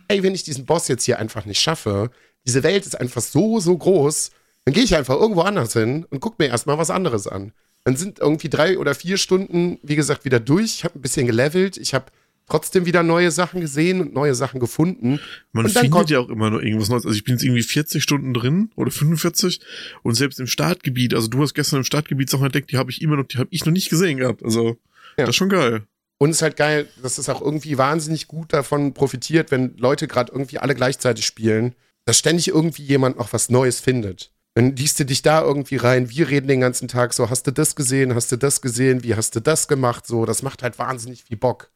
ey, 0.08 0.22
wenn 0.22 0.34
ich 0.34 0.42
diesen 0.42 0.66
Boss 0.66 0.86
jetzt 0.88 1.04
hier 1.04 1.18
einfach 1.18 1.46
nicht 1.46 1.62
schaffe, 1.62 2.10
diese 2.46 2.62
Welt 2.62 2.84
ist 2.84 3.00
einfach 3.00 3.22
so, 3.22 3.58
so 3.58 3.74
groß, 3.74 4.30
dann 4.66 4.74
gehe 4.74 4.84
ich 4.84 4.94
einfach 4.94 5.18
irgendwo 5.18 5.40
anders 5.40 5.72
hin 5.72 6.04
und 6.10 6.20
gucke 6.20 6.36
mir 6.42 6.50
erstmal 6.50 6.76
was 6.76 6.90
anderes 6.90 7.26
an. 7.26 7.52
Dann 7.84 7.96
sind 7.96 8.18
irgendwie 8.18 8.50
drei 8.50 8.78
oder 8.78 8.94
vier 8.94 9.16
Stunden, 9.16 9.78
wie 9.82 9.96
gesagt, 9.96 10.26
wieder 10.26 10.40
durch. 10.40 10.76
Ich 10.76 10.84
habe 10.84 10.98
ein 10.98 11.02
bisschen 11.02 11.26
gelevelt. 11.26 11.78
Ich 11.78 11.94
habe 11.94 12.06
trotzdem 12.46 12.86
wieder 12.86 13.02
neue 13.02 13.30
Sachen 13.30 13.60
gesehen 13.60 14.00
und 14.00 14.14
neue 14.14 14.34
Sachen 14.34 14.60
gefunden. 14.60 15.20
Man 15.52 15.68
findet 15.68 16.10
ja 16.10 16.18
auch 16.18 16.28
immer 16.28 16.50
noch 16.50 16.60
irgendwas 16.60 16.88
Neues. 16.88 17.06
Also 17.06 17.16
ich 17.16 17.24
bin 17.24 17.34
jetzt 17.34 17.44
irgendwie 17.44 17.62
40 17.62 18.02
Stunden 18.02 18.34
drin 18.34 18.70
oder 18.76 18.90
45 18.90 19.60
und 20.02 20.14
selbst 20.14 20.40
im 20.40 20.46
Startgebiet, 20.46 21.14
also 21.14 21.28
du 21.28 21.42
hast 21.42 21.54
gestern 21.54 21.78
im 21.78 21.84
Startgebiet 21.84 22.30
Sachen 22.30 22.46
entdeckt, 22.46 22.70
die 22.70 22.76
habe 22.76 22.90
ich 22.90 23.02
immer 23.02 23.16
noch, 23.16 23.24
die 23.24 23.38
habe 23.38 23.48
ich 23.50 23.64
noch 23.64 23.72
nicht 23.72 23.88
gesehen 23.88 24.18
gehabt. 24.18 24.44
Also 24.44 24.76
ja. 25.16 25.24
das 25.24 25.30
ist 25.30 25.36
schon 25.36 25.48
geil. 25.48 25.82
Und 26.18 26.30
es 26.30 26.36
ist 26.36 26.42
halt 26.42 26.56
geil, 26.56 26.88
dass 27.02 27.18
es 27.18 27.28
auch 27.28 27.40
irgendwie 27.40 27.76
wahnsinnig 27.76 28.28
gut 28.28 28.52
davon 28.52 28.94
profitiert, 28.94 29.50
wenn 29.50 29.76
Leute 29.78 30.06
gerade 30.06 30.32
irgendwie 30.32 30.58
alle 30.58 30.74
gleichzeitig 30.74 31.26
spielen, 31.26 31.74
dass 32.04 32.18
ständig 32.18 32.48
irgendwie 32.48 32.84
jemand 32.84 33.18
noch 33.18 33.32
was 33.32 33.50
Neues 33.50 33.80
findet. 33.80 34.30
Dann 34.54 34.76
liest 34.76 35.00
du 35.00 35.04
dich 35.04 35.22
da 35.22 35.42
irgendwie 35.42 35.76
rein, 35.76 36.10
wir 36.10 36.28
reden 36.28 36.46
den 36.46 36.60
ganzen 36.60 36.86
Tag 36.86 37.12
so, 37.12 37.28
hast 37.28 37.46
du 37.48 37.50
das 37.50 37.74
gesehen, 37.74 38.14
hast 38.14 38.30
du 38.30 38.36
das 38.36 38.60
gesehen, 38.60 39.02
wie 39.02 39.16
hast 39.16 39.34
du 39.34 39.40
das 39.40 39.66
gemacht, 39.66 40.06
so, 40.06 40.24
das 40.24 40.42
macht 40.42 40.62
halt 40.62 40.78
wahnsinnig 40.78 41.24
viel 41.24 41.36
Bock. 41.36 41.72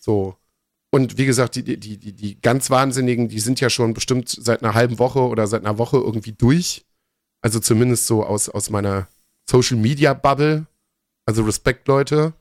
So. 0.00 0.36
Und 0.90 1.18
wie 1.18 1.26
gesagt, 1.26 1.54
die, 1.54 1.62
die, 1.62 1.78
die, 1.78 2.12
die 2.12 2.40
ganz 2.40 2.68
Wahnsinnigen, 2.68 3.28
die 3.28 3.38
sind 3.38 3.60
ja 3.60 3.70
schon 3.70 3.94
bestimmt 3.94 4.28
seit 4.28 4.64
einer 4.64 4.74
halben 4.74 4.98
Woche 4.98 5.20
oder 5.20 5.46
seit 5.46 5.64
einer 5.64 5.78
Woche 5.78 5.98
irgendwie 5.98 6.32
durch. 6.32 6.84
Also 7.42 7.60
zumindest 7.60 8.06
so 8.06 8.24
aus, 8.24 8.48
aus 8.48 8.70
meiner 8.70 9.06
Social 9.48 9.76
Media 9.76 10.14
Bubble. 10.14 10.66
Also 11.26 11.44
Respekt, 11.44 11.86
Leute. 11.86 12.32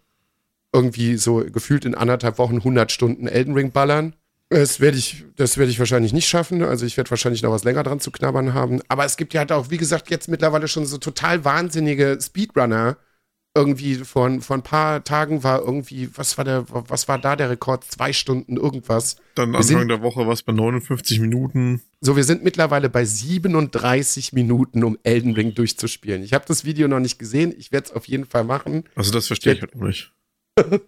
Irgendwie 0.74 1.18
so 1.18 1.44
gefühlt 1.46 1.86
in 1.86 1.94
anderthalb 1.94 2.40
Wochen 2.40 2.58
100 2.58 2.92
Stunden 2.92 3.28
Elden 3.28 3.54
Ring 3.54 3.72
ballern. 3.72 4.16
Das 4.50 4.80
werde 4.80 4.98
ich, 4.98 5.26
das 5.36 5.58
werde 5.58 5.72
ich 5.72 5.78
wahrscheinlich 5.78 6.14
nicht 6.14 6.28
schaffen. 6.28 6.64
Also 6.64 6.88
ich 6.88 6.98
werde 6.98 7.12
wahrscheinlich 7.12 7.44
noch 7.44 7.52
was 7.52 7.64
länger 7.64 7.84
dran 7.84 8.00
zu 8.00 8.10
knabbern 8.10 8.56
haben. 8.56 8.82
Aber 8.88 9.06
es 9.06 9.16
gibt 9.16 9.36
ja 9.36 9.42
halt 9.42 9.52
auch, 9.52 9.70
wie 9.70 9.78
gesagt, 9.78 10.10
jetzt 10.10 10.28
mittlerweile 10.28 10.68
schon 10.68 10.88
so 10.88 10.98
total 10.98 11.46
wahnsinnige 11.46 12.18
Speedrunner, 12.20 12.98
irgendwie 13.56 13.96
vor, 13.96 14.30
vor 14.42 14.58
ein 14.58 14.62
paar 14.62 15.04
Tagen 15.04 15.44
war 15.44 15.60
irgendwie, 15.62 16.10
was 16.16 16.38
war 16.38 16.46
der, 16.46 16.66
was 16.70 17.08
war 17.08 17.18
da 17.18 17.36
der 17.36 17.50
Rekord? 17.50 17.84
Zwei 17.84 18.14
Stunden 18.14 18.58
irgendwas. 18.58 19.18
Dann 19.36 19.50
Anfang 19.56 19.64
sind, 19.64 19.88
der 19.88 20.02
Woche 20.02 20.26
war 20.26 20.34
es 20.34 20.44
bei 20.44 20.54
59 20.54 21.20
Minuten. 21.20 21.82
So, 22.00 22.16
wir 22.16 22.24
sind 22.24 22.44
mittlerweile 22.44 22.90
bei 22.90 23.04
37 23.06 24.34
Minuten, 24.34 24.84
um 24.84 24.98
Elden 25.04 25.34
Ring 25.34 25.56
durchzuspielen. 25.56 26.24
Ich 26.24 26.34
habe 26.34 26.46
das 26.48 26.64
Video 26.64 26.88
noch 26.88 27.00
nicht 27.00 27.18
gesehen, 27.18 27.54
ich 27.58 27.72
werde 27.72 27.88
es 27.88 27.94
auf 27.94 28.08
jeden 28.08 28.26
Fall 28.26 28.44
machen. 28.44 28.84
Also 28.96 29.12
das 29.12 29.28
verstehe 29.28 29.54
ich 29.54 29.62
halt 29.62 29.76
auch 29.76 29.82
nicht. 29.82 30.14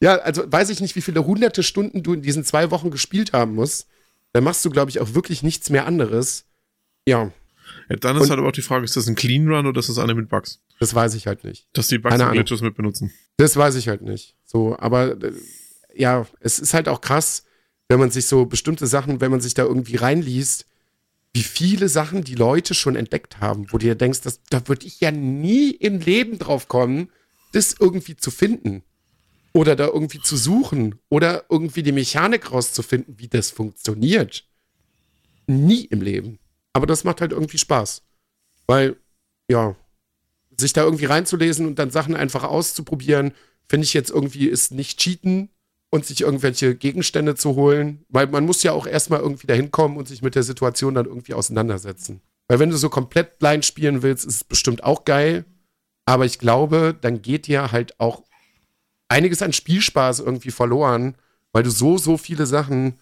ja, 0.00 0.16
also 0.16 0.50
weiß 0.50 0.70
ich 0.70 0.80
nicht, 0.80 0.96
wie 0.96 1.02
viele 1.02 1.24
hunderte 1.26 1.62
Stunden 1.62 2.02
du 2.02 2.14
in 2.14 2.22
diesen 2.22 2.44
zwei 2.44 2.70
Wochen 2.70 2.90
gespielt 2.90 3.32
haben 3.32 3.54
musst. 3.54 3.88
Dann 4.32 4.44
machst 4.44 4.64
du, 4.64 4.70
glaube 4.70 4.90
ich, 4.90 5.00
auch 5.00 5.14
wirklich 5.14 5.42
nichts 5.42 5.70
mehr 5.70 5.86
anderes. 5.86 6.46
Ja. 7.06 7.30
Ja 7.88 7.96
dann 7.96 8.16
ist 8.16 8.22
Und, 8.22 8.30
halt 8.30 8.38
aber 8.38 8.48
auch 8.48 8.52
die 8.52 8.62
Frage, 8.62 8.84
ist 8.84 8.96
das 8.96 9.06
ein 9.06 9.14
Clean 9.14 9.48
Run 9.48 9.66
oder 9.66 9.78
ist 9.80 9.88
das 9.88 9.98
eine 9.98 10.14
mit 10.14 10.28
Bugs? 10.28 10.60
Das 10.78 10.94
weiß 10.94 11.14
ich 11.14 11.26
halt 11.26 11.44
nicht. 11.44 11.66
Dass 11.72 11.88
die 11.88 11.98
Bugs 11.98 12.20
und 12.20 12.32
Glitches 12.32 12.60
mit 12.60 12.74
benutzen. 12.74 13.12
Das 13.36 13.56
weiß 13.56 13.74
ich 13.76 13.88
halt 13.88 14.02
nicht. 14.02 14.34
So, 14.44 14.78
aber 14.78 15.22
äh, 15.22 15.32
ja, 15.94 16.26
es 16.40 16.58
ist 16.58 16.74
halt 16.74 16.88
auch 16.88 17.00
krass, 17.00 17.44
wenn 17.88 17.98
man 17.98 18.10
sich 18.10 18.26
so 18.26 18.46
bestimmte 18.46 18.86
Sachen, 18.86 19.20
wenn 19.20 19.30
man 19.30 19.40
sich 19.40 19.54
da 19.54 19.62
irgendwie 19.64 19.96
reinliest, 19.96 20.66
wie 21.32 21.42
viele 21.42 21.88
Sachen 21.88 22.24
die 22.24 22.34
Leute 22.34 22.74
schon 22.74 22.96
entdeckt 22.96 23.40
haben, 23.40 23.66
wo 23.70 23.78
du 23.78 23.86
dir 23.86 23.94
denkst, 23.94 24.22
das, 24.22 24.40
da 24.48 24.66
würde 24.68 24.86
ich 24.86 25.00
ja 25.00 25.10
nie 25.10 25.70
im 25.70 26.00
Leben 26.00 26.38
drauf 26.38 26.66
kommen, 26.66 27.10
das 27.52 27.76
irgendwie 27.78 28.16
zu 28.16 28.30
finden. 28.30 28.82
Oder 29.52 29.76
da 29.76 29.86
irgendwie 29.86 30.20
zu 30.20 30.36
suchen. 30.36 30.96
Oder 31.08 31.44
irgendwie 31.48 31.82
die 31.82 31.92
Mechanik 31.92 32.52
rauszufinden, 32.52 33.18
wie 33.18 33.28
das 33.28 33.50
funktioniert. 33.50 34.46
Nie 35.46 35.84
im 35.84 36.02
Leben. 36.02 36.38
Aber 36.76 36.86
das 36.86 37.04
macht 37.04 37.22
halt 37.22 37.32
irgendwie 37.32 37.56
Spaß. 37.56 38.02
Weil, 38.66 38.96
ja, 39.50 39.74
sich 40.58 40.74
da 40.74 40.82
irgendwie 40.84 41.06
reinzulesen 41.06 41.66
und 41.66 41.78
dann 41.78 41.90
Sachen 41.90 42.14
einfach 42.14 42.44
auszuprobieren, 42.44 43.32
finde 43.66 43.86
ich 43.86 43.94
jetzt 43.94 44.10
irgendwie 44.10 44.46
ist 44.46 44.72
nicht 44.72 44.98
cheaten 44.98 45.48
und 45.88 46.04
sich 46.04 46.20
irgendwelche 46.20 46.74
Gegenstände 46.74 47.34
zu 47.34 47.54
holen, 47.54 48.04
weil 48.10 48.26
man 48.26 48.44
muss 48.44 48.62
ja 48.62 48.72
auch 48.72 48.86
erstmal 48.86 49.20
irgendwie 49.20 49.46
dahin 49.46 49.70
kommen 49.70 49.96
und 49.96 50.06
sich 50.06 50.20
mit 50.20 50.34
der 50.34 50.42
Situation 50.42 50.94
dann 50.94 51.06
irgendwie 51.06 51.32
auseinandersetzen. 51.32 52.20
Weil 52.46 52.58
wenn 52.58 52.68
du 52.68 52.76
so 52.76 52.90
komplett 52.90 53.38
blind 53.38 53.64
spielen 53.64 54.02
willst, 54.02 54.26
ist 54.26 54.34
es 54.34 54.44
bestimmt 54.44 54.84
auch 54.84 55.06
geil, 55.06 55.46
aber 56.04 56.26
ich 56.26 56.38
glaube, 56.38 56.94
dann 57.00 57.22
geht 57.22 57.46
dir 57.46 57.72
halt 57.72 57.98
auch 57.98 58.22
einiges 59.08 59.40
an 59.40 59.54
Spielspaß 59.54 60.20
irgendwie 60.20 60.50
verloren, 60.50 61.16
weil 61.52 61.62
du 61.62 61.70
so, 61.70 61.96
so 61.96 62.18
viele 62.18 62.44
Sachen 62.44 62.98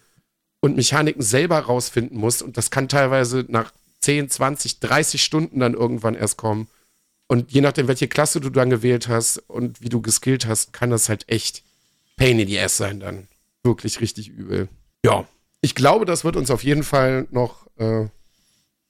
und 0.59 0.75
Mechaniken 0.75 1.21
selber 1.21 1.59
rausfinden 1.59 2.17
musst 2.17 2.41
und 2.41 2.57
das 2.57 2.71
kann 2.71 2.89
teilweise 2.89 3.45
nach 3.47 3.71
10, 4.01 4.29
20, 4.29 4.79
30 4.79 5.23
Stunden 5.23 5.59
dann 5.59 5.73
irgendwann 5.73 6.15
erst 6.15 6.37
kommen. 6.37 6.67
Und 7.27 7.51
je 7.51 7.61
nachdem, 7.61 7.87
welche 7.87 8.07
Klasse 8.07 8.39
du 8.39 8.49
dann 8.49 8.69
gewählt 8.69 9.07
hast 9.07 9.37
und 9.47 9.81
wie 9.81 9.89
du 9.89 10.01
geskillt 10.01 10.45
hast, 10.45 10.73
kann 10.73 10.91
das 10.91 11.09
halt 11.09 11.27
echt 11.27 11.63
Pain 12.17 12.39
in 12.39 12.47
the 12.47 12.59
Ass 12.59 12.77
sein 12.77 12.99
dann. 12.99 13.27
Wirklich 13.63 13.99
richtig 14.01 14.29
übel. 14.29 14.69
Ja. 15.03 15.27
Ich 15.61 15.73
glaube, 15.73 16.05
das 16.05 16.23
wird 16.23 16.35
uns 16.35 16.51
auf 16.51 16.63
jeden 16.63 16.83
Fall 16.83 17.27
noch 17.31 17.65
äh, 17.77 18.05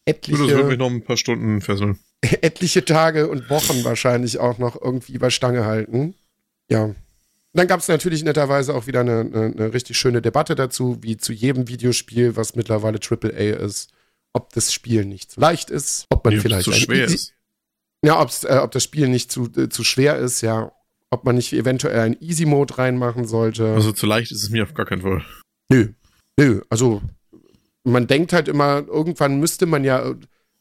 etliche. 0.03 0.47
Das 0.47 0.57
wird 0.57 0.67
mich 0.67 0.77
noch 0.77 0.89
ein 0.89 1.03
paar 1.03 1.15
Stunden 1.15 1.61
fesseln. 1.61 1.97
etliche 2.41 2.83
Tage 2.83 3.29
und 3.29 3.49
Wochen 3.49 3.83
wahrscheinlich 3.85 4.39
auch 4.39 4.57
noch 4.57 4.79
irgendwie 4.81 5.17
bei 5.17 5.29
Stange 5.29 5.65
halten. 5.65 6.15
Ja. 6.69 6.93
Dann 7.55 7.67
gab 7.67 7.79
es 7.79 7.87
natürlich 7.87 8.23
netterweise 8.23 8.75
auch 8.75 8.85
wieder 8.85 8.99
eine, 8.99 9.21
eine, 9.21 9.45
eine, 9.45 9.73
richtig 9.73 9.97
schöne 9.97 10.21
Debatte 10.21 10.55
dazu, 10.55 10.97
wie 11.01 11.15
zu 11.15 11.31
jedem 11.31 11.69
Videospiel, 11.69 12.35
was 12.35 12.55
mittlerweile 12.55 12.99
AAA 12.99 13.63
ist, 13.63 13.91
ob 14.33 14.51
das 14.51 14.73
Spiel 14.73 15.05
nicht 15.05 15.31
zu 15.31 15.39
leicht 15.39 15.69
ist, 15.69 16.05
ob 16.09 16.25
man 16.25 16.33
ja, 16.33 16.41
vielleicht 16.41 16.65
zu 16.65 16.73
schwer 16.73 17.05
ist. 17.05 17.33
Ja, 18.03 18.21
äh, 18.21 18.57
ob 18.57 18.71
das 18.71 18.83
Spiel 18.83 19.07
nicht 19.07 19.31
zu, 19.31 19.49
äh, 19.55 19.69
zu 19.69 19.85
schwer 19.85 20.17
ist, 20.17 20.41
ja. 20.41 20.73
Ob 21.09 21.23
man 21.23 21.35
nicht 21.35 21.53
eventuell 21.53 21.99
einen 21.99 22.17
Easy-Mode 22.19 22.77
reinmachen 22.77 23.25
sollte. 23.25 23.67
Also 23.67 23.93
zu 23.93 24.05
leicht 24.05 24.33
ist 24.33 24.43
es 24.43 24.49
mir 24.49 24.63
auf 24.63 24.73
gar 24.73 24.85
keinen 24.85 25.01
Fall. 25.01 25.23
Nö. 25.69 25.93
Nö. 26.37 26.61
Also 26.69 27.01
man 27.85 28.05
denkt 28.07 28.33
halt 28.33 28.49
immer, 28.49 28.85
irgendwann 28.85 29.39
müsste 29.39 29.65
man 29.65 29.85
ja 29.85 30.13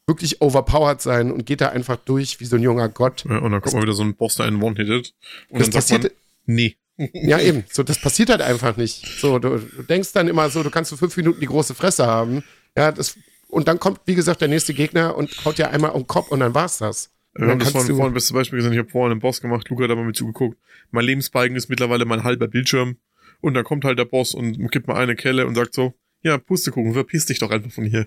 wirklich 0.07 0.41
overpowered 0.41 1.01
sein 1.01 1.33
und 1.33 1.45
geht 1.45 1.61
da 1.61 1.71
einfach 1.71 1.97
durch 1.97 2.39
wie 2.39 2.45
so 2.45 2.55
ein 2.55 2.63
junger 2.63 2.89
Gott. 2.89 3.25
Ja, 3.29 3.39
und 3.39 3.51
dann 3.51 3.61
kommt 3.61 3.75
mal 3.75 3.83
wieder 3.83 3.95
so 3.95 4.05
ein 4.05 4.15
Boss, 4.15 4.37
der 4.37 4.47
einen 4.47 4.63
One-Hitted. 4.63 5.13
Und 5.49 5.61
das 5.61 5.71
dann 5.71 5.83
sagt 5.83 6.03
man, 6.05 6.13
nee. 6.47 6.77
Ja, 7.13 7.41
eben. 7.41 7.65
So, 7.71 7.83
das 7.83 8.01
passiert 8.01 8.31
halt 8.31 8.41
einfach 8.41 8.77
nicht. 8.77 9.05
So, 9.19 9.39
du, 9.39 9.59
du 9.59 9.83
denkst 9.83 10.13
dann 10.13 10.29
immer 10.29 10.49
so, 10.51 10.63
du 10.63 10.71
kannst 10.71 10.91
für 10.91 10.97
fünf 10.97 11.17
Minuten 11.17 11.41
die 11.41 11.47
große 11.47 11.75
Fresse 11.75 12.07
haben. 12.07 12.45
Ja, 12.77 12.93
das, 12.93 13.17
und 13.49 13.69
dann 13.69 13.79
kommt, 13.81 14.01
wie 14.07 14.15
gesagt, 14.15 14.41
der 14.41 14.49
nächste 14.49 14.75
Gegner 14.75 15.17
und 15.17 15.45
haut 15.45 15.59
ja 15.59 15.71
einmal 15.71 15.91
um 15.91 16.03
den 16.03 16.07
Kopf 16.07 16.31
und 16.31 16.41
dann 16.41 16.55
war's 16.55 16.79
das. 16.79 17.11
Wir 17.37 17.49
haben 17.49 17.59
das 17.59 17.71
vorhin, 17.71 17.97
vorhin 17.97 18.15
beste 18.15 18.33
Beispiel 18.33 18.59
gesehen. 18.59 18.73
Ich 18.73 18.79
habe 18.79 18.89
vorhin 18.89 19.13
einen 19.13 19.21
Boss 19.21 19.41
gemacht. 19.41 19.69
Luca 19.69 19.85
hat 19.85 19.91
aber 19.91 20.05
mit 20.05 20.17
zugeguckt. 20.17 20.57
Mein 20.91 21.05
Lebensbalken 21.05 21.57
ist 21.57 21.69
mittlerweile 21.69 22.05
mein 22.05 22.23
halber 22.23 22.47
Bildschirm. 22.47 22.97
Und 23.41 23.55
dann 23.55 23.65
kommt 23.65 23.85
halt 23.85 23.99
der 23.99 24.05
Boss 24.05 24.35
und 24.35 24.71
gibt 24.71 24.87
mal 24.87 24.97
eine 24.97 25.17
Kelle 25.17 25.47
und 25.47 25.55
sagt 25.57 25.75
so, 25.75 25.95
ja, 26.23 26.39
Pustekuchen, 26.39 26.95
verpiss 26.95 27.27
dich 27.27 27.41
doch 27.41 27.51
einfach 27.51 27.73
von 27.73 27.85
hier. 27.85 28.07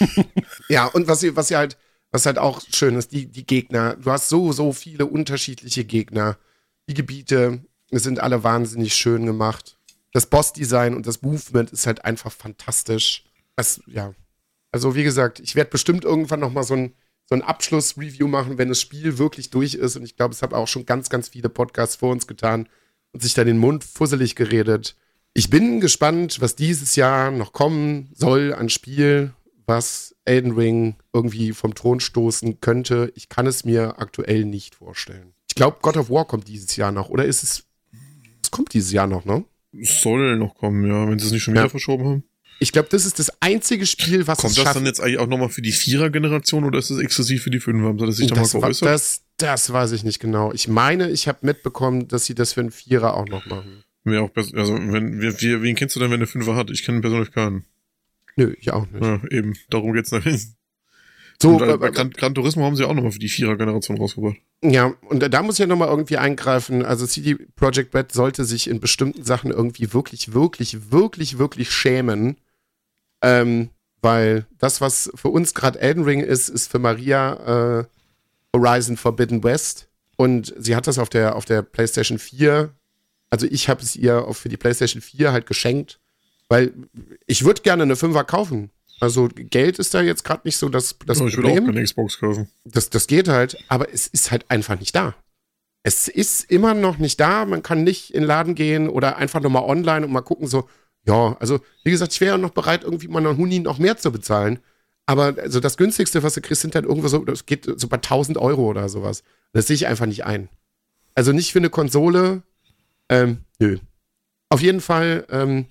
ja, 0.68 0.86
und 0.86 1.06
was, 1.06 1.24
was 1.36 1.50
ja 1.50 1.58
halt, 1.58 1.76
was 2.10 2.26
halt 2.26 2.38
auch 2.38 2.62
schön 2.74 2.96
ist, 2.96 3.12
die, 3.12 3.26
die 3.30 3.46
Gegner. 3.46 3.96
Du 3.96 4.10
hast 4.10 4.28
so, 4.28 4.52
so 4.52 4.72
viele 4.72 5.06
unterschiedliche 5.06 5.84
Gegner. 5.84 6.38
Die 6.88 6.94
Gebiete 6.94 7.62
sind 8.00 8.20
alle 8.20 8.42
wahnsinnig 8.44 8.94
schön 8.94 9.26
gemacht. 9.26 9.78
Das 10.12 10.26
Boss-Design 10.26 10.94
und 10.94 11.06
das 11.06 11.22
Movement 11.22 11.70
ist 11.70 11.86
halt 11.86 12.04
einfach 12.04 12.32
fantastisch. 12.32 13.24
Das, 13.56 13.80
ja. 13.86 14.14
Also, 14.70 14.94
wie 14.94 15.04
gesagt, 15.04 15.40
ich 15.40 15.54
werde 15.54 15.70
bestimmt 15.70 16.04
irgendwann 16.04 16.40
nochmal 16.40 16.64
so 16.64 16.74
ein 16.74 16.94
so 17.32 17.36
ein 17.36 17.42
Abschlussreview 17.42 18.28
machen, 18.28 18.58
wenn 18.58 18.68
das 18.68 18.80
Spiel 18.80 19.16
wirklich 19.16 19.48
durch 19.48 19.74
ist. 19.74 19.96
Und 19.96 20.04
ich 20.04 20.16
glaube, 20.16 20.34
es 20.34 20.42
haben 20.42 20.54
auch 20.54 20.68
schon 20.68 20.84
ganz, 20.84 21.08
ganz 21.08 21.28
viele 21.28 21.48
Podcasts 21.48 21.96
vor 21.96 22.10
uns 22.10 22.26
getan 22.26 22.68
und 23.12 23.22
sich 23.22 23.32
da 23.32 23.42
den 23.42 23.56
Mund 23.56 23.84
fusselig 23.84 24.36
geredet. 24.36 24.96
Ich 25.32 25.48
bin 25.48 25.80
gespannt, 25.80 26.42
was 26.42 26.56
dieses 26.56 26.94
Jahr 26.94 27.30
noch 27.30 27.54
kommen 27.54 28.10
soll 28.14 28.52
an 28.52 28.68
Spiel, 28.68 29.32
was 29.64 30.14
Elden 30.26 30.52
Ring 30.52 30.96
irgendwie 31.14 31.52
vom 31.52 31.74
Thron 31.74 32.00
stoßen 32.00 32.60
könnte. 32.60 33.10
Ich 33.14 33.30
kann 33.30 33.46
es 33.46 33.64
mir 33.64 33.98
aktuell 33.98 34.44
nicht 34.44 34.74
vorstellen. 34.74 35.32
Ich 35.48 35.54
glaube, 35.54 35.78
God 35.80 35.96
of 35.96 36.10
War 36.10 36.26
kommt 36.26 36.48
dieses 36.48 36.76
Jahr 36.76 36.92
noch, 36.92 37.08
oder 37.08 37.24
ist 37.24 37.42
es. 37.42 37.64
Kommt 38.52 38.72
dieses 38.74 38.92
Jahr 38.92 39.08
noch, 39.08 39.24
ne? 39.24 39.44
Soll 39.80 40.36
noch 40.36 40.54
kommen, 40.54 40.86
ja, 40.86 41.08
wenn 41.08 41.18
sie 41.18 41.26
es 41.26 41.32
nicht 41.32 41.42
schon 41.42 41.54
wieder 41.54 41.64
ja. 41.64 41.68
verschoben 41.68 42.04
haben. 42.04 42.24
Ich 42.60 42.70
glaube, 42.70 42.88
das 42.90 43.06
ist 43.06 43.18
das 43.18 43.32
einzige 43.40 43.86
Spiel, 43.86 44.28
was 44.28 44.38
Kommt 44.38 44.56
es 44.56 44.62
das 44.62 44.74
dann 44.74 44.86
jetzt 44.86 45.00
eigentlich 45.00 45.18
auch 45.18 45.26
nochmal 45.26 45.48
für 45.48 45.62
die 45.62 45.72
Vierer-Generation 45.72 46.62
oder 46.62 46.78
ist 46.78 46.90
das 46.90 46.98
exklusiv 46.98 47.42
für 47.42 47.50
die 47.50 47.58
Fünfer? 47.58 47.88
Haben 47.88 47.98
sie 47.98 48.06
das 48.06 48.16
sich 48.18 48.28
da 48.28 48.36
mal 48.36 48.46
geäußert? 48.46 48.88
Das, 48.88 49.22
das 49.38 49.72
weiß 49.72 49.90
ich 49.90 50.04
nicht 50.04 50.20
genau. 50.20 50.52
Ich 50.52 50.68
meine, 50.68 51.10
ich 51.10 51.26
habe 51.26 51.38
mitbekommen, 51.42 52.06
dass 52.06 52.26
sie 52.26 52.36
das 52.36 52.52
für 52.52 52.60
einen 52.60 52.70
Vierer 52.70 53.14
auch 53.14 53.26
noch 53.26 53.46
machen. 53.46 53.82
Wer 54.04 54.22
auch, 54.22 54.30
also, 54.36 54.74
wenn, 54.74 55.20
wer, 55.20 55.62
wen 55.62 55.74
kennst 55.74 55.96
du 55.96 56.00
denn, 56.00 56.12
wenn 56.12 56.20
der 56.20 56.28
Fünfer 56.28 56.54
hat? 56.54 56.70
Ich 56.70 56.84
kenne 56.84 57.00
persönlich 57.00 57.32
keinen. 57.32 57.64
Nö, 58.36 58.54
ich 58.58 58.72
auch 58.72 58.86
nicht. 58.88 59.02
Ja, 59.02 59.20
eben, 59.30 59.54
darum 59.70 59.92
geht's 59.92 60.12
nachher. 60.12 60.38
So, 61.42 61.56
und, 61.56 61.68
äh, 61.68 61.76
bei 61.76 61.90
Gran, 61.90 62.10
Gran 62.10 62.34
Turismo 62.34 62.64
haben 62.64 62.76
sie 62.76 62.84
auch 62.84 62.94
nochmal 62.94 63.10
für 63.10 63.18
die 63.18 63.28
Vierer-Generation 63.28 63.98
rausgebracht. 63.98 64.36
Ja, 64.62 64.94
und 65.08 65.28
da 65.28 65.42
muss 65.42 65.56
ich 65.56 65.58
ja 65.58 65.66
nochmal 65.66 65.88
irgendwie 65.88 66.16
eingreifen. 66.16 66.84
Also 66.84 67.04
CD 67.04 67.34
Projekt 67.56 67.92
Red 67.96 68.12
sollte 68.12 68.44
sich 68.44 68.70
in 68.70 68.78
bestimmten 68.78 69.24
Sachen 69.24 69.50
irgendwie 69.50 69.92
wirklich, 69.92 70.34
wirklich, 70.34 70.92
wirklich, 70.92 71.38
wirklich 71.38 71.72
schämen, 71.72 72.36
ähm, 73.22 73.70
weil 74.02 74.46
das, 74.58 74.80
was 74.80 75.10
für 75.16 75.28
uns 75.28 75.52
gerade 75.52 75.80
Elden 75.80 76.04
Ring 76.04 76.20
ist, 76.20 76.48
ist 76.48 76.70
für 76.70 76.78
Maria 76.78 77.80
äh, 77.80 77.84
Horizon 78.54 78.96
Forbidden 78.96 79.42
West. 79.42 79.88
Und 80.16 80.54
sie 80.56 80.76
hat 80.76 80.86
das 80.86 80.98
auf 80.98 81.08
der, 81.08 81.34
auf 81.34 81.44
der 81.44 81.62
PlayStation 81.62 82.20
4. 82.20 82.70
Also 83.30 83.46
ich 83.50 83.68
habe 83.68 83.82
es 83.82 83.96
ihr 83.96 84.28
für 84.30 84.48
die 84.48 84.56
PlayStation 84.56 85.02
4 85.02 85.32
halt 85.32 85.46
geschenkt, 85.46 85.98
weil 86.48 86.72
ich 87.26 87.44
würde 87.44 87.62
gerne 87.62 87.82
eine 87.82 87.94
5er 87.94 88.22
kaufen. 88.22 88.70
Also 89.00 89.28
Geld 89.34 89.78
ist 89.78 89.94
da 89.94 90.00
jetzt 90.00 90.24
gerade 90.24 90.42
nicht 90.44 90.56
so 90.56 90.68
das, 90.68 90.96
das 91.06 91.20
ich 91.20 91.34
Problem. 91.34 91.34
Ich 91.34 91.44
würde 91.44 91.62
auch 91.62 91.66
keine 91.66 91.84
Xbox 91.84 92.18
kaufen. 92.18 92.48
Das, 92.64 92.90
das 92.90 93.06
geht 93.06 93.28
halt, 93.28 93.56
aber 93.68 93.92
es 93.92 94.06
ist 94.06 94.30
halt 94.30 94.44
einfach 94.48 94.78
nicht 94.78 94.94
da. 94.94 95.14
Es 95.82 96.06
ist 96.06 96.50
immer 96.50 96.74
noch 96.74 96.98
nicht 96.98 97.18
da. 97.18 97.44
Man 97.44 97.62
kann 97.62 97.82
nicht 97.82 98.14
in 98.14 98.22
den 98.22 98.28
Laden 98.28 98.54
gehen 98.54 98.88
oder 98.88 99.16
einfach 99.16 99.40
nochmal 99.40 99.64
online 99.64 100.06
und 100.06 100.12
mal 100.12 100.20
gucken, 100.20 100.46
so, 100.46 100.68
ja, 101.04 101.36
also 101.40 101.60
wie 101.82 101.90
gesagt, 101.90 102.12
ich 102.12 102.20
wäre 102.20 102.36
ja 102.36 102.38
noch 102.38 102.50
bereit, 102.52 102.84
irgendwie 102.84 103.08
mal 103.08 103.26
einen 103.26 103.36
Huni 103.36 103.58
noch 103.58 103.78
mehr 103.78 103.96
zu 103.96 104.12
bezahlen. 104.12 104.60
Aber 105.06 105.34
also 105.38 105.58
das 105.58 105.76
günstigste, 105.76 106.22
was 106.22 106.34
du 106.34 106.40
kriegst, 106.40 106.62
sind 106.62 106.74
halt 106.74 106.84
irgendwo 106.84 107.08
so, 107.08 107.24
das 107.24 107.46
geht 107.46 107.64
so 107.64 107.88
bei 107.88 107.96
1000 107.96 108.38
Euro 108.38 108.68
oder 108.68 108.88
sowas. 108.88 109.24
Das 109.52 109.66
sehe 109.66 109.74
ich 109.74 109.86
einfach 109.86 110.06
nicht 110.06 110.24
ein. 110.24 110.48
Also 111.14 111.32
nicht 111.32 111.52
für 111.52 111.58
eine 111.58 111.70
Konsole. 111.70 112.42
Ähm, 113.08 113.38
nö. 113.58 113.78
Auf 114.48 114.62
jeden 114.62 114.80
Fall 114.80 115.26
ähm, 115.30 115.66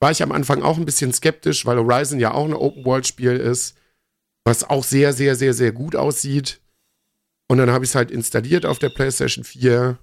war 0.00 0.10
ich 0.10 0.22
am 0.22 0.32
Anfang 0.32 0.62
auch 0.62 0.78
ein 0.78 0.86
bisschen 0.86 1.12
skeptisch, 1.12 1.66
weil 1.66 1.76
Horizon 1.76 2.18
ja 2.18 2.32
auch 2.32 2.46
ein 2.46 2.54
Open-World-Spiel 2.54 3.36
ist, 3.36 3.76
was 4.44 4.68
auch 4.68 4.82
sehr, 4.82 5.12
sehr, 5.12 5.36
sehr, 5.36 5.54
sehr 5.54 5.72
gut 5.72 5.94
aussieht. 5.94 6.60
Und 7.48 7.58
dann 7.58 7.70
habe 7.70 7.84
ich 7.84 7.90
es 7.90 7.94
halt 7.94 8.10
installiert 8.10 8.64
auf 8.64 8.78
der 8.78 8.88
PlayStation 8.88 9.44
4. 9.44 9.98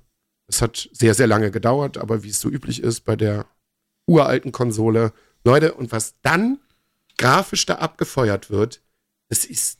Es 0.47 0.61
hat 0.61 0.89
sehr, 0.93 1.13
sehr 1.13 1.27
lange 1.27 1.49
gedauert, 1.49 1.97
aber 1.97 2.23
wie 2.23 2.29
es 2.29 2.39
so 2.39 2.49
üblich 2.49 2.81
ist 2.83 3.01
bei 3.01 3.15
der 3.15 3.47
uralten 4.05 4.51
Konsole. 4.51 5.13
Leute, 5.43 5.73
und 5.73 5.91
was 5.91 6.15
dann 6.21 6.59
grafisch 7.17 7.65
da 7.65 7.75
abgefeuert 7.75 8.49
wird, 8.49 8.81
das 9.29 9.45
ist 9.45 9.79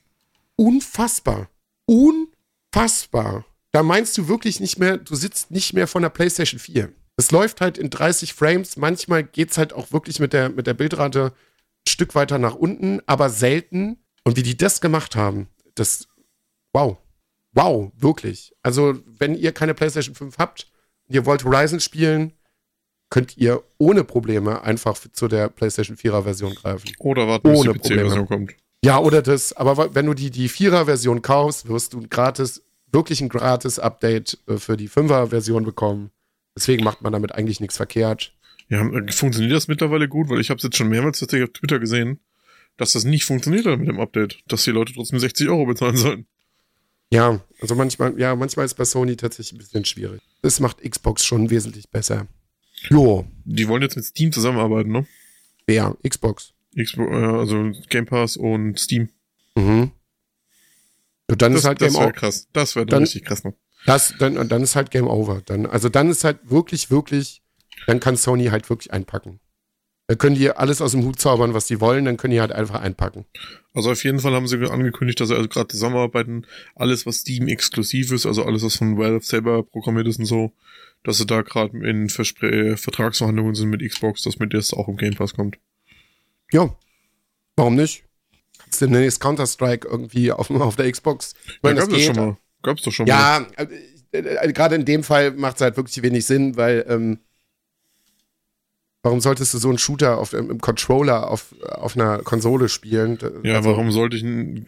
unfassbar. 0.56 1.50
Unfassbar. 1.86 3.46
Da 3.72 3.84
meinst 3.84 4.18
du 4.18 4.28
wirklich 4.28 4.60
nicht 4.60 4.80
mehr, 4.80 4.98
du 4.98 5.16
sitzt 5.16 5.52
nicht 5.52 5.74
mehr 5.74 5.88
von 5.88 6.02
der 6.02 6.10
PlayStation 6.10 6.60
4. 6.60 6.92
Es 7.18 7.32
läuft 7.32 7.62
halt 7.62 7.78
in 7.78 7.90
30 7.90 8.34
Frames. 8.34 8.78
Manchmal 8.78 9.24
geht 9.24 9.52
es 9.52 9.58
halt 9.58 9.74
auch 9.74 9.92
wirklich 9.92 10.20
mit 10.20 10.34
der, 10.34 10.50
mit 10.50 10.68
der 10.68 10.76
Bildrate 10.76 11.26
ein 11.26 11.90
Stück 11.90 12.16
weiter 12.16 12.38
nach 12.38 12.56
unten, 12.56 13.02
aber 13.08 13.30
selten. 13.30 13.98
Und 14.24 14.38
wie 14.38 14.44
die 14.44 14.58
das 14.58 14.82
gemacht 14.82 15.16
haben, 15.16 15.48
das, 15.76 16.08
wow. 16.74 16.98
Wow, 17.54 17.92
wirklich. 17.98 18.54
Also, 18.62 19.00
wenn 19.06 19.34
ihr 19.34 19.52
keine 19.52 19.74
PlayStation 19.74 20.14
5 20.14 20.38
habt 20.38 20.72
und 21.08 21.16
ihr 21.16 21.26
wollt 21.26 21.44
Horizon 21.44 21.80
spielen, 21.80 22.34
könnt 23.10 23.38
ihr 23.38 23.64
ohne 23.78 24.04
Probleme 24.04 24.62
einfach 24.62 24.98
zu 25.12 25.28
der 25.28 25.50
PlayStation 25.50 25.98
4er 25.98 26.24
Version 26.24 26.54
greifen. 26.54 26.92
Oder 27.00 27.28
warten, 27.28 27.50
bis 27.50 27.62
die 27.62 27.70
PC-Version 27.70 28.28
kommt. 28.28 28.56
Ja, 28.84 29.00
oder 29.00 29.22
das. 29.22 29.54
Aber 29.54 29.96
wenn 29.96 30.06
du 30.06 30.14
die, 30.14 30.30
die 30.30 30.50
4er 30.50 30.86
Version 30.86 31.22
kaufst, 31.22 31.68
wirst 31.68 31.94
du 31.94 32.00
ein 32.00 32.10
gratis, 32.10 32.62
wirklich 32.92 33.22
ein 33.22 33.30
gratis 33.30 33.80
Update 33.80 34.38
äh, 34.48 34.58
für 34.58 34.78
die 34.78 34.90
5er 34.90 35.28
Version 35.28 35.64
bekommen. 35.64 36.12
Deswegen 36.58 36.84
macht 36.84 37.04
man 37.04 37.14
damit 37.14 37.34
eigentlich 37.34 37.60
nichts 37.60 37.78
verkehrt. 37.78 38.34
Ja, 38.68 38.82
äh, 38.82 39.12
funktioniert 39.12 39.54
das 39.54 39.68
mittlerweile 39.68 40.10
gut? 40.10 40.28
Weil 40.28 40.42
ich 40.42 40.50
habe 40.50 40.58
es 40.58 40.64
jetzt 40.64 40.76
schon 40.76 40.90
mehrmals 40.90 41.22
auf 41.22 41.30
Twitter 41.30 41.78
gesehen, 41.78 42.20
dass 42.78 42.94
das 42.94 43.04
nicht 43.04 43.26
funktioniert 43.26 43.68
hat 43.68 43.78
mit 43.78 43.88
dem 43.88 44.00
Update, 44.00 44.40
dass 44.48 44.64
die 44.64 44.72
Leute 44.72 44.92
trotzdem 44.92 45.20
60 45.20 45.50
Euro 45.50 45.68
bezahlen 45.68 45.98
sollen. 45.98 46.26
Ja, 47.12 47.40
also 47.62 47.76
manchmal, 47.76 48.20
ja, 48.20 48.36
manchmal 48.36 48.66
ist 48.66 48.74
bei 48.74 48.86
Sony 48.86 49.16
tatsächlich 49.16 49.54
ein 49.54 49.60
bisschen 49.60 49.86
schwierig. 49.86 50.20
Das 50.42 50.60
macht 50.60 50.82
Xbox 50.82 51.24
schon 51.24 51.52
wesentlich 51.52 51.90
besser. 51.90 52.28
Jo. 52.90 53.28
Die 53.46 53.68
wollen 53.68 53.84
jetzt 53.84 53.96
mit 53.96 54.06
Steam 54.06 54.32
zusammenarbeiten, 54.32 54.92
ne? 54.92 55.06
Ja, 55.70 55.96
Xbox. 56.08 56.54
Xbox, 56.76 57.12
also 57.12 57.72
Game 57.90 58.08
Pass 58.08 58.36
und 58.36 58.80
Steam. 58.80 59.10
Mhm. 59.56 59.92
Und 61.28 61.42
dann 61.42 61.52
das, 61.52 61.62
ist 61.62 61.68
halt 61.68 61.82
das 61.82 61.96
Over. 61.96 62.12
krass. 62.12 62.48
Das 62.52 62.76
wäre 62.76 62.88
dann 62.88 63.04
richtig 63.04 63.26
krass 63.26 63.44
noch. 63.44 63.54
Das, 63.88 64.14
dann, 64.20 64.50
dann 64.50 64.64
ist 64.64 64.76
halt 64.76 64.92
Game 64.92 65.08
Over. 65.08 65.42
Dann, 65.46 65.66
also 65.66 65.88
dann 65.88 66.10
ist 66.10 66.26
halt 66.26 66.40
wirklich, 66.44 66.92
wirklich 66.92 67.42
dann 67.86 68.02
kann 68.02 68.18
Sony 68.18 68.48
halt 68.48 68.70
wirklich 68.70 68.92
einpacken. 68.92 69.40
Da 70.08 70.16
können 70.16 70.36
die 70.36 70.52
alles 70.52 70.82
aus 70.82 70.92
dem 70.92 71.04
Hut 71.04 71.20
zaubern, 71.20 71.54
was 71.54 71.68
die 71.68 71.80
wollen, 71.80 72.04
dann 72.04 72.18
können 72.18 72.32
die 72.32 72.42
halt 72.42 72.52
einfach 72.52 72.82
einpacken. 72.82 73.26
Also 73.74 73.92
auf 73.92 74.04
jeden 74.04 74.20
Fall 74.20 74.34
haben 74.34 74.48
sie 74.48 74.58
angekündigt, 74.70 75.22
dass 75.22 75.30
sie 75.30 75.36
also 75.36 75.48
gerade 75.48 75.70
zusammenarbeiten, 75.70 76.46
alles 76.76 77.06
was 77.06 77.20
Steam 77.20 77.48
exklusiv 77.48 78.12
ist, 78.12 78.26
also 78.26 78.44
alles 78.44 78.62
was 78.64 78.76
von 78.76 78.98
Valve 78.98 79.24
selber 79.24 79.64
programmiert 79.64 80.08
ist 80.08 80.20
und 80.20 80.26
so, 80.26 80.52
dass 81.04 81.18
sie 81.18 81.26
da 81.26 81.42
gerade 81.42 81.78
in 81.78 82.10
Verspr 82.10 82.44
äh, 82.44 82.78
Vertragsverhandlungen 82.78 83.56
sind 83.56 83.70
mit 83.70 83.82
Xbox, 83.82 84.22
dass 84.24 84.38
mit 84.38 84.54
das 84.54 84.74
auch 84.74 84.90
im 84.90 84.98
Game 84.98 85.16
Pass 85.16 85.34
kommt. 85.34 85.60
Ja, 86.52 86.76
warum 87.56 87.76
nicht? 87.76 88.04
Kannst 88.60 88.82
du 88.82 88.88
demnächst 88.88 89.22
Counter-Strike 89.22 89.88
irgendwie 89.88 90.34
auf, 90.34 90.52
auf 90.52 90.76
der 90.76 90.92
Xbox? 90.92 91.36
Ich 91.48 91.64
meine, 91.64 91.80
ja, 91.80 91.86
gab's 91.86 91.94
das 91.94 92.04
schon 92.04 92.16
mal. 92.16 92.38
Gab's 92.68 92.84
doch 92.84 92.92
schon 92.92 93.08
ja, 93.08 93.46
mal. 93.48 93.48
Ja, 93.58 94.20
äh, 94.20 94.48
äh, 94.48 94.54
gerade 94.54 94.76
in 94.76 94.86
dem 94.86 95.04
Fall 95.04 95.32
macht 95.32 95.56
es 95.56 95.62
halt 95.62 95.78
wirklich 95.78 96.02
wenig 96.04 96.26
Sinn, 96.26 96.56
weil 96.56 96.86
ähm, 96.88 97.20
Warum 99.08 99.22
solltest 99.22 99.54
du 99.54 99.58
so 99.58 99.70
einen 99.70 99.78
Shooter 99.78 100.18
auf, 100.18 100.34
im 100.34 100.60
Controller 100.60 101.30
auf, 101.30 101.56
auf 101.64 101.96
einer 101.96 102.18
Konsole 102.24 102.68
spielen? 102.68 103.18
Ja, 103.44 103.56
also, 103.56 103.70
warum 103.70 103.90
sollte 103.90 104.18
ich 104.18 104.24
ein 104.24 104.66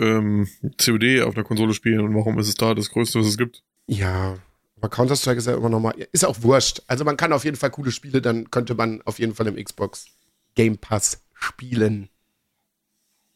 ähm, 0.00 0.48
COD 0.82 1.20
auf 1.22 1.34
einer 1.34 1.44
Konsole 1.44 1.74
spielen 1.74 2.00
und 2.00 2.14
warum 2.14 2.38
ist 2.38 2.48
es 2.48 2.54
da 2.54 2.74
das 2.74 2.88
Größte, 2.88 3.20
was 3.20 3.26
es 3.26 3.36
gibt? 3.36 3.62
Ja, 3.88 4.38
aber 4.76 4.88
Counter-Strike 4.88 5.36
ist 5.36 5.46
ja 5.46 5.54
immer 5.54 5.68
noch 5.68 5.80
mal, 5.80 5.94
ist 6.10 6.24
auch 6.24 6.42
wurscht. 6.42 6.80
Also 6.86 7.04
man 7.04 7.18
kann 7.18 7.34
auf 7.34 7.44
jeden 7.44 7.58
Fall 7.58 7.70
coole 7.70 7.92
Spiele, 7.92 8.22
dann 8.22 8.50
könnte 8.50 8.74
man 8.74 9.02
auf 9.02 9.18
jeden 9.18 9.34
Fall 9.34 9.46
im 9.46 9.62
Xbox 9.62 10.06
Game 10.54 10.78
Pass 10.78 11.20
spielen. 11.34 12.08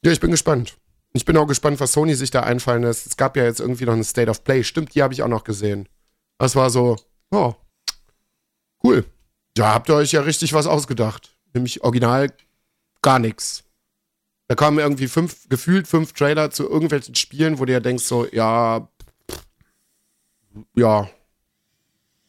Ja, 0.03 0.13
ich 0.13 0.21
bin 0.21 0.31
gespannt. 0.31 0.79
Ich 1.17 1.25
bin 1.25 1.37
auch 1.39 1.47
gespannt, 1.47 1.81
was 1.81 1.93
Sony 1.93 2.15
sich 2.15 2.31
da 2.31 2.43
einfallen 2.43 2.83
lässt. 2.83 3.07
Es 3.07 3.17
gab 3.17 3.37
ja 3.37 3.45
jetzt 3.45 3.61
irgendwie 3.61 3.87
noch 3.87 3.95
eine 3.95 4.05
State 4.05 4.31
of 4.31 4.45
Play. 4.45 4.63
Stimmt, 4.63 4.95
die 4.95 5.03
habe 5.03 5.15
ich 5.15 5.23
auch 5.23 5.29
noch 5.29 5.45
gesehen. 5.45 5.89
Das 6.39 6.55
war 6.55 6.69
so, 6.69 6.97
oh, 7.31 7.55
cool. 8.85 9.05
Da 9.55 9.73
habt 9.73 9.89
ihr 9.89 9.95
euch 9.95 10.13
ja 10.13 10.21
richtig 10.21 10.53
was 10.53 10.67
ausgedacht. 10.67 11.35
Nämlich 11.55 11.83
original 11.83 12.31
gar 13.01 13.19
nichts. 13.19 13.65
Da 14.49 14.55
kamen 14.55 14.79
irgendwie 14.79 15.09
fünf, 15.09 15.49
gefühlt 15.49 15.89
fünf 15.89 16.13
Trailer 16.13 16.51
zu 16.51 16.69
irgendwelchen 16.69 17.15
Spielen, 17.15 17.59
wo 17.59 17.65
du 17.65 17.73
ja 17.73 17.81
denkst 17.81 18.05
so, 18.05 18.27
ja, 18.31 18.89
ja, 20.75 21.09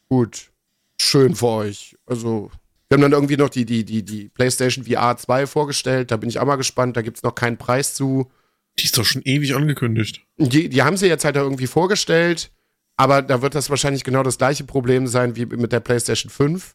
gut, 0.08 0.50
schön 0.98 1.34
für 1.36 1.46
euch. 1.46 1.96
Also, 2.06 2.50
wir 2.88 2.96
haben 2.96 3.02
dann 3.02 3.12
irgendwie 3.12 3.36
noch 3.36 3.50
die, 3.50 3.66
die, 3.66 3.84
die, 3.84 4.02
die 4.02 4.30
PlayStation 4.30 4.86
VR 4.86 5.16
2 5.16 5.46
vorgestellt. 5.46 6.10
Da 6.10 6.16
bin 6.16 6.30
ich 6.30 6.38
auch 6.38 6.46
mal 6.46 6.56
gespannt. 6.56 6.96
Da 6.96 7.02
gibt 7.02 7.18
es 7.18 7.22
noch 7.22 7.34
keinen 7.34 7.58
Preis 7.58 7.94
zu. 7.94 8.30
Die 8.78 8.84
ist 8.84 8.96
doch 8.96 9.04
schon 9.04 9.22
ewig 9.22 9.54
angekündigt. 9.54 10.22
Die, 10.36 10.68
die 10.68 10.82
haben 10.82 10.96
sie 10.96 11.06
jetzt 11.06 11.24
halt 11.24 11.36
irgendwie 11.36 11.66
vorgestellt. 11.66 12.50
Aber 12.96 13.22
da 13.22 13.42
wird 13.42 13.54
das 13.54 13.70
wahrscheinlich 13.70 14.02
genau 14.02 14.24
das 14.24 14.38
gleiche 14.38 14.64
Problem 14.64 15.06
sein 15.06 15.36
wie 15.36 15.46
mit 15.46 15.72
der 15.72 15.80
PlayStation 15.80 16.30
5. 16.30 16.74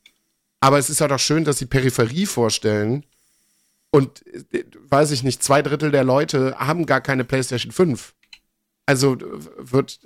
Aber 0.61 0.79
es 0.79 0.89
ist 0.89 1.01
ja 1.01 1.09
doch 1.09 1.19
schön, 1.19 1.43
dass 1.43 1.57
sie 1.57 1.65
Peripherie 1.65 2.25
vorstellen. 2.25 3.05
Und 3.91 4.23
weiß 4.87 5.11
ich 5.11 5.23
nicht, 5.23 5.43
zwei 5.43 5.61
Drittel 5.61 5.91
der 5.91 6.05
Leute 6.05 6.55
haben 6.57 6.85
gar 6.85 7.01
keine 7.01 7.25
PlayStation 7.25 7.71
5. 7.71 8.15
Also 8.85 9.17
wird. 9.57 9.99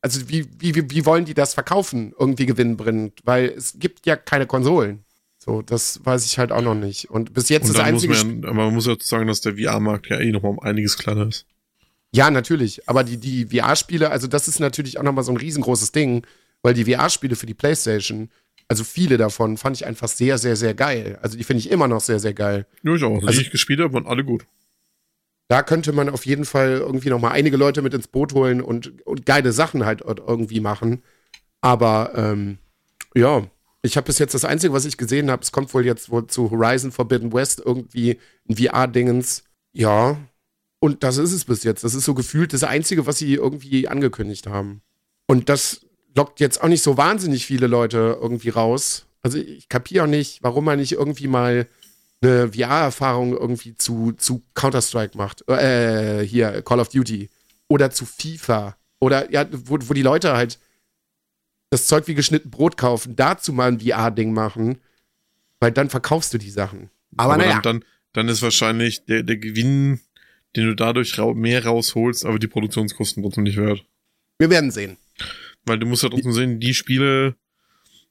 Also 0.00 0.28
wie, 0.28 0.48
wie, 0.58 0.90
wie 0.90 1.04
wollen 1.04 1.26
die 1.26 1.34
das 1.34 1.52
verkaufen, 1.52 2.14
irgendwie 2.18 2.46
gewinnbringend? 2.46 3.20
Weil 3.24 3.50
es 3.50 3.78
gibt 3.78 4.06
ja 4.06 4.16
keine 4.16 4.46
Konsolen. 4.46 5.04
So, 5.42 5.62
das 5.62 6.04
weiß 6.04 6.26
ich 6.26 6.38
halt 6.38 6.52
auch 6.52 6.60
noch 6.60 6.74
nicht. 6.74 7.10
Und 7.10 7.32
bis 7.32 7.48
jetzt 7.48 7.68
Und 7.68 7.78
das 7.78 7.84
einzige. 7.84 8.12
Man, 8.14 8.44
aber 8.44 8.66
man 8.66 8.74
muss 8.74 8.86
ja 8.86 8.94
sagen, 9.00 9.26
dass 9.26 9.40
der 9.40 9.56
VR-Markt 9.56 10.08
ja 10.08 10.20
eh 10.20 10.30
nochmal 10.30 10.52
um 10.52 10.60
einiges 10.60 10.98
kleiner 10.98 11.28
ist. 11.28 11.46
Ja, 12.12 12.30
natürlich. 12.30 12.88
Aber 12.88 13.04
die, 13.04 13.16
die 13.16 13.46
VR-Spiele, 13.46 14.10
also 14.10 14.26
das 14.26 14.48
ist 14.48 14.60
natürlich 14.60 14.98
auch 14.98 15.02
nochmal 15.02 15.24
so 15.24 15.32
ein 15.32 15.38
riesengroßes 15.38 15.92
Ding, 15.92 16.26
weil 16.62 16.74
die 16.74 16.84
VR-Spiele 16.84 17.36
für 17.36 17.46
die 17.46 17.54
PlayStation 17.54 18.28
also 18.70 18.84
viele 18.84 19.16
davon 19.16 19.56
fand 19.56 19.76
ich 19.76 19.84
einfach 19.84 20.06
sehr, 20.06 20.38
sehr, 20.38 20.54
sehr 20.54 20.74
geil. 20.74 21.18
Also 21.22 21.36
die 21.36 21.42
finde 21.42 21.58
ich 21.58 21.72
immer 21.72 21.88
noch 21.88 22.00
sehr, 22.00 22.20
sehr 22.20 22.34
geil. 22.34 22.66
Ja, 22.84 22.94
ich 22.94 23.02
auch. 23.02 23.20
Also, 23.26 23.40
die 23.40 23.46
ich 23.46 23.50
gespielt 23.50 23.80
habe, 23.80 23.92
waren 23.94 24.06
alle 24.06 24.24
gut. 24.24 24.46
Da 25.48 25.64
könnte 25.64 25.90
man 25.90 26.08
auf 26.08 26.24
jeden 26.24 26.44
Fall 26.44 26.78
irgendwie 26.78 27.08
noch 27.10 27.18
mal 27.20 27.32
einige 27.32 27.56
Leute 27.56 27.82
mit 27.82 27.94
ins 27.94 28.06
Boot 28.06 28.32
holen 28.32 28.60
und, 28.60 29.04
und 29.04 29.26
geile 29.26 29.50
Sachen 29.50 29.84
halt 29.84 30.02
irgendwie 30.02 30.60
machen. 30.60 31.02
Aber 31.60 32.12
ähm, 32.14 32.58
ja, 33.12 33.44
ich 33.82 33.96
habe 33.96 34.06
bis 34.06 34.18
jetzt 34.18 34.34
das 34.34 34.44
Einzige, 34.44 34.72
was 34.72 34.84
ich 34.84 34.96
gesehen 34.96 35.30
habe, 35.30 35.42
es 35.42 35.52
kommt 35.52 35.72
wohl 35.72 35.86
jetzt 35.86 36.10
wohl 36.10 36.26
zu 36.26 36.50
Horizon 36.50 36.92
Forbidden 36.92 37.32
West 37.32 37.62
irgendwie 37.64 38.18
ein 38.48 38.56
VR-Dingens. 38.56 39.44
Ja, 39.72 40.18
und 40.80 41.02
das 41.02 41.18
ist 41.18 41.32
es 41.32 41.44
bis 41.44 41.62
jetzt. 41.62 41.84
Das 41.84 41.94
ist 41.94 42.04
so 42.04 42.14
gefühlt 42.14 42.52
das 42.52 42.64
Einzige, 42.64 43.06
was 43.06 43.18
sie 43.18 43.34
irgendwie 43.34 43.86
angekündigt 43.86 44.46
haben. 44.46 44.82
Und 45.26 45.48
das 45.48 45.86
lockt 46.16 46.40
jetzt 46.40 46.62
auch 46.62 46.68
nicht 46.68 46.82
so 46.82 46.96
wahnsinnig 46.96 47.46
viele 47.46 47.66
Leute 47.66 48.18
irgendwie 48.20 48.48
raus. 48.48 49.06
Also 49.22 49.38
ich 49.38 49.68
kapiere 49.68 50.04
auch 50.04 50.08
nicht, 50.08 50.42
warum 50.42 50.64
man 50.64 50.78
nicht 50.78 50.92
irgendwie 50.92 51.28
mal 51.28 51.68
eine 52.22 52.52
VR-Erfahrung 52.52 53.36
irgendwie 53.36 53.74
zu, 53.74 54.12
zu 54.12 54.42
Counter-Strike 54.54 55.16
macht. 55.16 55.46
Äh, 55.48 56.22
hier, 56.26 56.62
Call 56.62 56.80
of 56.80 56.88
Duty. 56.88 57.28
Oder 57.68 57.90
zu 57.90 58.06
FIFA. 58.06 58.76
Oder 58.98 59.30
ja, 59.30 59.46
wo, 59.50 59.78
wo 59.80 59.94
die 59.94 60.02
Leute 60.02 60.32
halt 60.32 60.58
das 61.70 61.86
Zeug 61.86 62.08
wie 62.08 62.14
geschnitten 62.14 62.50
Brot 62.50 62.76
kaufen, 62.76 63.16
dazu 63.16 63.52
mal 63.52 63.68
ein 63.68 63.80
VR-Ding 63.80 64.32
machen, 64.32 64.78
weil 65.60 65.72
dann 65.72 65.88
verkaufst 65.88 66.34
du 66.34 66.38
die 66.38 66.50
Sachen. 66.50 66.90
Aber, 67.16 67.34
aber 67.34 67.42
naja. 67.44 67.60
Dann, 67.60 67.84
dann 68.12 68.28
ist 68.28 68.42
wahrscheinlich 68.42 69.04
der, 69.04 69.22
der 69.22 69.36
Gewinn, 69.36 70.00
den 70.56 70.66
du 70.66 70.74
dadurch 70.74 71.16
mehr 71.34 71.64
rausholst, 71.64 72.26
aber 72.26 72.38
die 72.38 72.48
Produktionskosten 72.48 73.22
trotzdem 73.22 73.44
nicht 73.44 73.56
wert. 73.56 73.84
Wir 74.38 74.50
werden 74.50 74.70
sehen. 74.70 74.96
Weil 75.64 75.78
du 75.78 75.86
musst 75.86 76.02
ja 76.02 76.08
trotzdem 76.08 76.32
sehen, 76.32 76.60
die 76.60 76.74
Spiele, 76.74 77.36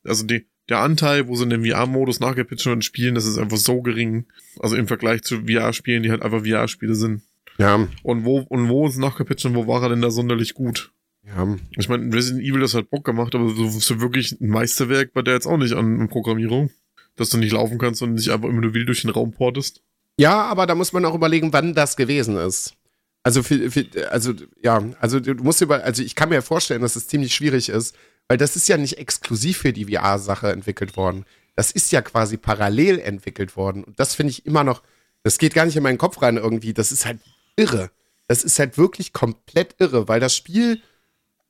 also 0.03 0.25
die, 0.25 0.47
der 0.69 0.79
Anteil, 0.79 1.27
wo 1.27 1.35
sie 1.35 1.43
in 1.43 1.49
dem 1.49 1.65
VR-Modus 1.65 2.19
nachgepitcht 2.19 2.65
werden, 2.67 2.81
spielen, 2.81 3.15
das 3.15 3.25
ist 3.25 3.37
einfach 3.37 3.57
so 3.57 3.81
gering. 3.81 4.25
Also 4.59 4.75
im 4.75 4.87
Vergleich 4.87 5.23
zu 5.23 5.47
VR-Spielen, 5.47 6.03
die 6.03 6.11
halt 6.11 6.21
einfach 6.21 6.45
VR-Spiele 6.45 6.95
sind. 6.95 7.23
Ja. 7.57 7.87
Und 8.03 8.23
wo, 8.23 8.39
und 8.39 8.69
wo 8.69 8.87
ist 8.87 8.97
nachgepitcht 8.97 9.45
und 9.45 9.55
wo 9.55 9.67
war 9.67 9.83
er 9.83 9.89
denn 9.89 10.01
da 10.01 10.11
sonderlich 10.11 10.53
gut? 10.53 10.93
Ja. 11.25 11.57
Ich 11.77 11.89
meine, 11.89 12.13
Resident 12.13 12.43
Evil 12.43 12.61
das 12.61 12.73
hat 12.73 12.89
Bock 12.89 13.05
gemacht, 13.05 13.35
aber 13.35 13.49
so, 13.49 13.69
so 13.69 14.01
wirklich 14.01 14.39
ein 14.39 14.49
Meisterwerk 14.49 15.13
war 15.15 15.23
der 15.23 15.35
jetzt 15.35 15.47
auch 15.47 15.57
nicht 15.57 15.73
an, 15.73 16.01
an 16.01 16.09
Programmierung. 16.09 16.71
Dass 17.15 17.29
du 17.29 17.37
nicht 17.37 17.51
laufen 17.51 17.77
kannst 17.77 18.01
und 18.01 18.13
nicht 18.13 18.29
einfach 18.29 18.47
immer 18.47 18.61
nur 18.61 18.73
wild 18.73 18.87
durch 18.87 19.01
den 19.01 19.09
Raum 19.09 19.33
portest. 19.33 19.81
Ja, 20.17 20.43
aber 20.43 20.65
da 20.65 20.75
muss 20.75 20.93
man 20.93 21.03
auch 21.03 21.15
überlegen, 21.15 21.51
wann 21.51 21.73
das 21.73 21.97
gewesen 21.97 22.37
ist. 22.37 22.75
Also, 23.23 23.43
für, 23.43 23.69
für, 23.69 23.85
also 24.09 24.33
ja, 24.63 24.81
also 25.01 25.19
du 25.19 25.33
musst 25.35 25.61
über, 25.61 25.83
also 25.83 26.01
ich 26.01 26.15
kann 26.15 26.29
mir 26.29 26.41
vorstellen, 26.41 26.81
dass 26.81 26.95
es 26.95 27.07
ziemlich 27.07 27.35
schwierig 27.35 27.67
ist, 27.67 27.95
weil 28.29 28.37
das 28.37 28.55
ist 28.55 28.69
ja 28.69 28.77
nicht 28.77 28.97
exklusiv 28.97 29.57
für 29.57 29.73
die 29.73 29.85
VR-Sache 29.85 30.51
entwickelt 30.51 30.95
worden. 30.95 31.25
Das 31.55 31.71
ist 31.71 31.91
ja 31.91 32.01
quasi 32.01 32.37
parallel 32.37 32.99
entwickelt 32.99 33.57
worden. 33.57 33.83
Und 33.83 33.99
das 33.99 34.15
finde 34.15 34.31
ich 34.31 34.45
immer 34.45 34.63
noch, 34.63 34.81
das 35.23 35.37
geht 35.37 35.53
gar 35.53 35.65
nicht 35.65 35.75
in 35.75 35.83
meinen 35.83 35.97
Kopf 35.97 36.21
rein 36.21 36.37
irgendwie. 36.37 36.73
Das 36.73 36.91
ist 36.91 37.05
halt 37.05 37.19
irre. 37.57 37.91
Das 38.27 38.43
ist 38.43 38.59
halt 38.59 38.77
wirklich 38.77 39.11
komplett 39.11 39.75
irre, 39.79 40.07
weil 40.07 40.19
das 40.19 40.35
Spiel, 40.35 40.81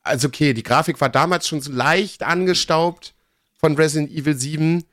also 0.04 0.28
okay, 0.28 0.54
die 0.54 0.64
Grafik 0.64 1.02
war 1.02 1.10
damals 1.10 1.48
schon 1.48 1.62
so 1.62 1.72
leicht 1.72 2.24
angestaubt 2.24 3.14
von 3.58 3.76
Resident 3.76 4.12
Evil 4.12 4.36
7, 4.36 4.84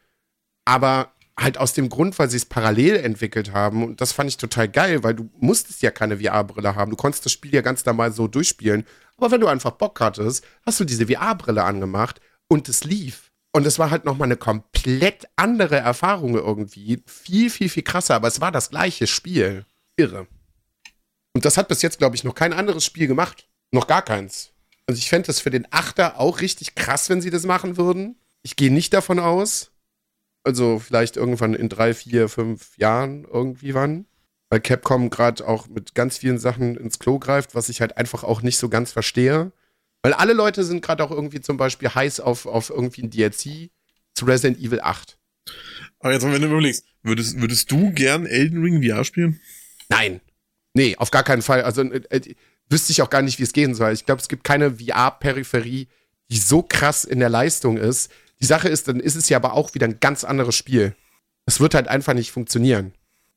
aber 0.65 1.13
halt 1.39 1.59
aus 1.59 1.75
dem 1.75 1.89
Grund, 1.89 2.19
weil 2.19 2.31
sie 2.31 2.39
es 2.39 2.47
parallel 2.47 2.97
entwickelt 2.97 3.53
haben. 3.53 3.85
Und 3.85 4.01
das 4.01 4.13
fand 4.13 4.31
ich 4.31 4.37
total 4.39 4.69
geil, 4.69 5.03
weil 5.03 5.15
du 5.15 5.29
musstest 5.39 5.83
ja 5.83 5.91
keine 5.91 6.19
VR-Brille 6.19 6.75
haben. 6.75 6.91
Du 6.91 6.97
konntest 6.97 7.25
das 7.27 7.33
Spiel 7.33 7.55
ja 7.55 7.61
ganz 7.61 7.85
normal 7.85 8.13
so 8.13 8.27
durchspielen. 8.27 8.87
Aber 9.17 9.31
wenn 9.31 9.41
du 9.41 9.47
einfach 9.47 9.73
Bock 9.73 10.01
hattest, 10.01 10.45
hast 10.65 10.81
du 10.81 10.85
diese 10.85 11.07
VR-Brille 11.07 11.63
angemacht 11.63 12.21
und 12.49 12.69
es 12.69 12.85
lief. 12.85 13.31
Und 13.53 13.67
es 13.67 13.79
war 13.79 13.91
halt 13.91 14.05
nochmal 14.05 14.27
eine 14.27 14.37
komplett 14.37 15.29
andere 15.37 15.77
Erfahrung 15.77 16.35
irgendwie. 16.35 17.03
Viel, 17.07 17.51
viel, 17.51 17.69
viel 17.69 17.83
krasser, 17.83 18.15
aber 18.15 18.29
es 18.29 18.41
war 18.41 18.53
das 18.53 18.71
gleiche 18.71 19.07
Spiel. 19.07 19.65
Irre. 19.97 20.27
Und 21.35 21.45
das 21.45 21.57
hat 21.57 21.69
bis 21.69 21.83
jetzt, 21.83 21.99
glaube 21.99 22.17
ich, 22.17 22.25
noch 22.25 22.35
kein 22.35 22.53
anderes 22.53 22.85
Spiel 22.85 23.07
gemacht. 23.07 23.49
Noch 23.73 23.87
gar 23.87 24.03
keins. 24.03 24.53
Also 24.87 24.99
ich 24.99 25.09
fände 25.09 25.27
das 25.27 25.41
für 25.41 25.51
den 25.51 25.67
Achter 25.71 26.21
auch 26.21 26.41
richtig 26.41 26.75
krass, 26.75 27.11
wenn 27.11 27.21
sie 27.21 27.31
das 27.31 27.45
machen 27.45 27.77
würden. 27.77 28.17
Ich 28.43 28.57
gehe 28.57 28.73
nicht 28.73 28.93
davon 28.93 29.19
aus. 29.19 29.73
Also 30.45 30.79
vielleicht 30.79 31.17
irgendwann 31.17 31.55
in 31.55 31.69
drei, 31.69 31.93
vier, 31.93 32.29
fünf 32.29 32.79
Jahren 32.79 33.25
irgendwie 33.25 33.75
wann. 33.75 34.07
Weil 34.49 34.61
Capcom 34.61 35.11
gerade 35.11 35.47
auch 35.47 35.67
mit 35.67 35.97
ganz 35.97 36.19
vielen 36.19 36.39
Sachen 36.39 36.77
ins 36.77 37.01
Klo 37.01 37.19
greift, 37.19 37.57
was 37.57 37.69
ich 37.69 37.81
halt 37.81 37.97
einfach 37.97 38.23
auch 38.23 38.43
nicht 38.43 38.59
so 38.59 38.69
ganz 38.69 38.93
verstehe. 38.93 39.51
Weil 40.03 40.13
alle 40.13 40.35
Leute 40.35 40.63
sind 40.63 40.83
gerade 40.83 41.03
auch 41.03 41.11
irgendwie 41.11 41.41
zum 41.41 41.57
Beispiel 41.57 41.89
heiß 41.89 42.21
auf, 42.21 42.47
auf 42.47 42.71
irgendwie 42.71 43.03
ein 43.03 43.11
DLC 43.11 43.71
zu 44.15 44.25
Resident 44.25 44.59
Evil 44.59 44.81
8. 44.81 45.19
Aber 45.99 46.13
jetzt, 46.13 46.23
wenn 46.23 46.41
du 46.41 46.47
überlegst, 46.47 46.85
würdest, 47.03 47.41
würdest 47.41 47.73
du 47.73 47.91
gern 47.91 48.25
Elden 48.25 48.63
Ring 48.63 48.81
VR 48.83 49.05
spielen? 49.05 49.41
Nein. 49.89 50.21
Nee, 50.75 50.95
auf 50.97 51.11
gar 51.11 51.25
keinen 51.25 51.43
Fall. 51.43 51.63
Also 51.63 51.83
äh, 51.83 52.03
äh 52.11 52.35
wüsste 52.69 52.93
ich 52.93 53.03
auch 53.03 53.11
gar 53.11 53.23
nicht, 53.23 53.39
wie 53.39 53.45
es 53.45 53.53
gehen 53.53 53.75
soll. 53.75 53.93
Ich 53.93 54.07
glaube, 54.07 54.21
es 54.21 54.29
gibt 54.29 54.45
keine 54.45 54.79
VR-Peripherie, 54.79 55.89
die 56.31 56.39
so 56.39 56.63
krass 56.63 57.05
in 57.05 57.21
der 57.21 57.29
Leistung 57.29 57.77
ist, 57.77 58.11
die 58.41 58.47
Sache 58.47 58.69
ist, 58.69 58.89
dann 58.89 59.01
ist 59.01 59.17
es 59.17 59.29
ja 59.29 59.39
aber 59.39 59.55
auch 59.55 59.75
wieder 59.75 59.87
ein 59.87 60.01
ganz 60.01 60.25
anderes 60.25 60.55
Spiel. 60.55 60.95
Es 61.47 61.61
wird 61.61 61.75
halt 61.75 61.89
einfach 61.89 62.15
nicht 62.15 62.33
funktionieren. 62.33 62.93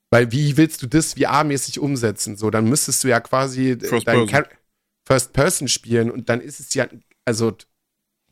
Weil 0.09 0.32
wie 0.32 0.57
willst 0.57 0.82
du 0.82 0.88
das 0.88 1.15
VR-mäßig 1.15 1.80
umsetzen? 1.80 2.36
So, 2.36 2.49
dann 2.49 2.67
müsstest 2.67 3.03
du 3.03 3.07
ja 3.07 3.19
quasi 3.19 3.77
First 3.80 4.07
dein 4.07 4.25
Person. 4.25 4.49
First 5.05 5.34
Person 5.34 5.67
spielen 5.67 6.11
und 6.11 6.30
dann 6.30 6.41
ist 6.41 6.59
es 6.59 6.73
ja, 6.73 6.88
also, 7.25 7.55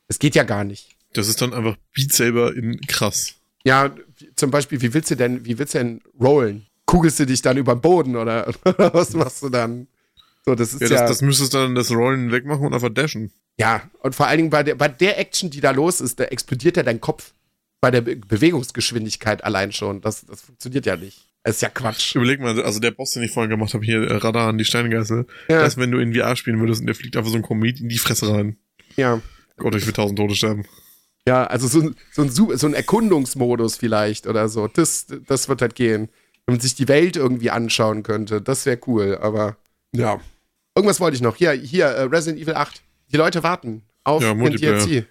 es 0.08 0.20
geht 0.20 0.36
ja 0.36 0.43
gar 0.43 0.64
nicht. 0.64 0.95
Das 1.14 1.28
ist 1.28 1.41
dann 1.41 1.54
einfach 1.54 1.78
Beat 1.93 2.14
Saber 2.14 2.56
in 2.56 2.80
krass. 2.82 3.36
Ja, 3.64 3.95
zum 4.36 4.52
Beispiel, 4.52 4.82
wie 4.82 4.93
willst 4.93 5.12
du 5.12 5.16
denn, 5.16 5.45
wie 5.45 5.58
willst 5.58 5.74
du 5.74 5.80
denn 5.80 6.02
rollen? 6.20 6.68
Kugelst 6.86 7.20
du 7.20 7.26
dich 7.26 7.41
dann 7.41 7.58
über 7.58 7.76
den 7.76 7.82
Boden 7.82 8.16
oder, 8.16 8.48
oder 8.66 8.93
was 8.93 9.14
machst 9.14 9.43
du 9.43 9.50
dann? 9.50 9.88
So, 10.48 10.56
das 10.56 10.74
ist 10.74 10.80
Ja, 10.82 10.88
ja, 10.88 11.02
das, 11.02 11.10
das 11.10 11.22
müsstest 11.22 11.54
du 11.54 11.58
dann 11.58 11.76
das 11.76 11.91
Rollen 11.91 12.32
wegmachen 12.32 12.66
und 12.66 12.74
einfach 12.74 12.89
dashen. 12.89 13.32
ja, 13.60 13.82
und 14.00 14.16
vor 14.16 14.28
allen 14.28 14.38
Dingen 14.38 14.50
bei 14.50 14.64
der, 14.64 14.76
bei 14.76 14.88
der 14.88 15.20
Action, 15.20 15.50
die 15.50 15.60
da 15.60 15.72
los 15.72 16.00
ist, 16.00 16.20
da 16.22 16.24
explodiert 16.24 16.78
ja 16.78 16.84
dein 16.84 17.02
Kopf 17.02 17.34
bei 17.82 17.91
der 17.91 18.00
Be 18.02 18.16
Bewegungsgeschwindigkeit 18.16 19.43
allein 19.43 19.72
schon. 19.72 20.02
Das, 20.02 20.26
das 20.26 20.41
funktioniert 20.41 20.86
ja 20.86 20.95
nicht. 20.95 21.28
Das 21.43 21.56
ist 21.58 21.62
ja 21.62 21.70
Quatsch. 21.70 22.16
Überleg 22.16 22.39
mal, 22.39 22.62
also 22.62 22.80
der 22.80 22.91
Boss, 22.91 23.12
den 23.12 23.24
ich 23.24 23.32
vorhin 23.32 23.50
gemacht 23.50 23.74
habe, 23.74 23.86
hier 23.86 24.04
äh, 24.04 24.16
Radar 24.18 24.50
an 24.50 24.58
die 24.58 24.66
Steingeißel, 24.66 25.26
Ja. 25.50 25.62
dass 25.62 25.78
wenn 25.78 25.91
du 25.91 26.00
in 26.00 26.14
VR 26.14 26.36
spielen 26.36 26.60
würdest 26.60 26.82
und 26.82 26.88
der 26.88 26.95
fliegt 26.95 27.16
einfach 27.18 27.30
so 27.30 27.36
ein 27.38 27.41
Komet 27.43 27.80
in 27.80 27.89
die 27.89 27.98
Fresse 27.98 28.30
rein. 28.34 28.58
Ja. 28.95 29.22
Gott, 29.58 29.76
ich 29.76 29.86
will 29.86 29.93
tausend 29.93 30.18
Tote 30.18 30.36
sterben. 30.36 30.66
Ja, 31.28 31.45
also 31.45 31.68
so, 31.68 31.82
ein- 31.82 31.95
so, 32.12 32.22
ein, 32.24 32.30
so 32.58 32.68
ein 32.68 32.74
Erkundungsmodus 32.74 33.76
vielleicht 33.78 34.28
oder 34.28 34.48
so. 34.50 34.68
Das, 34.68 35.08
das 35.28 35.50
wird 35.50 35.62
halt 35.62 35.76
gehen. 35.76 36.10
Wenn 36.45 36.56
man 36.56 36.60
sich 36.62 36.76
die 36.76 36.88
Welt 36.88 37.16
irgendwie 37.18 37.50
anschauen 37.52 38.04
könnte, 38.04 38.41
das 38.41 38.66
wäre 38.66 38.80
cool, 38.88 39.18
aber 39.22 39.58
ja. 39.93 40.20
Irgendwas 40.78 41.00
wollte 41.00 41.16
ich 41.16 41.22
noch. 41.22 41.36
Hier, 41.36 41.54
hier, 41.54 41.86
äh, 41.88 42.04
Resident 42.04 42.40
Evil 42.40 42.54
8. 42.54 42.84
Die 43.12 43.18
Leute 43.18 43.42
warten 43.42 43.82
auf 44.04 44.22
Ja, 44.22 44.36
den. 44.36 44.56
DLC. 44.56 45.08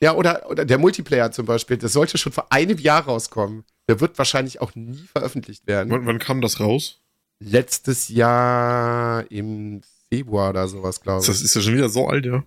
Ja, 0.00 0.14
oder, 0.16 0.50
oder 0.50 0.64
der 0.64 0.78
Multiplayer 0.78 1.30
zum 1.30 1.46
Beispiel, 1.46 1.76
das 1.76 1.92
sollte 1.92 2.18
schon 2.18 2.32
vor 2.32 2.50
einem 2.50 2.76
Jahr 2.78 3.04
rauskommen. 3.04 3.62
Der 3.88 4.00
wird 4.00 4.18
wahrscheinlich 4.18 4.60
auch 4.60 4.74
nie 4.74 5.04
veröffentlicht 5.12 5.68
werden. 5.68 5.90
Wann, 5.92 6.04
wann 6.06 6.18
kam 6.18 6.40
das 6.40 6.58
raus? 6.58 7.00
Letztes 7.38 8.08
Jahr 8.08 9.30
im 9.30 9.82
Februar 10.08 10.50
oder 10.50 10.66
sowas, 10.66 11.00
glaube 11.00 11.20
ich. 11.20 11.28
Das 11.28 11.40
ist 11.40 11.54
ja 11.54 11.60
schon 11.60 11.74
wieder 11.74 11.88
so 11.88 12.08
alt, 12.08 12.26
ja. 12.26 12.42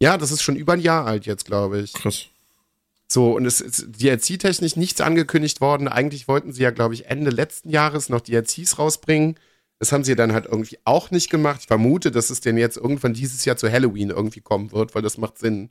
ja, 0.00 0.18
das 0.18 0.32
ist 0.32 0.42
schon 0.42 0.56
über 0.56 0.72
ein 0.72 0.80
Jahr 0.80 1.06
alt 1.06 1.26
jetzt, 1.26 1.44
glaube 1.44 1.78
ich. 1.78 1.92
Krass. 1.92 2.26
So, 3.06 3.36
und 3.36 3.46
es 3.46 3.60
ist 3.60 3.86
DLC-technisch 4.02 4.74
nichts 4.74 5.00
angekündigt 5.00 5.60
worden. 5.60 5.86
Eigentlich 5.86 6.26
wollten 6.26 6.52
sie 6.52 6.64
ja, 6.64 6.72
glaube 6.72 6.94
ich, 6.94 7.06
Ende 7.06 7.30
letzten 7.30 7.70
Jahres 7.70 8.08
noch 8.08 8.20
DLCs 8.20 8.80
rausbringen. 8.80 9.36
Das 9.78 9.92
haben 9.92 10.04
sie 10.04 10.16
dann 10.16 10.32
halt 10.32 10.46
irgendwie 10.46 10.78
auch 10.84 11.10
nicht 11.10 11.30
gemacht. 11.30 11.60
Ich 11.60 11.66
vermute, 11.66 12.10
dass 12.10 12.30
es 12.30 12.40
denn 12.40 12.56
jetzt 12.56 12.76
irgendwann 12.76 13.14
dieses 13.14 13.44
Jahr 13.44 13.56
zu 13.56 13.70
Halloween 13.70 14.10
irgendwie 14.10 14.40
kommen 14.40 14.72
wird, 14.72 14.94
weil 14.94 15.02
das 15.02 15.18
macht 15.18 15.38
Sinn. 15.38 15.70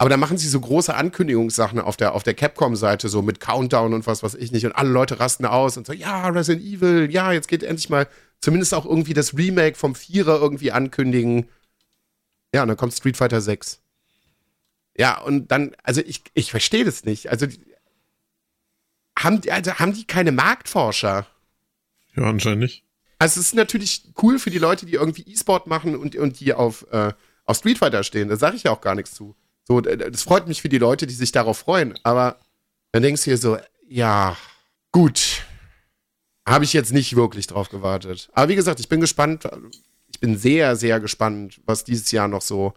Aber 0.00 0.08
da 0.08 0.16
machen 0.16 0.38
sie 0.38 0.48
so 0.48 0.60
große 0.60 0.94
Ankündigungssachen 0.94 1.78
auf 1.78 1.96
der, 1.96 2.14
auf 2.14 2.22
der 2.22 2.32
Capcom-Seite, 2.32 3.10
so 3.10 3.20
mit 3.20 3.38
Countdown 3.38 3.92
und 3.92 4.06
was 4.06 4.22
weiß 4.22 4.34
ich 4.36 4.50
nicht. 4.50 4.64
Und 4.64 4.72
alle 4.72 4.88
Leute 4.88 5.20
rasten 5.20 5.44
aus 5.44 5.76
und 5.76 5.86
so, 5.86 5.92
ja, 5.92 6.28
Resident 6.28 6.64
Evil, 6.64 7.10
ja, 7.10 7.32
jetzt 7.32 7.48
geht 7.48 7.62
endlich 7.62 7.90
mal 7.90 8.08
zumindest 8.40 8.72
auch 8.72 8.86
irgendwie 8.86 9.12
das 9.12 9.36
Remake 9.36 9.76
vom 9.76 9.94
Vierer 9.94 10.40
irgendwie 10.40 10.72
ankündigen. 10.72 11.50
Ja, 12.54 12.62
und 12.62 12.68
dann 12.68 12.76
kommt 12.76 12.94
Street 12.94 13.16
Fighter 13.16 13.40
6. 13.40 13.82
Ja, 14.96 15.20
und 15.20 15.50
dann, 15.50 15.76
also 15.82 16.00
ich, 16.00 16.22
ich 16.34 16.50
verstehe 16.50 16.84
das 16.84 17.04
nicht. 17.04 17.28
Also, 17.30 17.46
haben, 19.18 19.40
also 19.50 19.74
haben 19.74 19.92
die 19.92 20.06
keine 20.06 20.32
Marktforscher? 20.32 21.26
Ja, 22.16 22.22
anscheinend 22.22 22.60
nicht. 22.60 22.84
Also 23.20 23.38
es 23.38 23.48
ist 23.48 23.54
natürlich 23.54 24.02
cool 24.22 24.38
für 24.38 24.48
die 24.48 24.58
Leute, 24.58 24.86
die 24.86 24.94
irgendwie 24.94 25.30
E-Sport 25.30 25.66
machen 25.66 25.94
und, 25.94 26.16
und 26.16 26.40
die 26.40 26.54
auf, 26.54 26.86
äh, 26.90 27.12
auf 27.44 27.58
Street 27.58 27.76
Fighter 27.76 28.02
stehen. 28.02 28.30
Da 28.30 28.36
sage 28.36 28.56
ich 28.56 28.62
ja 28.62 28.70
auch 28.70 28.80
gar 28.80 28.94
nichts 28.94 29.12
zu. 29.12 29.36
So, 29.68 29.82
das 29.82 30.22
freut 30.22 30.48
mich 30.48 30.62
für 30.62 30.70
die 30.70 30.78
Leute, 30.78 31.06
die 31.06 31.12
sich 31.12 31.30
darauf 31.30 31.58
freuen. 31.58 31.98
Aber 32.02 32.38
dann 32.92 33.02
denkst 33.02 33.24
du 33.24 33.30
dir 33.30 33.36
so, 33.36 33.58
ja, 33.86 34.38
gut. 34.90 35.42
Habe 36.48 36.64
ich 36.64 36.72
jetzt 36.72 36.94
nicht 36.94 37.14
wirklich 37.14 37.46
drauf 37.46 37.68
gewartet. 37.68 38.30
Aber 38.32 38.48
wie 38.48 38.56
gesagt, 38.56 38.80
ich 38.80 38.88
bin 38.88 39.02
gespannt. 39.02 39.46
Ich 40.10 40.18
bin 40.18 40.38
sehr, 40.38 40.74
sehr 40.76 40.98
gespannt, 40.98 41.60
was 41.66 41.84
dieses 41.84 42.10
Jahr 42.12 42.26
noch 42.26 42.42
so, 42.42 42.72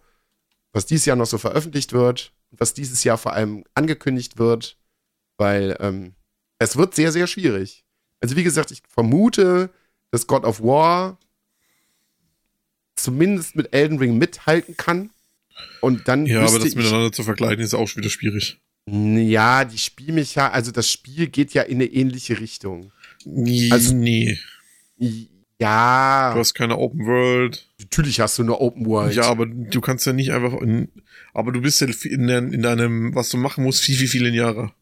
was 0.73 0.85
dieses 0.85 1.05
Jahr 1.05 1.15
noch 1.15 1.25
so 1.25 1.37
veröffentlicht 1.37 1.93
wird, 1.93 2.33
was 2.51 2.73
dieses 2.73 3.05
Jahr 3.05 3.17
vor 3.17 3.31
allem 3.31 3.63
angekündigt 3.75 4.37
wird, 4.37 4.77
weil 5.37 5.77
ähm, 5.79 6.15
es 6.59 6.75
wird 6.75 6.95
sehr, 6.95 7.13
sehr 7.13 7.27
schwierig. 7.27 7.85
Also 8.19 8.35
wie 8.35 8.43
gesagt, 8.43 8.71
ich 8.71 8.83
vermute, 8.89 9.69
dass 10.13 10.27
God 10.27 10.43
of 10.45 10.61
War 10.61 11.17
zumindest 12.95 13.55
mit 13.55 13.73
Elden 13.73 13.97
Ring 13.97 14.17
mithalten 14.19 14.77
kann. 14.77 15.09
Und 15.81 16.07
dann 16.07 16.25
Ja, 16.27 16.41
aber 16.45 16.59
das 16.59 16.75
miteinander 16.75 17.11
zu 17.11 17.23
vergleichen 17.23 17.63
ist 17.63 17.73
auch 17.73 17.87
schon 17.87 18.01
wieder 18.03 18.11
schwierig. 18.11 18.59
ja, 18.85 19.65
die 19.65 19.77
Spielmechanik, 19.77 20.53
also 20.53 20.71
das 20.71 20.89
Spiel 20.91 21.27
geht 21.27 21.53
ja 21.53 21.63
in 21.63 21.77
eine 21.77 21.85
ähnliche 21.85 22.39
Richtung. 22.39 22.91
Also- 23.71 23.95
nee. 23.95 24.37
Ja, 25.59 26.33
Du 26.33 26.39
hast 26.39 26.53
keine 26.53 26.77
Open 26.77 27.05
World. 27.05 27.65
natürlich 27.79 28.19
hast 28.19 28.37
du 28.37 28.43
eine 28.43 28.59
Open 28.59 28.85
World. 28.85 29.15
Ja, 29.15 29.23
aber 29.23 29.45
du 29.47 29.81
kannst 29.81 30.05
ja 30.05 30.13
nicht 30.13 30.31
einfach 30.31 30.53
in, 30.61 30.89
aber 31.33 31.51
du 31.51 31.61
bist 31.61 31.79
ja 31.81 31.87
in, 32.03 32.27
in 32.29 32.61
deinem, 32.61 33.15
was 33.15 33.29
du 33.29 33.37
machen 33.37 33.63
musst, 33.63 33.81
viel, 33.81 33.95
viel, 33.95 34.07
viele 34.09 34.29
Jahre. 34.29 34.73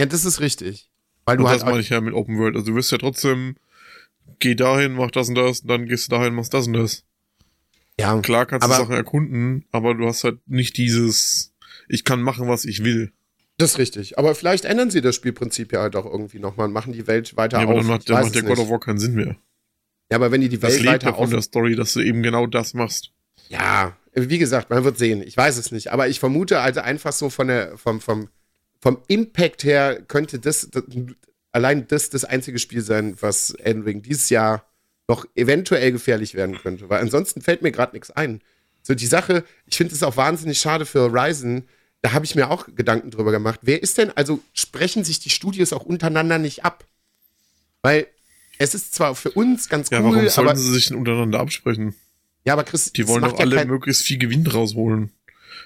Ja, 0.00 0.06
das 0.06 0.24
ist 0.24 0.40
richtig. 0.40 0.88
Weil 1.26 1.36
Und 1.36 1.44
du 1.44 1.50
das 1.50 1.62
halt 1.62 1.70
meine 1.70 1.80
ich 1.80 1.90
ja 1.90 2.00
mit 2.00 2.14
Open 2.14 2.38
World. 2.38 2.56
Also 2.56 2.66
du 2.70 2.74
wirst 2.76 2.90
ja 2.92 2.98
trotzdem, 2.98 3.56
geh 4.44 4.54
dahin, 4.54 4.92
mach 4.92 5.10
das 5.10 5.28
und 5.30 5.34
das, 5.36 5.62
dann 5.62 5.86
gehst 5.86 6.06
du 6.12 6.16
dahin, 6.16 6.34
machst 6.34 6.52
das 6.54 6.66
und 6.66 6.74
das. 6.74 7.02
ja, 7.98 8.20
Klar 8.20 8.44
kannst 8.46 8.66
du 8.66 8.70
Aber- 8.70 8.82
Sachen 8.82 8.94
erkunden, 8.94 9.64
aber 9.72 9.94
du 9.94 10.06
hast 10.06 10.22
halt 10.24 10.38
nicht 10.46 10.76
dieses, 10.76 11.52
ich 11.88 12.04
kann 12.04 12.20
machen, 12.22 12.46
was 12.48 12.64
ich 12.66 12.84
will. 12.84 13.12
das 13.56 13.72
ist 13.72 13.78
richtig. 13.78 14.18
Aber 14.18 14.34
vielleicht 14.34 14.64
ändern 14.66 14.90
sie 14.90 15.00
das 15.00 15.14
Spielprinzip 15.16 15.72
ja 15.72 15.80
halt 15.80 15.96
auch 15.96 16.04
irgendwie 16.06 16.38
nochmal 16.40 16.66
und 16.66 16.72
machen 16.72 16.92
die 16.92 17.06
Welt 17.06 17.36
weiter 17.36 17.56
Ja, 17.58 17.62
aber 17.64 17.72
auf. 17.74 17.78
dann 17.78 17.86
macht, 17.86 18.08
dann 18.10 18.20
macht 18.22 18.34
der 18.34 18.42
es 18.42 18.48
God 18.48 18.58
nicht. 18.58 18.66
of 18.66 18.70
War 18.70 18.80
keinen 18.80 18.98
Sinn 18.98 19.14
mehr. 19.14 19.36
Ja, 20.10 20.16
aber 20.18 20.30
wenn 20.30 20.40
die 20.42 20.48
die 20.50 20.58
Das 20.58 20.72
Welt 20.72 20.82
lebt 20.82 20.92
weiter 21.04 21.16
auf 21.16 21.30
der 21.30 21.40
Story, 21.42 21.74
dass 21.76 21.92
du 21.94 22.00
eben 22.00 22.22
genau 22.22 22.46
das 22.46 22.74
machst. 22.74 23.10
Ja, 23.48 23.96
wie 24.12 24.38
gesagt, 24.38 24.70
man 24.70 24.84
wird 24.84 24.98
sehen. 24.98 25.22
Ich 25.22 25.36
weiß 25.36 25.56
es 25.56 25.70
nicht. 25.72 25.90
Aber 25.92 26.08
ich 26.08 26.20
vermute 26.20 26.60
also 26.60 26.80
einfach 26.80 27.12
so 27.12 27.30
von 27.30 27.48
der, 27.48 27.76
vom, 27.78 28.00
vom, 28.00 28.28
vom 28.80 28.98
Impact 29.08 29.64
her 29.64 30.02
könnte 30.06 30.38
das, 30.38 30.68
das 30.70 30.82
allein 31.54 31.86
das 31.86 32.10
das 32.10 32.24
einzige 32.24 32.58
Spiel 32.58 32.82
sein, 32.82 33.16
was 33.20 33.50
Elden 33.50 33.84
Ring 33.84 34.02
dieses 34.02 34.28
Jahr 34.28 34.68
noch 35.08 35.24
eventuell 35.34 35.92
gefährlich 35.92 36.34
werden 36.34 36.58
könnte. 36.58 36.88
Weil 36.88 37.00
ansonsten 37.00 37.42
fällt 37.42 37.62
mir 37.62 37.72
gerade 37.72 37.94
nichts 37.94 38.10
ein. 38.10 38.42
So 38.82 38.94
die 38.94 39.06
Sache, 39.06 39.44
ich 39.66 39.76
finde 39.76 39.94
es 39.94 40.02
auch 40.02 40.16
wahnsinnig 40.16 40.58
schade 40.58 40.84
für 40.84 41.00
Horizon. 41.00 41.64
Da 42.02 42.12
habe 42.12 42.24
ich 42.24 42.34
mir 42.34 42.50
auch 42.50 42.66
Gedanken 42.74 43.10
drüber 43.10 43.30
gemacht. 43.30 43.60
Wer 43.62 43.82
ist 43.82 43.96
denn, 43.98 44.10
also 44.16 44.40
sprechen 44.52 45.04
sich 45.04 45.20
die 45.20 45.30
Studios 45.30 45.72
auch 45.72 45.84
untereinander 45.84 46.38
nicht 46.38 46.64
ab? 46.64 46.84
Weil 47.82 48.08
es 48.58 48.74
ist 48.74 48.94
zwar 48.94 49.14
für 49.14 49.30
uns 49.30 49.68
ganz 49.68 49.90
Ja, 49.90 50.02
warum 50.02 50.14
sollten 50.28 50.48
aber, 50.50 50.56
sie 50.56 50.72
sich 50.72 50.92
untereinander 50.92 51.40
absprechen? 51.40 51.94
ja, 52.44 52.52
aber 52.52 52.64
Chris, 52.64 52.92
Die 52.92 53.06
wollen 53.06 53.22
doch 53.22 53.38
ja 53.38 53.44
alle 53.44 53.64
möglichst 53.64 54.02
viel 54.02 54.18
Gewinn 54.18 54.46
rausholen. 54.46 55.12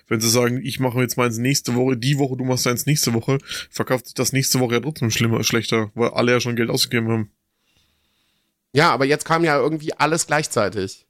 Wenn 0.09 0.21
sie 0.21 0.31
sagen, 0.31 0.61
ich 0.65 0.81
mache 0.81 1.01
jetzt 1.01 1.17
meins 1.17 1.37
nächste 1.39 1.75
Woche, 1.75 1.97
die 1.97 2.19
Woche, 2.19 2.37
du 2.37 2.45
machst 2.45 2.65
deins 2.67 2.87
nächste 2.87 3.13
Woche, 3.15 3.39
verkauft 3.71 4.07
sich 4.07 4.15
das 4.15 4.33
nächste 4.33 4.59
Woche 4.61 4.75
ja 4.75 4.81
trotzdem 4.81 5.11
schlimmer, 5.11 5.45
schlechter, 5.45 5.91
weil 5.95 6.11
alle 6.11 6.33
ja 6.33 6.41
schon 6.41 6.57
Geld 6.57 6.71
ausgegeben 6.71 7.11
haben. 7.11 7.31
Ja, 8.73 8.91
aber 8.91 9.05
jetzt 9.05 9.25
kam 9.25 9.45
ja 9.45 9.59
irgendwie 9.59 9.93
alles 9.95 10.27
gleichzeitig. 10.27 11.07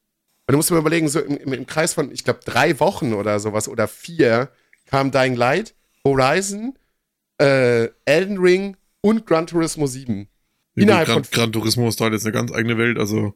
Und 0.47 0.53
du 0.53 0.57
musst 0.57 0.71
dir 0.71 0.75
mal 0.75 0.81
überlegen, 0.81 1.09
so 1.09 1.21
im, 1.21 1.37
im, 1.37 1.53
im 1.53 1.67
Kreis 1.67 1.93
von, 1.95 2.11
ich 2.13 2.25
glaube, 2.25 2.41
drei 2.45 2.79
Wochen 2.81 3.13
oder 3.13 3.39
sowas 3.41 3.69
oder 3.69 3.87
vier 3.89 4.51
kam 4.87 5.11
Dying 5.11 5.35
Light, 5.37 5.75
Horizon, 6.05 6.79
äh, 7.41 7.89
Elden 8.05 8.39
Ring 8.39 8.77
und 9.01 9.27
Gran 9.27 9.47
Turismo 9.47 9.87
7. 9.87 10.29
Ja, 10.75 10.83
Innerhalb 10.83 11.07
Gran, 11.07 11.25
von- 11.25 11.31
Gran 11.33 11.53
Turismo 11.53 11.89
ist 11.89 12.01
halt 12.01 12.15
jetzt 12.15 12.25
eine 12.25 12.33
ganz 12.33 12.51
eigene 12.53 12.79
Welt, 12.79 12.99
also 12.99 13.35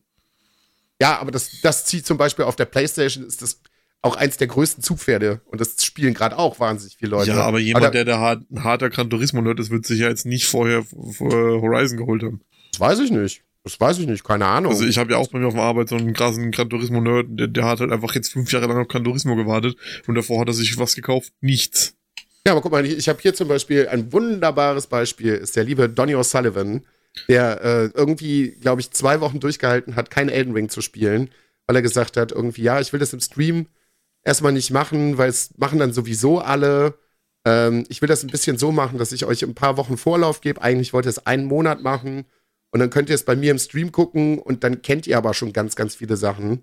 Ja, 1.00 1.18
aber 1.18 1.30
das, 1.30 1.60
das 1.60 1.84
zieht 1.84 2.06
zum 2.06 2.16
Beispiel 2.16 2.44
auf 2.46 2.56
der 2.56 2.64
Playstation, 2.64 3.24
ist 3.26 3.42
das 3.42 3.60
auch 4.02 4.16
eins 4.16 4.36
der 4.36 4.48
größten 4.48 4.82
Zugpferde. 4.82 5.40
Und 5.46 5.60
das 5.60 5.84
spielen 5.84 6.12
gerade 6.14 6.36
auch 6.38 6.58
wahnsinnig 6.60 6.96
viele 6.98 7.12
Leute. 7.12 7.30
ja, 7.30 7.42
aber 7.42 7.58
jemand, 7.60 7.84
da- 7.86 7.90
der 7.90 8.04
der 8.04 8.18
hart, 8.18 8.42
ein 8.50 8.64
harter 8.64 8.90
Gran 8.90 9.08
Turismo-Nerd 9.08 9.60
ist, 9.60 9.70
wird 9.70 9.86
sich 9.86 10.00
ja 10.00 10.08
jetzt 10.08 10.26
nicht 10.26 10.46
vorher 10.46 10.78
f- 10.80 11.20
äh, 11.20 11.24
Horizon 11.24 11.98
geholt 11.98 12.22
haben. 12.22 12.40
Das 12.72 12.80
weiß 12.80 12.98
ich 13.00 13.10
nicht. 13.10 13.42
Das 13.64 13.78
weiß 13.78 14.00
ich 14.00 14.08
nicht, 14.08 14.24
keine 14.24 14.46
Ahnung. 14.46 14.72
Also 14.72 14.84
ich 14.84 14.98
habe 14.98 15.12
ja 15.12 15.18
auch 15.18 15.28
bei 15.28 15.38
mir 15.38 15.46
auf 15.46 15.54
der 15.54 15.62
Arbeit 15.62 15.88
so 15.88 15.94
einen 15.94 16.12
krassen 16.14 16.50
Gran 16.50 16.68
Turismo-Nerd, 16.68 17.26
der, 17.30 17.46
der 17.46 17.64
hat 17.64 17.78
halt 17.78 17.92
einfach 17.92 18.12
jetzt 18.16 18.32
fünf 18.32 18.50
Jahre 18.52 18.66
lang 18.66 18.78
auf 18.78 18.88
Gran 18.88 19.04
Turismo 19.04 19.36
gewartet 19.36 19.76
und 20.08 20.16
davor 20.16 20.40
hat 20.40 20.48
er 20.48 20.54
sich 20.54 20.76
was 20.78 20.96
gekauft, 20.96 21.32
nichts. 21.40 21.94
Ja, 22.44 22.52
aber 22.54 22.60
guck 22.60 22.72
mal, 22.72 22.84
ich, 22.84 22.96
ich 22.98 23.08
habe 23.08 23.20
hier 23.22 23.34
zum 23.34 23.46
Beispiel 23.46 23.86
ein 23.86 24.12
wunderbares 24.12 24.88
Beispiel, 24.88 25.34
ist 25.34 25.54
der 25.54 25.62
liebe 25.62 25.88
Donny 25.88 26.16
O'Sullivan, 26.16 26.80
der 27.28 27.62
äh, 27.62 27.84
irgendwie, 27.94 28.56
glaube 28.60 28.80
ich, 28.80 28.90
zwei 28.90 29.20
Wochen 29.20 29.38
durchgehalten 29.38 29.94
hat, 29.94 30.10
kein 30.10 30.28
Elden 30.28 30.54
Ring 30.54 30.68
zu 30.68 30.80
spielen, 30.80 31.30
weil 31.68 31.76
er 31.76 31.82
gesagt 31.82 32.16
hat, 32.16 32.32
irgendwie, 32.32 32.62
ja, 32.62 32.80
ich 32.80 32.92
will 32.92 32.98
das 32.98 33.12
im 33.12 33.20
Stream 33.20 33.66
erstmal 34.24 34.52
nicht 34.52 34.70
machen, 34.70 35.18
weil 35.18 35.30
es 35.30 35.50
machen 35.56 35.78
dann 35.78 35.92
sowieso 35.92 36.38
alle. 36.40 36.94
Ähm, 37.44 37.84
ich 37.88 38.00
will 38.02 38.08
das 38.08 38.22
ein 38.22 38.30
bisschen 38.30 38.58
so 38.58 38.72
machen, 38.72 38.98
dass 38.98 39.12
ich 39.12 39.24
euch 39.24 39.42
ein 39.42 39.54
paar 39.54 39.76
Wochen 39.76 39.96
Vorlauf 39.96 40.40
gebe. 40.40 40.62
Eigentlich 40.62 40.92
wollte 40.92 41.08
ich 41.08 41.16
es 41.16 41.26
einen 41.26 41.46
Monat 41.46 41.82
machen 41.82 42.24
und 42.70 42.80
dann 42.80 42.90
könnt 42.90 43.08
ihr 43.08 43.14
es 43.14 43.24
bei 43.24 43.36
mir 43.36 43.50
im 43.50 43.58
Stream 43.58 43.92
gucken 43.92 44.38
und 44.38 44.64
dann 44.64 44.82
kennt 44.82 45.06
ihr 45.06 45.18
aber 45.18 45.34
schon 45.34 45.52
ganz, 45.52 45.76
ganz 45.76 45.94
viele 45.94 46.16
Sachen 46.16 46.62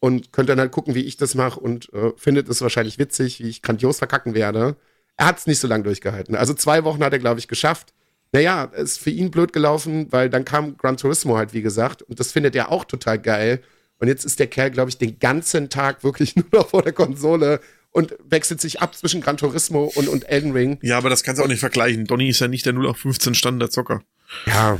und 0.00 0.32
könnt 0.32 0.48
dann 0.48 0.60
halt 0.60 0.72
gucken, 0.72 0.94
wie 0.94 1.04
ich 1.04 1.16
das 1.16 1.34
mache 1.34 1.60
und 1.60 1.92
äh, 1.92 2.12
findet 2.16 2.48
es 2.48 2.60
wahrscheinlich 2.60 2.98
witzig, 2.98 3.40
wie 3.40 3.48
ich 3.48 3.62
grandios 3.62 3.98
verkacken 3.98 4.34
werde. 4.34 4.76
Er 5.16 5.26
hat 5.26 5.38
es 5.38 5.46
nicht 5.46 5.60
so 5.60 5.68
lange 5.68 5.84
durchgehalten. 5.84 6.34
Also 6.34 6.54
zwei 6.54 6.84
Wochen 6.84 7.04
hat 7.04 7.12
er, 7.12 7.18
glaube 7.18 7.38
ich, 7.40 7.48
geschafft. 7.48 7.92
Naja, 8.32 8.64
ist 8.64 8.98
für 8.98 9.10
ihn 9.10 9.30
blöd 9.30 9.52
gelaufen, 9.52 10.10
weil 10.10 10.30
dann 10.30 10.44
kam 10.44 10.76
Gran 10.76 10.96
Turismo 10.96 11.36
halt, 11.36 11.52
wie 11.52 11.62
gesagt, 11.62 12.02
und 12.02 12.18
das 12.18 12.32
findet 12.32 12.56
er 12.56 12.72
auch 12.72 12.84
total 12.84 13.18
geil. 13.18 13.62
Und 14.02 14.08
jetzt 14.08 14.24
ist 14.24 14.40
der 14.40 14.48
Kerl, 14.48 14.72
glaube 14.72 14.90
ich, 14.90 14.98
den 14.98 15.20
ganzen 15.20 15.68
Tag 15.70 16.02
wirklich 16.02 16.34
nur 16.36 16.46
noch 16.52 16.70
vor 16.70 16.82
der 16.82 16.92
Konsole 16.92 17.60
und 17.92 18.16
wechselt 18.28 18.60
sich 18.60 18.80
ab 18.80 18.96
zwischen 18.96 19.20
Gran 19.20 19.36
Turismo 19.36 19.92
und, 19.94 20.08
und 20.08 20.28
Elden 20.28 20.50
Ring. 20.50 20.78
Ja, 20.82 20.98
aber 20.98 21.08
das 21.08 21.22
kannst 21.22 21.38
du 21.38 21.44
auch 21.44 21.48
nicht 21.48 21.60
vergleichen. 21.60 22.08
Donny 22.08 22.28
ist 22.28 22.40
ja 22.40 22.48
nicht 22.48 22.66
der 22.66 22.72
0815 22.72 23.36
Standard-Zocker. 23.36 24.02
Ja. 24.46 24.76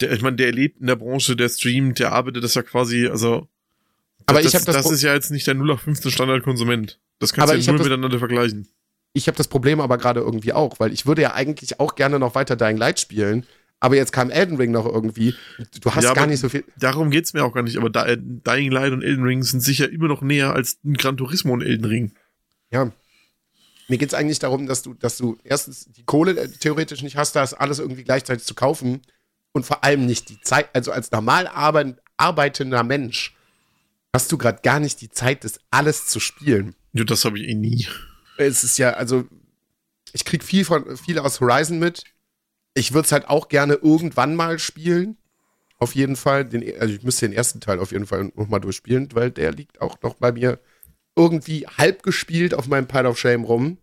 Der, 0.00 0.10
ich 0.10 0.20
meine, 0.20 0.34
der 0.34 0.50
lebt 0.50 0.80
in 0.80 0.88
der 0.88 0.96
Branche, 0.96 1.36
der 1.36 1.48
streamt, 1.48 2.00
der 2.00 2.10
arbeitet 2.10 2.42
das 2.42 2.54
ja 2.56 2.62
quasi, 2.62 3.06
also. 3.06 3.46
Aber 4.26 4.42
das, 4.42 4.48
ich 4.48 4.56
habe 4.56 4.64
das, 4.64 4.74
das 4.82 4.90
ist 4.90 5.02
ja 5.02 5.14
jetzt 5.14 5.30
nicht 5.30 5.46
der 5.46 5.54
0815 5.54 6.10
Standard-Konsument. 6.10 6.98
Das 7.20 7.32
kannst 7.32 7.54
du 7.54 7.56
ja 7.58 7.72
das- 7.72 7.84
miteinander 7.86 8.18
vergleichen. 8.18 8.66
ich 9.12 9.28
habe 9.28 9.36
das 9.36 9.46
Problem 9.46 9.78
aber 9.80 9.96
gerade 9.96 10.18
irgendwie 10.18 10.52
auch, 10.52 10.80
weil 10.80 10.92
ich 10.92 11.06
würde 11.06 11.22
ja 11.22 11.34
eigentlich 11.34 11.78
auch 11.78 11.94
gerne 11.94 12.18
noch 12.18 12.34
weiter 12.34 12.56
Dying 12.56 12.78
Light 12.78 12.98
spielen, 12.98 13.46
aber 13.80 13.96
jetzt 13.96 14.12
kam 14.12 14.30
Elden 14.30 14.56
Ring 14.56 14.70
noch 14.70 14.86
irgendwie. 14.86 15.34
Du 15.80 15.94
hast 15.94 16.04
Ja, 16.04 16.14
gar 16.14 16.26
nicht 16.26 16.40
so 16.40 16.48
viel. 16.48 16.64
Darum 16.78 17.10
geht's 17.10 17.34
mir 17.34 17.44
auch 17.44 17.52
gar 17.52 17.62
nicht, 17.62 17.76
aber 17.76 17.90
Dying 17.90 18.70
Light 18.70 18.92
und 18.92 19.02
Elden 19.02 19.24
Ring 19.24 19.42
sind 19.42 19.60
sicher 19.60 19.90
immer 19.90 20.08
noch 20.08 20.22
näher 20.22 20.54
als 20.54 20.78
ein 20.84 20.94
Gran 20.94 21.16
Turismo 21.16 21.52
und 21.52 21.62
Elden 21.62 21.84
Ring. 21.84 22.12
Ja. 22.70 22.90
Mir 23.88 23.98
geht 23.98 24.08
es 24.08 24.14
eigentlich 24.14 24.40
darum, 24.40 24.66
dass 24.66 24.82
du, 24.82 24.94
dass 24.94 25.16
du 25.16 25.38
erstens 25.44 25.86
die 25.92 26.04
Kohle 26.04 26.36
äh, 26.36 26.48
theoretisch 26.48 27.02
nicht 27.02 27.16
hast, 27.16 27.36
das 27.36 27.54
alles 27.54 27.78
irgendwie 27.78 28.02
gleichzeitig 28.02 28.44
zu 28.44 28.54
kaufen 28.54 29.02
und 29.52 29.64
vor 29.64 29.84
allem 29.84 30.06
nicht 30.06 30.28
die 30.28 30.40
Zeit, 30.40 30.68
also 30.72 30.90
als 30.90 31.12
normal 31.12 31.46
arbeit, 31.46 31.96
arbeitender 32.16 32.82
Mensch 32.82 33.36
hast 34.12 34.32
du 34.32 34.38
gerade 34.38 34.60
gar 34.62 34.80
nicht 34.80 35.00
die 35.02 35.10
Zeit, 35.10 35.44
das 35.44 35.60
alles 35.70 36.06
zu 36.06 36.20
spielen. 36.20 36.74
Ja, 36.94 37.04
das 37.04 37.24
habe 37.24 37.38
ich 37.38 37.48
eh 37.48 37.54
nie. 37.54 37.86
Es 38.38 38.64
ist 38.64 38.78
ja, 38.78 38.92
also, 38.92 39.26
ich 40.12 40.24
krieg 40.24 40.42
viel 40.42 40.64
von, 40.64 40.96
viel 40.96 41.18
aus 41.18 41.40
Horizon 41.40 41.78
mit. 41.78 42.04
Ich 42.76 42.92
würde 42.92 43.06
es 43.06 43.12
halt 43.12 43.28
auch 43.28 43.48
gerne 43.48 43.74
irgendwann 43.74 44.36
mal 44.36 44.58
spielen. 44.58 45.16
Auf 45.78 45.94
jeden 45.94 46.14
Fall. 46.14 46.44
Den, 46.44 46.62
also 46.78 46.92
ich 46.94 47.02
müsste 47.02 47.26
den 47.26 47.34
ersten 47.34 47.60
Teil 47.60 47.80
auf 47.80 47.90
jeden 47.90 48.06
Fall 48.06 48.30
nochmal 48.34 48.60
durchspielen, 48.60 49.08
weil 49.14 49.30
der 49.30 49.52
liegt 49.52 49.80
auch 49.80 50.00
noch 50.02 50.14
bei 50.14 50.30
mir 50.30 50.60
irgendwie 51.16 51.66
halb 51.66 52.02
gespielt 52.02 52.52
auf 52.52 52.68
meinem 52.68 52.86
Pile 52.86 53.08
of 53.08 53.18
Shame 53.18 53.44
rum. 53.44 53.78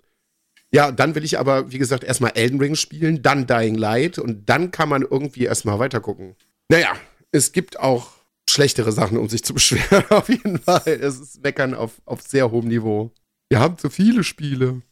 Ja, 0.72 0.92
dann 0.92 1.16
will 1.16 1.24
ich 1.24 1.40
aber, 1.40 1.72
wie 1.72 1.80
gesagt, 1.80 2.04
erstmal 2.04 2.34
Elden 2.36 2.60
Ring 2.60 2.76
spielen, 2.76 3.24
dann 3.24 3.48
Dying 3.48 3.76
Light 3.76 4.20
und 4.20 4.48
dann 4.48 4.70
kann 4.70 4.90
man 4.90 5.02
irgendwie 5.02 5.46
erstmal 5.46 5.80
weitergucken. 5.80 6.36
Naja, 6.70 6.94
es 7.32 7.52
gibt 7.52 7.80
auch 7.80 8.12
schlechtere 8.48 8.92
Sachen, 8.92 9.18
um 9.18 9.28
sich 9.28 9.44
zu 9.44 9.54
beschweren, 9.56 10.06
auf 10.10 10.30
jeden 10.30 10.60
Fall. 10.60 11.00
Es 11.02 11.20
ist 11.20 11.42
Meckern 11.42 11.74
auf, 11.74 12.00
auf 12.06 12.22
sehr 12.22 12.52
hohem 12.52 12.68
Niveau. 12.68 13.12
Wir 13.50 13.60
haben 13.60 13.80
zu 13.80 13.90
viele 13.90 14.24
Spiele. 14.24 14.84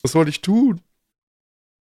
Was 0.00 0.12
soll 0.12 0.28
ich 0.28 0.42
tun? 0.42 0.80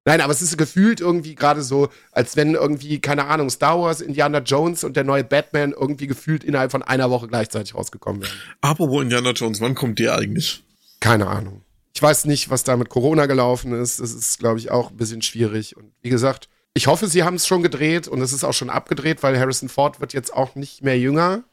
Nein, 0.06 0.22
aber 0.22 0.32
es 0.32 0.42
ist 0.42 0.58
gefühlt 0.58 1.02
irgendwie 1.02 1.36
gerade 1.36 1.62
so, 1.62 1.90
als 2.12 2.36
wenn 2.36 2.56
irgendwie, 2.56 3.00
keine 3.00 3.26
Ahnung, 3.26 3.50
Star 3.50 3.80
Wars, 3.80 4.02
Indiana 4.02 4.40
Jones 4.40 4.84
und 4.84 4.96
der 4.96 5.04
neue 5.04 5.24
Batman 5.24 5.74
irgendwie 5.74 6.08
gefühlt 6.08 6.44
innerhalb 6.44 6.72
von 6.72 6.82
einer 6.82 7.10
Woche 7.12 7.28
gleichzeitig 7.28 7.76
rausgekommen 7.76 8.22
wären. 8.22 8.32
Apropos 8.62 9.04
Indiana 9.04 9.32
Jones, 9.32 9.62
wann 9.62 9.76
kommt 9.76 10.00
der 10.00 10.16
eigentlich? 10.16 10.64
Keine 11.00 11.28
Ahnung. 11.28 11.62
Ich 11.94 12.02
weiß 12.02 12.26
nicht, 12.26 12.50
was 12.50 12.64
da 12.64 12.78
mit 12.78 12.90
Corona 12.90 13.26
gelaufen 13.26 13.74
ist. 13.74 14.00
Das 14.00 14.14
ist, 14.14 14.40
glaube 14.40 14.60
ich, 14.60 14.72
auch 14.72 14.92
ein 14.92 14.98
bisschen 14.98 15.22
schwierig. 15.22 15.76
Und 15.76 15.92
wie 16.02 16.10
gesagt, 16.10 16.48
ich 16.74 16.88
hoffe, 16.88 17.08
sie 17.08 17.24
haben 17.24 17.36
es 17.36 17.46
schon 17.46 17.62
gedreht 17.62 18.08
und 18.08 18.22
es 18.22 18.32
ist 18.32 18.44
auch 18.44 18.54
schon 18.54 18.70
abgedreht, 18.70 19.22
weil 19.22 19.38
Harrison 19.38 19.70
Ford 19.70 20.00
wird 20.00 20.14
jetzt 20.14 20.34
auch 20.34 20.56
nicht 20.56 20.82
mehr 20.82 20.98
jünger. 20.98 21.44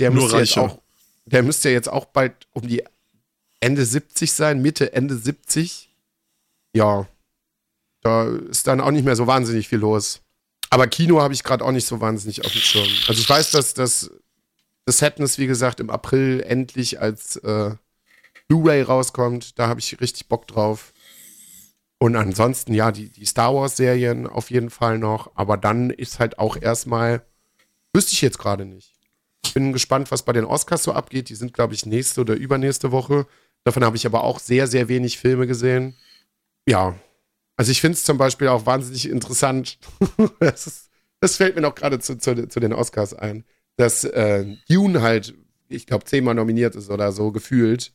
Der 0.00 0.10
Nur 0.10 0.24
müsste 0.24 0.38
jetzt 0.38 0.56
reicher. 0.56 0.62
auch, 0.62 0.78
der 1.26 1.42
müsste 1.42 1.70
jetzt 1.70 1.88
auch 1.88 2.06
bald 2.06 2.34
um 2.52 2.66
die 2.66 2.82
Ende 3.60 3.84
70 3.84 4.32
sein, 4.32 4.60
Mitte, 4.62 4.92
Ende 4.92 5.16
70. 5.16 5.94
Ja, 6.72 7.06
da 8.02 8.26
ist 8.26 8.66
dann 8.66 8.80
auch 8.80 8.90
nicht 8.90 9.04
mehr 9.04 9.16
so 9.16 9.26
wahnsinnig 9.26 9.68
viel 9.68 9.78
los. 9.78 10.20
Aber 10.70 10.86
Kino 10.86 11.20
habe 11.20 11.34
ich 11.34 11.44
gerade 11.44 11.64
auch 11.64 11.72
nicht 11.72 11.86
so 11.86 12.00
wahnsinnig 12.00 12.44
auf 12.44 12.52
dem 12.52 12.60
Schirm. 12.60 12.88
Also 13.08 13.20
ich 13.20 13.28
weiß, 13.28 13.50
dass 13.52 13.74
das 13.74 14.10
Sadness, 14.86 15.38
wie 15.38 15.46
gesagt, 15.46 15.80
im 15.80 15.90
April 15.90 16.42
endlich 16.46 17.00
als 17.00 17.36
äh, 17.36 17.74
Blu-ray 18.48 18.82
rauskommt. 18.82 19.58
Da 19.58 19.68
habe 19.68 19.80
ich 19.80 20.00
richtig 20.00 20.28
Bock 20.28 20.46
drauf. 20.46 20.92
Und 21.98 22.16
ansonsten, 22.16 22.74
ja, 22.74 22.92
die, 22.92 23.10
die 23.10 23.26
Star 23.26 23.54
Wars-Serien 23.54 24.26
auf 24.26 24.50
jeden 24.50 24.70
Fall 24.70 24.98
noch. 24.98 25.32
Aber 25.34 25.56
dann 25.56 25.90
ist 25.90 26.18
halt 26.18 26.38
auch 26.38 26.56
erstmal, 26.56 27.22
wüsste 27.92 28.12
ich 28.12 28.22
jetzt 28.22 28.38
gerade 28.38 28.64
nicht. 28.64 28.92
Ich 29.44 29.54
bin 29.54 29.72
gespannt, 29.72 30.10
was 30.10 30.22
bei 30.22 30.32
den 30.32 30.44
Oscars 30.44 30.82
so 30.82 30.92
abgeht. 30.92 31.28
Die 31.28 31.34
sind, 31.34 31.54
glaube 31.54 31.74
ich, 31.74 31.86
nächste 31.86 32.20
oder 32.20 32.34
übernächste 32.34 32.92
Woche. 32.92 33.26
Davon 33.64 33.84
habe 33.84 33.96
ich 33.96 34.06
aber 34.06 34.22
auch 34.22 34.38
sehr, 34.38 34.66
sehr 34.66 34.88
wenig 34.88 35.18
Filme 35.18 35.46
gesehen. 35.46 35.96
Ja. 36.66 36.96
Also 37.58 37.72
ich 37.72 37.80
finde 37.80 37.96
es 37.96 38.04
zum 38.04 38.18
Beispiel 38.18 38.48
auch 38.48 38.66
wahnsinnig 38.66 39.10
interessant. 39.10 39.78
das, 40.38 40.66
ist, 40.66 40.90
das 41.20 41.36
fällt 41.36 41.56
mir 41.56 41.62
noch 41.62 41.74
gerade 41.74 41.98
zu, 41.98 42.16
zu, 42.16 42.48
zu 42.48 42.60
den 42.60 42.72
Oscars 42.72 43.14
ein, 43.14 43.44
dass 43.76 44.04
äh, 44.04 44.56
Dune 44.68 45.02
halt, 45.02 45.34
ich 45.68 45.86
glaube, 45.86 46.04
zehnmal 46.04 46.36
nominiert 46.36 46.76
ist 46.76 46.88
oder 46.88 47.10
so 47.10 47.32
gefühlt. 47.32 47.92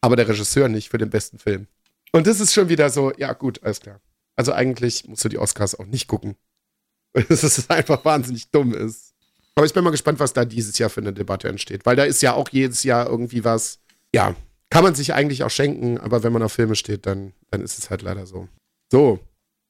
Aber 0.00 0.16
der 0.16 0.28
Regisseur 0.28 0.68
nicht 0.68 0.88
für 0.88 0.98
den 0.98 1.10
besten 1.10 1.38
Film. 1.38 1.66
Und 2.10 2.26
das 2.26 2.40
ist 2.40 2.54
schon 2.54 2.70
wieder 2.70 2.88
so, 2.88 3.12
ja 3.18 3.34
gut, 3.34 3.62
alles 3.62 3.80
klar. 3.80 4.00
Also 4.34 4.52
eigentlich 4.52 5.06
musst 5.06 5.24
du 5.24 5.28
die 5.28 5.38
Oscars 5.38 5.78
auch 5.78 5.86
nicht 5.86 6.08
gucken. 6.08 6.34
Dass 7.12 7.42
es 7.42 7.68
einfach 7.68 8.02
wahnsinnig 8.04 8.50
dumm 8.50 8.72
ist. 8.72 9.12
Aber 9.56 9.66
ich 9.66 9.74
bin 9.74 9.84
mal 9.84 9.90
gespannt, 9.90 10.20
was 10.20 10.32
da 10.32 10.46
dieses 10.46 10.78
Jahr 10.78 10.90
für 10.90 11.02
eine 11.02 11.12
Debatte 11.12 11.48
entsteht. 11.48 11.84
Weil 11.84 11.96
da 11.96 12.04
ist 12.04 12.22
ja 12.22 12.32
auch 12.32 12.48
jedes 12.48 12.82
Jahr 12.82 13.06
irgendwie 13.06 13.44
was, 13.44 13.78
ja, 14.14 14.34
kann 14.74 14.82
man 14.82 14.96
sich 14.96 15.14
eigentlich 15.14 15.44
auch 15.44 15.50
schenken, 15.50 15.98
aber 15.98 16.24
wenn 16.24 16.32
man 16.32 16.42
auf 16.42 16.52
Filme 16.52 16.74
steht, 16.74 17.06
dann, 17.06 17.32
dann 17.52 17.60
ist 17.60 17.78
es 17.78 17.90
halt 17.90 18.02
leider 18.02 18.26
so. 18.26 18.48
So, 18.90 19.20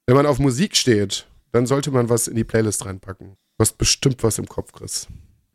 wenn 0.07 0.16
man 0.16 0.24
auf 0.24 0.38
Musik 0.38 0.76
steht, 0.76 1.26
dann 1.52 1.66
sollte 1.66 1.90
man 1.90 2.09
was 2.09 2.26
in 2.26 2.36
die 2.36 2.44
Playlist 2.44 2.86
reinpacken. 2.86 3.28
Du 3.28 3.61
hast 3.61 3.76
bestimmt 3.76 4.22
was 4.22 4.38
im 4.38 4.46
Kopf, 4.48 4.72
Chris. 4.72 5.07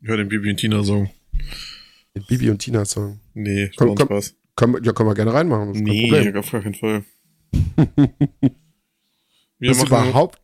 Ja, 0.02 0.16
den 0.16 0.28
Bibi 0.28 0.50
und 0.50 0.56
Tina 0.58 0.84
Song. 0.84 1.10
Den 2.14 2.24
Bibi 2.28 2.48
und 2.50 2.58
Tina 2.60 2.84
Song. 2.84 3.18
Nee, 3.34 3.72
Komm, 3.76 3.88
komm, 3.88 3.96
komm. 3.96 4.06
Spaß. 4.06 4.34
Können, 4.54 4.84
ja, 4.84 4.92
können 4.92 5.08
wir 5.08 5.14
gerne 5.16 5.32
reinmachen. 5.34 5.72
Nee, 5.72 6.32
auf 6.36 6.50
gar 6.52 6.62
keinen 6.62 6.74
Fall. 6.74 7.04
Wir 9.58 9.70
Das 9.70 9.78
machen, 9.90 10.08
überhaupt. 10.10 10.40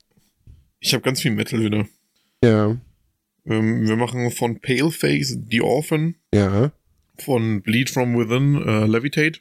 ich 0.80 0.92
habe 0.92 1.02
ganz 1.02 1.22
viel 1.22 1.30
Metal 1.30 1.61
wieder. 1.61 1.86
Ja, 2.44 2.76
Ähm, 3.46 3.86
wir 3.86 3.94
machen 3.96 4.30
von 4.32 4.61
Paleface 4.61 5.38
The 5.48 5.61
Orphan, 5.62 6.16
ja, 6.34 6.72
von 7.23 7.62
Bleed 7.62 7.91
From 7.91 8.17
Within 8.19 8.57
äh, 8.67 8.87
Levitate. 8.87 9.41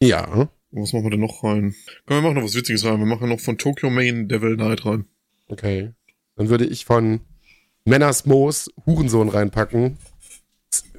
ja. 0.00 0.50
Was 0.72 0.92
machen 0.92 1.06
wir 1.06 1.10
denn 1.10 1.20
noch 1.20 1.42
rein? 1.42 1.74
Komm, 2.06 2.18
wir 2.18 2.22
machen 2.22 2.34
noch 2.36 2.44
was 2.44 2.54
Witziges 2.54 2.84
rein. 2.84 3.00
Wir 3.00 3.06
machen 3.06 3.28
noch 3.28 3.40
von 3.40 3.58
Tokyo 3.58 3.90
Main 3.90 4.28
Devil 4.28 4.54
Knight 4.54 4.86
rein. 4.86 5.04
Okay. 5.48 5.92
Dann 6.36 6.48
würde 6.48 6.64
ich 6.64 6.84
von 6.84 7.22
Männers 7.84 8.24
Moos 8.24 8.70
Hurensohn 8.86 9.28
reinpacken. 9.28 9.98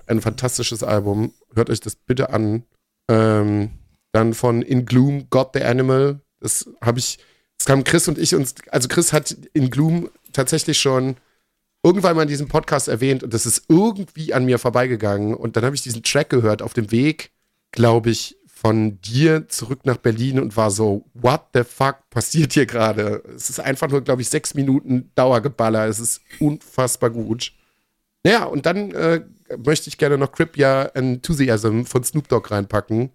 Ein 0.07 0.19
fantastisches 0.19 0.83
Album. 0.83 1.33
Hört 1.55 1.69
euch 1.69 1.79
das 1.79 1.95
bitte 1.95 2.31
an. 2.31 2.63
Ähm, 3.07 3.69
dann 4.11 4.33
von 4.33 4.61
In 4.61 4.85
Gloom, 4.85 5.29
God 5.29 5.51
the 5.53 5.63
Animal. 5.63 6.19
Das 6.41 6.69
habe 6.81 6.99
ich, 6.99 7.19
das 7.57 7.69
haben 7.69 7.85
Chris 7.85 8.09
und 8.09 8.17
ich 8.17 8.35
uns, 8.35 8.55
also 8.71 8.89
Chris 8.89 9.13
hat 9.13 9.37
In 9.53 9.69
Gloom 9.69 10.09
tatsächlich 10.33 10.79
schon 10.79 11.15
irgendwann 11.83 12.15
mal 12.15 12.23
in 12.23 12.27
diesem 12.27 12.47
Podcast 12.47 12.87
erwähnt 12.87 13.23
und 13.23 13.33
das 13.33 13.45
ist 13.45 13.65
irgendwie 13.67 14.33
an 14.33 14.45
mir 14.45 14.59
vorbeigegangen. 14.59 15.33
Und 15.33 15.55
dann 15.55 15.65
habe 15.65 15.75
ich 15.75 15.81
diesen 15.81 16.03
Track 16.03 16.29
gehört 16.29 16.61
auf 16.61 16.73
dem 16.73 16.91
Weg, 16.91 17.31
glaube 17.71 18.11
ich, 18.11 18.37
von 18.61 19.01
dir 19.01 19.47
zurück 19.49 19.85
nach 19.85 19.97
Berlin 19.97 20.39
und 20.39 20.55
war 20.55 20.69
so, 20.69 21.03
what 21.15 21.41
the 21.55 21.63
fuck 21.63 21.97
passiert 22.11 22.53
hier 22.53 22.67
gerade? 22.67 23.23
Es 23.35 23.49
ist 23.49 23.59
einfach 23.59 23.89
nur, 23.89 24.01
glaube 24.01 24.21
ich, 24.21 24.29
sechs 24.29 24.53
Minuten 24.53 25.09
Dauergeballer. 25.15 25.87
Es 25.87 25.99
ist 25.99 26.21
unfassbar 26.39 27.09
gut. 27.09 27.53
Naja, 28.23 28.43
und 28.43 28.67
dann 28.67 28.91
äh, 28.91 29.21
möchte 29.57 29.89
ich 29.89 29.97
gerne 29.97 30.19
noch 30.19 30.31
Cripia 30.31 30.83
Enthusiasm 30.93 31.85
von 31.85 32.03
Snoop 32.03 32.27
Dogg 32.27 32.51
reinpacken, 32.51 33.09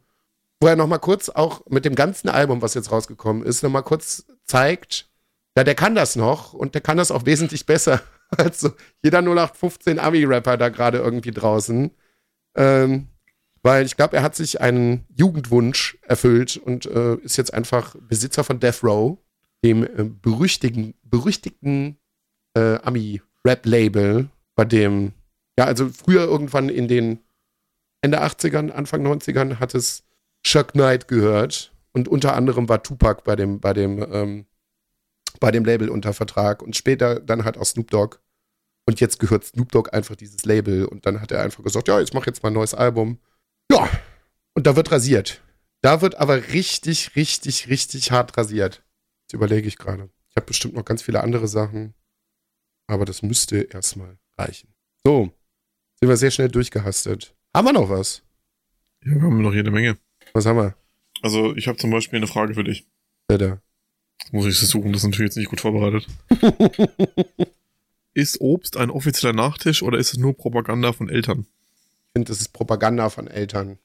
wo 0.60 0.66
er 0.66 0.74
nochmal 0.74 0.98
kurz 0.98 1.28
auch 1.28 1.64
mit 1.68 1.84
dem 1.84 1.94
ganzen 1.94 2.28
Album, 2.28 2.60
was 2.60 2.74
jetzt 2.74 2.90
rausgekommen 2.90 3.44
ist, 3.44 3.62
nochmal 3.62 3.84
kurz 3.84 4.24
zeigt, 4.46 5.08
ja, 5.56 5.62
der 5.62 5.76
kann 5.76 5.94
das 5.94 6.16
noch 6.16 6.54
und 6.54 6.74
der 6.74 6.80
kann 6.80 6.96
das 6.96 7.12
auch 7.12 7.24
wesentlich 7.24 7.66
besser 7.66 8.02
als 8.36 8.60
so 8.60 8.70
jeder 9.02 9.18
0815 9.18 9.98
Ami-Rapper 9.98 10.56
da 10.56 10.68
gerade 10.68 10.98
irgendwie 10.98 11.30
draußen. 11.30 11.90
Ähm, 12.56 13.08
weil 13.62 13.84
ich 13.84 13.96
glaube, 13.96 14.16
er 14.16 14.22
hat 14.22 14.36
sich 14.36 14.60
einen 14.60 15.04
Jugendwunsch 15.08 15.98
erfüllt 16.02 16.56
und 16.56 16.86
äh, 16.86 17.16
ist 17.16 17.36
jetzt 17.36 17.52
einfach 17.52 17.96
Besitzer 18.00 18.44
von 18.44 18.60
Death 18.60 18.84
Row, 18.84 19.18
dem 19.64 19.82
äh, 19.82 20.04
berüchtigten, 20.04 20.94
berüchtigten 21.02 21.98
äh, 22.54 22.76
Ami-Rap-Label, 22.76 24.28
bei 24.54 24.64
dem, 24.64 25.12
ja, 25.58 25.64
also 25.64 25.88
früher 25.88 26.24
irgendwann 26.24 26.68
in 26.68 26.88
den 26.88 27.18
Ende 28.00 28.22
80ern, 28.22 28.70
Anfang 28.70 29.04
90ern 29.04 29.58
hat 29.58 29.74
es 29.74 30.04
Chuck 30.44 30.72
Knight 30.72 31.08
gehört 31.08 31.72
und 31.92 32.06
unter 32.06 32.36
anderem 32.36 32.68
war 32.68 32.82
Tupac 32.82 33.22
bei 33.24 33.34
dem, 33.34 33.58
bei 33.60 33.72
dem, 33.72 34.04
ähm, 34.12 34.46
bei 35.40 35.50
dem 35.50 35.64
Label 35.64 35.88
unter 35.88 36.12
Vertrag 36.12 36.62
und 36.62 36.76
später 36.76 37.20
dann 37.20 37.44
halt 37.44 37.56
auch 37.56 37.64
Snoop 37.64 37.90
Dogg. 37.90 38.18
Und 38.88 39.00
jetzt 39.00 39.18
gehört 39.18 39.44
Snoop 39.44 39.72
Dogg 39.72 39.90
einfach 39.92 40.16
dieses 40.16 40.44
Label 40.44 40.86
und 40.86 41.06
dann 41.06 41.20
hat 41.20 41.32
er 41.32 41.42
einfach 41.42 41.64
gesagt, 41.64 41.88
ja, 41.88 42.00
ich 42.00 42.12
mache 42.12 42.26
jetzt 42.26 42.42
mal 42.42 42.50
ein 42.50 42.54
neues 42.54 42.74
Album. 42.74 43.18
Ja, 43.70 43.88
und 44.54 44.66
da 44.66 44.76
wird 44.76 44.92
rasiert. 44.92 45.42
Da 45.82 46.00
wird 46.00 46.16
aber 46.16 46.48
richtig, 46.48 47.16
richtig, 47.16 47.68
richtig 47.68 48.10
hart 48.10 48.36
rasiert. 48.36 48.84
Das 49.26 49.34
überlege 49.34 49.68
ich 49.68 49.76
gerade. 49.76 50.08
Ich 50.30 50.36
habe 50.36 50.46
bestimmt 50.46 50.74
noch 50.74 50.84
ganz 50.84 51.02
viele 51.02 51.22
andere 51.22 51.48
Sachen, 51.48 51.94
aber 52.86 53.04
das 53.04 53.22
müsste 53.22 53.62
erstmal 53.62 54.18
reichen. 54.38 54.74
So, 55.04 55.32
sind 56.00 56.08
wir 56.08 56.16
sehr 56.16 56.30
schnell 56.30 56.48
durchgehastet. 56.48 57.34
Haben 57.54 57.66
wir 57.68 57.72
noch 57.72 57.88
was? 57.88 58.22
Ja, 59.04 59.14
wir 59.14 59.22
haben 59.22 59.42
noch 59.42 59.54
jede 59.54 59.70
Menge. 59.70 59.98
Was 60.32 60.46
haben 60.46 60.58
wir? 60.58 60.76
Also, 61.22 61.56
ich 61.56 61.68
habe 61.68 61.78
zum 61.78 61.90
Beispiel 61.90 62.18
eine 62.18 62.26
Frage 62.26 62.54
für 62.54 62.64
dich. 62.64 62.86
Bitte. 63.28 63.60
Muss 64.32 64.46
ich 64.46 64.58
sie 64.58 64.66
suchen, 64.66 64.92
das 64.92 65.02
ist 65.02 65.08
natürlich 65.08 65.30
jetzt 65.30 65.36
nicht 65.36 65.50
gut 65.50 65.60
vorbereitet. 65.60 66.06
ist 68.14 68.40
Obst 68.40 68.76
ein 68.76 68.90
offizieller 68.90 69.32
Nachtisch 69.32 69.82
oder 69.82 69.98
ist 69.98 70.12
es 70.12 70.18
nur 70.18 70.36
Propaganda 70.36 70.92
von 70.92 71.08
Eltern? 71.08 71.46
Ich 72.06 72.12
finde, 72.12 72.28
das 72.28 72.40
ist 72.40 72.52
Propaganda 72.52 73.10
von 73.10 73.28
Eltern. 73.28 73.78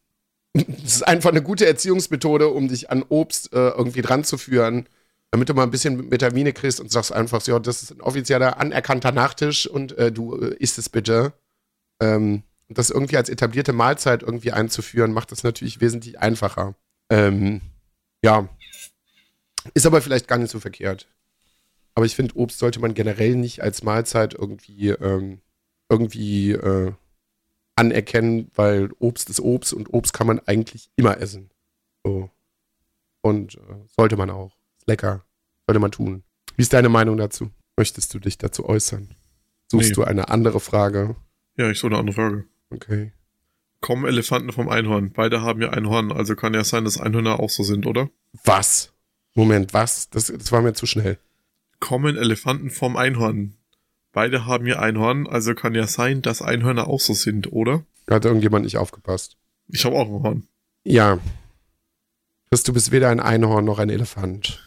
Das 0.54 0.96
ist 0.96 1.08
einfach 1.08 1.30
eine 1.30 1.42
gute 1.42 1.66
Erziehungsmethode, 1.66 2.48
um 2.48 2.68
dich 2.68 2.90
an 2.90 3.04
Obst 3.08 3.54
äh, 3.54 3.70
irgendwie 3.70 4.02
dran 4.02 4.24
zu 4.24 4.38
führen, 4.38 4.88
damit 5.32 5.48
du 5.48 5.54
mal 5.54 5.64
ein 5.64 5.72
bisschen 5.72 6.12
Vitamine 6.12 6.52
kriegst 6.52 6.82
und 6.82 6.92
sagst 6.92 7.14
einfach, 7.14 7.40
so, 7.42 7.54
ja, 7.54 7.60
das 7.60 7.84
ist 7.84 7.92
ein 7.92 8.02
offizieller, 8.02 8.60
anerkannter 8.60 9.12
Nachtisch 9.12 9.68
und 9.68 9.98
äh, 9.98 10.12
du 10.12 10.36
äh, 10.36 10.56
isst 10.60 10.78
es 10.78 10.90
bitte. 10.90 11.34
Ähm, 12.02 12.44
das 12.68 12.90
irgendwie 12.90 13.18
als 13.18 13.30
etablierte 13.30 13.74
Mahlzeit 13.74 14.24
irgendwie 14.24 14.52
einzuführen, 14.52 15.14
macht 15.14 15.32
das 15.32 15.44
natürlich 15.44 15.82
wesentlich 15.82 16.20
einfacher. 16.20 16.76
Ähm, 17.10 17.62
ja. 18.24 18.48
Ist 19.74 19.86
aber 19.86 20.02
vielleicht 20.02 20.28
gar 20.28 20.38
nicht 20.38 20.52
so 20.52 20.60
verkehrt. 20.60 21.08
Aber 21.94 22.06
ich 22.06 22.16
finde, 22.16 22.36
Obst 22.38 22.60
sollte 22.60 22.80
man 22.80 22.94
generell 22.94 23.36
nicht 23.36 23.62
als 23.62 23.84
Mahlzeit 23.84 24.34
irgendwie, 24.34 24.90
ähm, 24.90 25.42
irgendwie 25.90 26.52
äh, 26.52 26.94
anerkennen, 27.76 28.50
weil 28.56 28.90
Obst 29.00 29.30
ist 29.30 29.40
Obst 29.40 29.74
und 29.74 29.94
Obst 29.94 30.14
kann 30.14 30.28
man 30.28 30.40
eigentlich 30.40 30.90
immer 30.96 31.18
essen. 31.20 31.50
So. 32.04 32.30
Und 33.22 33.56
äh, 33.56 33.60
sollte 33.88 34.18
man 34.18 34.30
auch. 34.30 34.56
Ist 34.78 34.88
lecker. 34.88 35.26
Sollte 35.68 35.80
man 35.80 35.92
tun. 35.92 36.24
Wie 36.56 36.62
ist 36.64 36.74
deine 36.74 36.90
Meinung 36.90 37.18
dazu? 37.18 37.52
Möchtest 37.78 38.14
du 38.14 38.20
dich 38.20 38.38
dazu 38.38 38.68
äußern? 38.68 39.16
Suchst 39.72 39.90
Nee. 39.90 39.96
du 39.96 40.04
eine 40.04 40.30
andere 40.30 40.60
Frage? 40.60 41.16
Ja, 41.58 41.70
ich 41.70 41.80
so 41.80 41.88
eine 41.88 41.98
andere 41.98 42.16
Frage. 42.16 42.46
Okay. 42.70 43.12
Kommen 43.82 44.06
Elefanten 44.06 44.52
vom 44.52 44.70
Einhorn? 44.70 45.12
Beide 45.12 45.42
haben 45.42 45.62
ja 45.62 45.70
ein 45.72 45.88
Horn, 45.88 46.12
also 46.12 46.36
kann 46.36 46.54
ja 46.54 46.64
sein, 46.64 46.86
dass 46.86 47.00
Einhörner 47.00 47.40
auch 47.40 47.50
so 47.50 47.64
sind, 47.64 47.86
oder? 47.86 48.10
Was? 48.44 48.94
Moment, 49.34 49.74
was? 49.74 50.10
Das, 50.10 50.28
das 50.28 50.52
war 50.52 50.62
mir 50.62 50.74
zu 50.74 50.86
schnell. 50.86 51.18
Kommen 51.80 52.18
Elefanten 52.18 52.70
vom 52.70 52.96
Einhorn? 52.96 53.56
Beide 54.12 54.46
haben 54.46 54.68
ja 54.68 54.80
ein 54.80 54.98
Horn, 54.98 55.26
also 55.28 55.56
kann 55.56 55.74
ja 55.74 55.88
sein, 55.88 56.22
dass 56.22 56.42
Einhörner 56.42 56.88
auch 56.88 57.00
so 57.00 57.14
sind, 57.14 57.52
oder? 57.52 57.86
Da 58.08 58.16
hat 58.16 58.26
irgendjemand 58.26 58.66
nicht 58.66 58.78
aufgepasst. 58.78 59.38
Ich 59.70 59.86
habe 59.86 59.96
auch 59.96 60.08
ein 60.08 60.24
Horn. 60.24 60.48
Ja. 60.84 61.20
Chris, 62.50 62.64
du 62.64 62.74
bist 62.74 62.92
weder 62.92 63.10
ein 63.10 63.22
Einhorn 63.22 63.64
noch 63.64 63.80
ein 63.80 63.90
Elefant. 63.90 64.60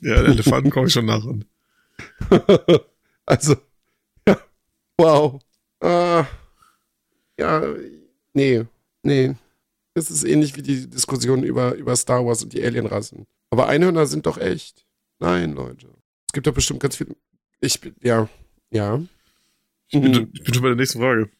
Ja, 0.00 0.14
Elefanten 0.14 0.70
komme 0.70 0.86
ich 0.86 0.92
schon 0.92 1.06
nach 1.06 1.24
an. 1.26 1.44
also, 3.26 3.56
ja. 4.28 4.38
Wow. 4.98 5.40
Äh, 5.80 6.24
ja, 7.38 7.62
nee, 8.34 8.64
nee. 9.02 9.34
Das 9.94 10.10
ist 10.10 10.24
ähnlich 10.24 10.56
wie 10.56 10.62
die 10.62 10.88
Diskussion 10.88 11.42
über, 11.42 11.74
über 11.74 11.96
Star 11.96 12.24
Wars 12.24 12.44
und 12.44 12.52
die 12.52 12.62
Alienrassen. 12.62 13.26
Aber 13.50 13.68
Einhörner 13.68 14.06
sind 14.06 14.26
doch 14.26 14.38
echt. 14.38 14.84
Nein, 15.18 15.52
Leute. 15.52 15.88
Es 16.26 16.32
gibt 16.32 16.46
doch 16.46 16.54
bestimmt 16.54 16.80
ganz 16.80 16.96
viele. 16.96 17.16
Ich 17.60 17.80
bin, 17.80 17.94
ja, 18.02 18.28
ja. 18.70 19.00
Ich 19.88 20.00
bin, 20.00 20.12
Mhm, 20.12 20.30
ich 20.34 20.42
bin 20.44 20.52
schon 20.54 20.62
bei 20.62 20.68
der 20.68 20.76
nächsten 20.76 20.98
Frage. 21.00 21.30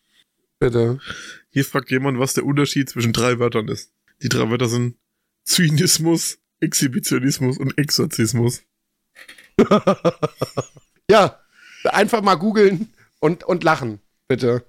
bitte. 0.59 0.99
Hier 1.51 1.65
fragt 1.65 1.91
jemand, 1.91 2.19
was 2.19 2.35
der 2.35 2.45
Unterschied 2.47 2.89
zwischen 2.89 3.13
drei 3.13 3.39
Wörtern 3.39 3.69
ist. 3.69 3.93
Die 4.23 4.29
drei 4.29 4.49
Wörter 4.51 4.69
sind 4.69 4.97
Zynismus, 5.45 6.39
Exhibitionismus 6.61 7.59
und 7.59 7.77
Exorzismus. 7.79 8.63
ja, 11.11 11.41
einfach 11.85 12.23
mal 12.23 12.35
googeln 12.37 12.93
und, 13.21 13.45
und 13.45 13.65
lachen, 13.65 14.01
bitte. 14.29 14.65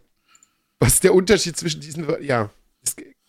Was 0.79 0.95
ist 0.95 1.03
der 1.03 1.13
Unterschied 1.13 1.57
zwischen 1.57 1.81
diesen 1.81 2.07
Wörtern? 2.07 2.25
Ja, 2.25 2.49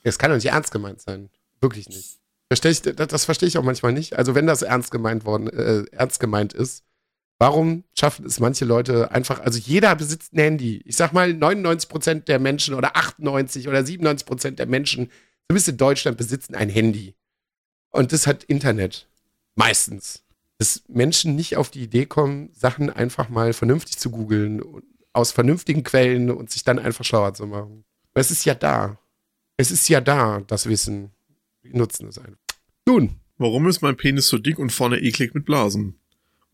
das 0.04 0.18
kann 0.18 0.30
doch 0.30 0.36
nicht 0.36 0.46
ernst 0.46 0.70
gemeint 0.72 1.00
sein. 1.00 1.30
Wirklich 1.60 1.88
nicht. 1.88 2.17
Versteh 2.48 2.70
ich, 2.70 2.82
das, 2.82 3.24
verstehe 3.24 3.48
ich 3.48 3.58
auch 3.58 3.62
manchmal 3.62 3.92
nicht. 3.92 4.16
Also, 4.16 4.34
wenn 4.34 4.46
das 4.46 4.62
ernst 4.62 4.90
gemeint 4.90 5.24
worden, 5.24 5.48
äh, 5.48 5.84
ernst 5.92 6.18
gemeint 6.20 6.54
ist, 6.54 6.84
warum 7.38 7.84
schaffen 7.94 8.24
es 8.26 8.40
manche 8.40 8.64
Leute 8.64 9.10
einfach, 9.10 9.40
also 9.40 9.58
jeder 9.58 9.94
besitzt 9.94 10.32
ein 10.32 10.40
Handy. 10.40 10.82
Ich 10.84 10.96
sag 10.96 11.12
mal, 11.12 11.30
99% 11.30 12.24
der 12.24 12.38
Menschen 12.38 12.74
oder 12.74 12.96
98 12.96 13.68
oder 13.68 13.80
97% 13.80 14.52
der 14.52 14.66
Menschen, 14.66 15.10
zumindest 15.46 15.68
in 15.68 15.76
Deutschland, 15.76 16.16
besitzen 16.16 16.54
ein 16.54 16.70
Handy. 16.70 17.14
Und 17.90 18.12
das 18.12 18.26
hat 18.26 18.44
Internet. 18.44 19.08
Meistens 19.54 20.24
dass 20.58 20.82
Menschen 20.88 21.36
nicht 21.36 21.56
auf 21.56 21.70
die 21.70 21.82
Idee 21.82 22.06
kommen, 22.06 22.50
Sachen 22.52 22.90
einfach 22.90 23.28
mal 23.28 23.52
vernünftig 23.52 23.98
zu 23.98 24.10
googeln, 24.10 24.60
aus 25.12 25.30
vernünftigen 25.30 25.84
Quellen 25.84 26.30
und 26.30 26.50
sich 26.50 26.64
dann 26.64 26.80
einfach 26.80 27.04
schlauer 27.04 27.32
zu 27.34 27.46
machen. 27.46 27.84
Aber 28.12 28.20
es 28.20 28.30
ist 28.30 28.44
ja 28.44 28.54
da. 28.54 28.98
Es 29.56 29.70
ist 29.70 29.88
ja 29.88 30.00
da, 30.00 30.40
das 30.46 30.68
Wissen. 30.68 31.12
Nutzen 31.72 32.08
es 32.08 32.18
einfach. 32.18 32.36
Nun, 32.86 33.20
Warum 33.40 33.68
ist 33.68 33.82
mein 33.82 33.96
Penis 33.96 34.26
so 34.26 34.36
dick 34.36 34.58
und 34.58 34.72
vorne 34.72 34.98
eklig 34.98 35.32
mit 35.32 35.44
Blasen? 35.44 35.96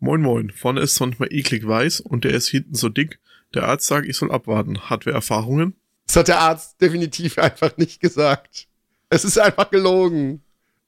Moin 0.00 0.20
moin, 0.20 0.50
vorne 0.50 0.82
ist 0.82 1.00
manchmal 1.00 1.32
eklig 1.32 1.66
weiß 1.66 2.00
und 2.00 2.24
der 2.24 2.32
ist 2.32 2.48
hinten 2.48 2.74
so 2.74 2.90
dick. 2.90 3.20
Der 3.54 3.64
Arzt 3.64 3.86
sagt, 3.86 4.06
ich 4.06 4.18
soll 4.18 4.30
abwarten. 4.30 4.78
Hat 4.90 5.06
wer 5.06 5.14
Erfahrungen? 5.14 5.74
das 6.06 6.16
hat 6.16 6.28
der 6.28 6.40
Arzt 6.40 6.78
definitiv 6.82 7.38
einfach 7.38 7.74
nicht 7.78 8.00
gesagt. 8.00 8.68
Es 9.08 9.24
ist 9.24 9.38
einfach 9.38 9.70
gelogen. 9.70 10.42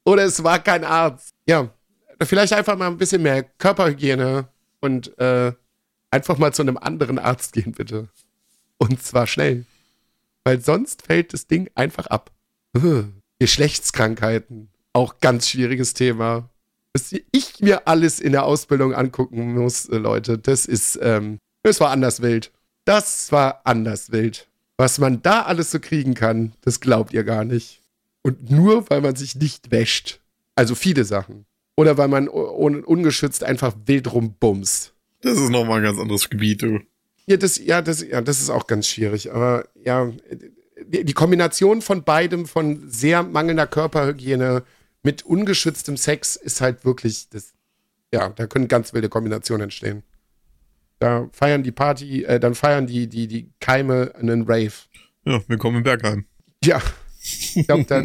Oder 0.04 0.24
es 0.24 0.44
war 0.44 0.58
kein 0.58 0.84
Arzt. 0.84 1.34
Ja, 1.46 1.72
vielleicht 2.22 2.52
einfach 2.52 2.76
mal 2.76 2.88
ein 2.88 2.98
bisschen 2.98 3.22
mehr 3.22 3.44
Körperhygiene 3.44 4.48
und 4.80 5.18
äh, 5.18 5.52
einfach 6.10 6.36
mal 6.36 6.52
zu 6.52 6.60
einem 6.60 6.76
anderen 6.76 7.18
Arzt 7.18 7.54
gehen, 7.54 7.72
bitte. 7.72 8.08
Und 8.76 9.02
zwar 9.02 9.26
schnell. 9.26 9.64
Weil 10.44 10.60
sonst 10.60 11.06
fällt 11.06 11.32
das 11.32 11.46
Ding 11.46 11.70
einfach 11.74 12.06
ab. 12.08 12.30
Geschlechtskrankheiten. 13.38 14.68
Auch 14.92 15.20
ganz 15.20 15.48
schwieriges 15.48 15.94
Thema. 15.94 16.48
Was 16.94 17.12
ich 17.12 17.60
mir 17.60 17.86
alles 17.86 18.20
in 18.20 18.32
der 18.32 18.44
Ausbildung 18.44 18.94
angucken 18.94 19.54
muss, 19.54 19.86
äh, 19.86 19.98
Leute, 19.98 20.38
das 20.38 20.64
ist, 20.64 20.98
ähm, 21.02 21.38
das 21.62 21.80
war 21.80 21.90
anders 21.90 22.22
wild. 22.22 22.52
Das 22.86 23.30
war 23.32 23.60
anders 23.64 24.12
wild. 24.12 24.48
Was 24.78 24.98
man 24.98 25.20
da 25.22 25.42
alles 25.42 25.70
so 25.70 25.80
kriegen 25.80 26.14
kann, 26.14 26.52
das 26.62 26.80
glaubt 26.80 27.12
ihr 27.12 27.24
gar 27.24 27.44
nicht. 27.44 27.82
Und 28.22 28.50
nur, 28.50 28.88
weil 28.90 29.00
man 29.00 29.16
sich 29.16 29.36
nicht 29.36 29.70
wäscht. 29.70 30.20
Also 30.54 30.74
viele 30.74 31.04
Sachen. 31.04 31.44
Oder 31.76 31.98
weil 31.98 32.08
man 32.08 32.28
un 32.28 32.82
ungeschützt 32.82 33.44
einfach 33.44 33.74
wild 33.84 34.12
rumbumst. 34.12 34.94
Das 35.20 35.38
ist 35.38 35.50
nochmal 35.50 35.78
ein 35.78 35.84
ganz 35.84 35.98
anderes 35.98 36.30
Gebiet, 36.30 36.62
du. 36.62 36.80
Ja, 37.26 37.36
das, 37.36 37.58
ja, 37.58 37.82
das, 37.82 38.02
ja, 38.02 38.20
das 38.20 38.40
ist 38.40 38.50
auch 38.50 38.66
ganz 38.66 38.86
schwierig. 38.88 39.32
Aber 39.32 39.68
ja, 39.74 40.10
die, 40.84 41.12
Kombination 41.12 41.82
von 41.82 42.04
beidem, 42.04 42.46
von 42.46 42.88
sehr 42.88 43.22
mangelnder 43.22 43.66
Körperhygiene 43.66 44.64
mit 45.02 45.24
ungeschütztem 45.24 45.96
Sex, 45.96 46.36
ist 46.36 46.60
halt 46.60 46.84
wirklich 46.84 47.28
das. 47.30 47.54
Ja, 48.12 48.28
da 48.28 48.46
können 48.46 48.68
ganz 48.68 48.92
wilde 48.92 49.08
Kombinationen 49.08 49.64
entstehen. 49.64 50.02
Da 50.98 51.28
feiern 51.32 51.62
die 51.62 51.72
Party, 51.72 52.24
äh, 52.24 52.40
dann 52.40 52.54
feiern 52.54 52.86
die, 52.86 53.08
die, 53.08 53.26
die 53.26 53.50
Keime 53.60 54.12
einen 54.18 54.42
Rave. 54.42 54.72
Ja, 55.24 55.42
willkommen 55.48 55.78
in 55.78 55.82
Bergheim. 55.82 56.24
Ja, 56.64 56.80
ich 57.22 57.66
glaube, 57.66 57.84
da, 57.84 58.02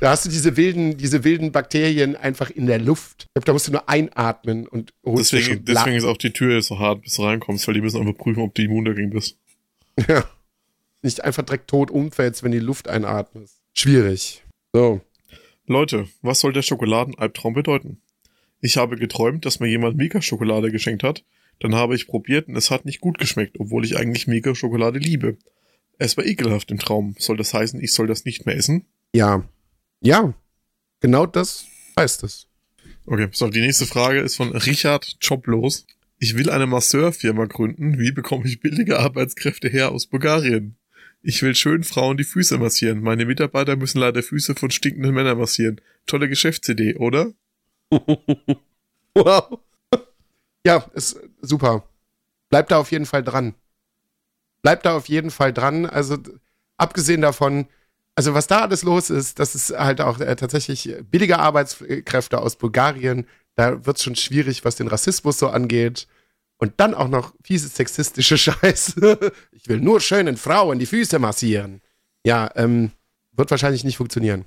da 0.00 0.10
hast 0.10 0.24
du 0.24 0.30
diese 0.30 0.56
wilden, 0.56 0.96
diese 0.96 1.24
wilden 1.24 1.52
Bakterien 1.52 2.16
einfach 2.16 2.50
in 2.50 2.66
der 2.66 2.78
Luft. 2.78 3.24
Ich 3.24 3.32
glaube, 3.34 3.46
da 3.46 3.52
musst 3.52 3.68
du 3.68 3.72
nur 3.72 3.88
einatmen 3.88 4.66
und 4.66 4.94
holst 5.04 5.32
Deswegen, 5.32 5.64
deswegen 5.64 5.96
ist 5.96 6.04
auch 6.04 6.16
die 6.16 6.32
Tür 6.32 6.62
so 6.62 6.78
hart, 6.78 7.02
bis 7.02 7.14
du 7.14 7.24
reinkommst, 7.24 7.66
weil 7.66 7.74
die 7.74 7.80
müssen 7.80 8.00
einfach 8.00 8.16
prüfen, 8.16 8.42
ob 8.42 8.54
du 8.54 8.62
immun 8.62 8.84
dagegen 8.84 9.10
bist. 9.10 9.36
Ja. 10.08 10.24
Nicht 11.02 11.24
einfach 11.24 11.42
direkt 11.42 11.68
tot 11.68 11.90
umfällst, 11.90 12.42
wenn 12.42 12.52
die 12.52 12.58
Luft 12.58 12.88
einatmest. 12.88 13.60
Schwierig. 13.74 14.44
So. 14.72 15.00
Leute, 15.66 16.08
was 16.22 16.40
soll 16.40 16.52
der 16.52 16.62
Schokoladenalbtraum 16.62 17.54
bedeuten? 17.54 18.00
Ich 18.60 18.76
habe 18.76 18.96
geträumt, 18.96 19.44
dass 19.44 19.60
mir 19.60 19.68
jemand 19.68 19.96
Mega-Schokolade 19.96 20.70
geschenkt 20.70 21.02
hat. 21.02 21.24
Dann 21.58 21.74
habe 21.74 21.94
ich 21.94 22.06
probiert 22.06 22.48
und 22.48 22.56
es 22.56 22.70
hat 22.70 22.84
nicht 22.84 23.00
gut 23.00 23.18
geschmeckt, 23.18 23.58
obwohl 23.58 23.84
ich 23.84 23.96
eigentlich 23.96 24.26
Mega-Schokolade 24.26 24.98
liebe. 24.98 25.36
Es 25.98 26.16
war 26.16 26.24
ekelhaft 26.24 26.70
im 26.70 26.78
Traum. 26.78 27.14
Soll 27.18 27.36
das 27.36 27.54
heißen, 27.54 27.80
ich 27.80 27.92
soll 27.92 28.06
das 28.06 28.24
nicht 28.24 28.46
mehr 28.46 28.56
essen? 28.56 28.86
Ja. 29.14 29.48
Ja. 30.00 30.34
Genau 31.00 31.26
das 31.26 31.66
heißt 31.98 32.22
es. 32.22 32.48
Okay, 33.06 33.28
so, 33.32 33.48
die 33.48 33.60
nächste 33.60 33.86
Frage 33.86 34.20
ist 34.20 34.36
von 34.36 34.56
Richard 34.56 35.16
Joblos. 35.20 35.86
Ich 36.18 36.36
will 36.36 36.50
eine 36.50 36.66
Masseurfirma 36.66 37.46
gründen. 37.46 37.98
Wie 37.98 38.12
bekomme 38.12 38.46
ich 38.46 38.60
billige 38.60 39.00
Arbeitskräfte 39.00 39.68
her 39.68 39.90
aus 39.90 40.06
Bulgarien? 40.06 40.76
Ich 41.22 41.40
will 41.42 41.54
schön 41.54 41.84
Frauen 41.84 42.16
die 42.16 42.24
Füße 42.24 42.58
massieren. 42.58 43.00
Meine 43.00 43.24
Mitarbeiter 43.24 43.76
müssen 43.76 43.98
leider 43.98 44.22
Füße 44.22 44.56
von 44.56 44.70
stinkenden 44.70 45.14
Männern 45.14 45.38
massieren. 45.38 45.80
Tolle 46.06 46.28
Geschäftsidee, 46.28 46.96
oder? 46.96 47.32
Wow. 49.14 49.58
Ja, 50.64 50.86
ist 50.94 51.20
super. 51.42 51.86
Bleib 52.48 52.68
da 52.68 52.78
auf 52.78 52.90
jeden 52.92 53.04
Fall 53.04 53.22
dran. 53.22 53.54
Bleib 54.62 54.82
da 54.84 54.96
auf 54.96 55.06
jeden 55.06 55.30
Fall 55.30 55.52
dran. 55.52 55.84
Also, 55.84 56.16
abgesehen 56.78 57.20
davon, 57.20 57.66
also 58.14 58.32
was 58.34 58.46
da 58.46 58.62
alles 58.62 58.82
los 58.82 59.10
ist, 59.10 59.38
das 59.38 59.54
ist 59.54 59.70
halt 59.70 60.00
auch 60.00 60.20
äh, 60.20 60.34
tatsächlich 60.36 60.96
billige 61.10 61.38
Arbeitskräfte 61.38 62.38
aus 62.40 62.56
Bulgarien. 62.56 63.26
Da 63.54 63.84
wird 63.84 63.98
es 63.98 64.02
schon 64.02 64.16
schwierig, 64.16 64.64
was 64.64 64.76
den 64.76 64.88
Rassismus 64.88 65.38
so 65.38 65.48
angeht. 65.48 66.06
Und 66.62 66.74
dann 66.76 66.94
auch 66.94 67.08
noch 67.08 67.34
fiese 67.42 67.66
sexistische 67.66 68.38
Scheiße. 68.38 69.32
Ich 69.50 69.68
will 69.68 69.80
nur 69.80 70.00
schönen 70.00 70.36
Frauen 70.36 70.78
die 70.78 70.86
Füße 70.86 71.18
massieren. 71.18 71.80
Ja, 72.24 72.48
ähm, 72.54 72.92
wird 73.32 73.50
wahrscheinlich 73.50 73.82
nicht 73.82 73.96
funktionieren. 73.96 74.44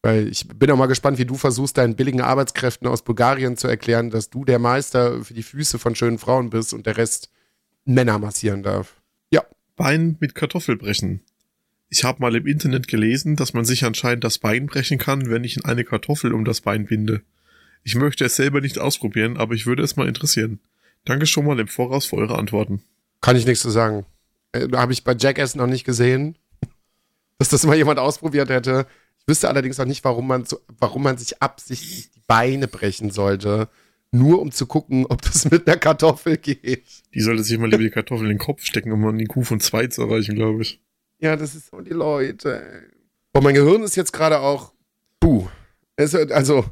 Weil 0.00 0.28
ich 0.28 0.48
bin 0.48 0.70
auch 0.70 0.78
mal 0.78 0.86
gespannt, 0.86 1.18
wie 1.18 1.26
du 1.26 1.34
versuchst, 1.34 1.76
deinen 1.76 1.96
billigen 1.96 2.22
Arbeitskräften 2.22 2.88
aus 2.88 3.04
Bulgarien 3.04 3.58
zu 3.58 3.68
erklären, 3.68 4.08
dass 4.08 4.30
du 4.30 4.46
der 4.46 4.58
Meister 4.58 5.22
für 5.22 5.34
die 5.34 5.42
Füße 5.42 5.78
von 5.78 5.94
schönen 5.94 6.16
Frauen 6.16 6.48
bist 6.48 6.72
und 6.72 6.86
der 6.86 6.96
Rest 6.96 7.30
Männer 7.84 8.18
massieren 8.18 8.62
darf. 8.62 9.02
Ja. 9.30 9.44
Bein 9.76 10.16
mit 10.18 10.34
Kartoffel 10.34 10.78
brechen. 10.78 11.20
Ich 11.90 12.04
habe 12.04 12.22
mal 12.22 12.34
im 12.36 12.46
Internet 12.46 12.88
gelesen, 12.88 13.36
dass 13.36 13.52
man 13.52 13.66
sich 13.66 13.84
anscheinend 13.84 14.24
das 14.24 14.38
Bein 14.38 14.64
brechen 14.64 14.96
kann, 14.96 15.28
wenn 15.28 15.44
ich 15.44 15.58
in 15.58 15.66
eine 15.66 15.84
Kartoffel 15.84 16.32
um 16.32 16.46
das 16.46 16.62
Bein 16.62 16.86
binde. 16.86 17.20
Ich 17.82 17.96
möchte 17.96 18.24
es 18.24 18.36
selber 18.36 18.62
nicht 18.62 18.78
ausprobieren, 18.78 19.36
aber 19.36 19.52
ich 19.52 19.66
würde 19.66 19.82
es 19.82 19.96
mal 19.96 20.08
interessieren. 20.08 20.58
Danke 21.04 21.26
schon 21.26 21.46
mal 21.46 21.58
im 21.58 21.68
Voraus 21.68 22.06
für 22.06 22.16
eure 22.16 22.38
Antworten. 22.38 22.82
Kann 23.20 23.36
ich 23.36 23.46
nichts 23.46 23.62
zu 23.62 23.70
sagen. 23.70 24.06
Äh, 24.52 24.68
Habe 24.72 24.92
ich 24.92 25.04
bei 25.04 25.14
Jackass 25.18 25.54
noch 25.54 25.66
nicht 25.66 25.84
gesehen, 25.84 26.36
dass 27.38 27.48
das 27.48 27.66
mal 27.66 27.76
jemand 27.76 27.98
ausprobiert 27.98 28.50
hätte. 28.50 28.86
Ich 29.18 29.28
wüsste 29.28 29.48
allerdings 29.48 29.78
auch 29.80 29.84
nicht, 29.86 30.04
warum 30.04 30.26
man, 30.26 30.44
so, 30.44 30.60
warum 30.78 31.02
man 31.02 31.18
sich 31.18 31.42
absichtlich 31.42 32.10
die 32.10 32.22
Beine 32.26 32.68
brechen 32.68 33.10
sollte. 33.10 33.68
Nur 34.12 34.40
um 34.40 34.50
zu 34.50 34.66
gucken, 34.66 35.06
ob 35.06 35.22
das 35.22 35.48
mit 35.50 35.68
einer 35.68 35.76
Kartoffel 35.76 36.36
geht. 36.36 36.84
Die 37.14 37.20
sollte 37.20 37.44
sich 37.44 37.56
mal 37.58 37.70
lieber 37.70 37.82
die 37.82 37.90
Kartoffel 37.90 38.24
in 38.24 38.30
den 38.32 38.38
Kopf 38.38 38.64
stecken, 38.64 38.90
um 38.90 39.18
die 39.18 39.26
Kuh 39.26 39.44
von 39.44 39.60
zwei 39.60 39.86
zu 39.86 40.02
erreichen, 40.02 40.34
glaube 40.34 40.62
ich. 40.62 40.80
Ja, 41.20 41.36
das 41.36 41.54
ist 41.54 41.70
so 41.70 41.80
die 41.80 41.90
Leute. 41.90 42.60
ey. 42.60 42.88
Boah, 43.32 43.42
mein 43.42 43.54
Gehirn 43.54 43.82
ist 43.84 43.94
jetzt 43.94 44.12
gerade 44.12 44.40
auch. 44.40 44.72
Puh. 45.20 45.46
Also, 45.96 46.64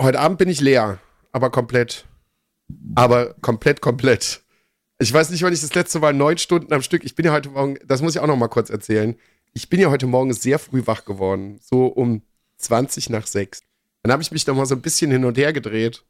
heute 0.00 0.20
Abend 0.20 0.38
bin 0.38 0.48
ich 0.48 0.60
leer, 0.60 1.00
aber 1.32 1.50
komplett. 1.50 2.06
Aber 2.94 3.34
komplett, 3.40 3.80
komplett. 3.80 4.42
Ich 4.98 5.12
weiß 5.12 5.30
nicht, 5.30 5.42
wann 5.42 5.52
ich 5.52 5.60
das 5.60 5.74
letzte 5.74 5.98
Mal 5.98 6.14
neun 6.14 6.38
Stunden 6.38 6.72
am 6.72 6.82
Stück. 6.82 7.04
Ich 7.04 7.14
bin 7.14 7.26
ja 7.26 7.32
heute 7.32 7.50
Morgen, 7.50 7.78
das 7.84 8.00
muss 8.00 8.14
ich 8.14 8.20
auch 8.20 8.26
noch 8.26 8.36
mal 8.36 8.48
kurz 8.48 8.70
erzählen. 8.70 9.16
Ich 9.52 9.68
bin 9.68 9.80
ja 9.80 9.90
heute 9.90 10.06
Morgen 10.06 10.32
sehr 10.32 10.58
früh 10.58 10.86
wach 10.86 11.04
geworden, 11.04 11.58
so 11.62 11.86
um 11.86 12.22
20 12.58 13.10
nach 13.10 13.26
6. 13.26 13.60
Dann 14.02 14.12
habe 14.12 14.22
ich 14.22 14.32
mich 14.32 14.46
noch 14.46 14.54
mal 14.54 14.66
so 14.66 14.74
ein 14.74 14.82
bisschen 14.82 15.10
hin 15.10 15.24
und 15.24 15.36
her 15.36 15.52
gedreht 15.52 16.04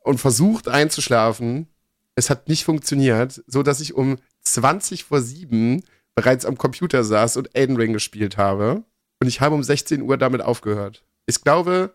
und 0.00 0.18
versucht 0.18 0.68
einzuschlafen. 0.68 1.68
Es 2.14 2.30
hat 2.30 2.48
nicht 2.48 2.64
funktioniert, 2.64 3.42
so 3.46 3.62
dass 3.62 3.80
ich 3.80 3.94
um 3.94 4.18
20 4.42 5.04
vor 5.04 5.20
7 5.20 5.82
bereits 6.14 6.44
am 6.44 6.58
Computer 6.58 7.04
saß 7.04 7.36
und 7.36 7.54
Elden 7.54 7.76
Ring 7.76 7.92
gespielt 7.92 8.36
habe. 8.36 8.82
Und 9.20 9.28
ich 9.28 9.40
habe 9.40 9.54
um 9.54 9.62
16 9.62 10.02
Uhr 10.02 10.16
damit 10.16 10.42
aufgehört. 10.42 11.04
Ich 11.26 11.42
glaube, 11.42 11.94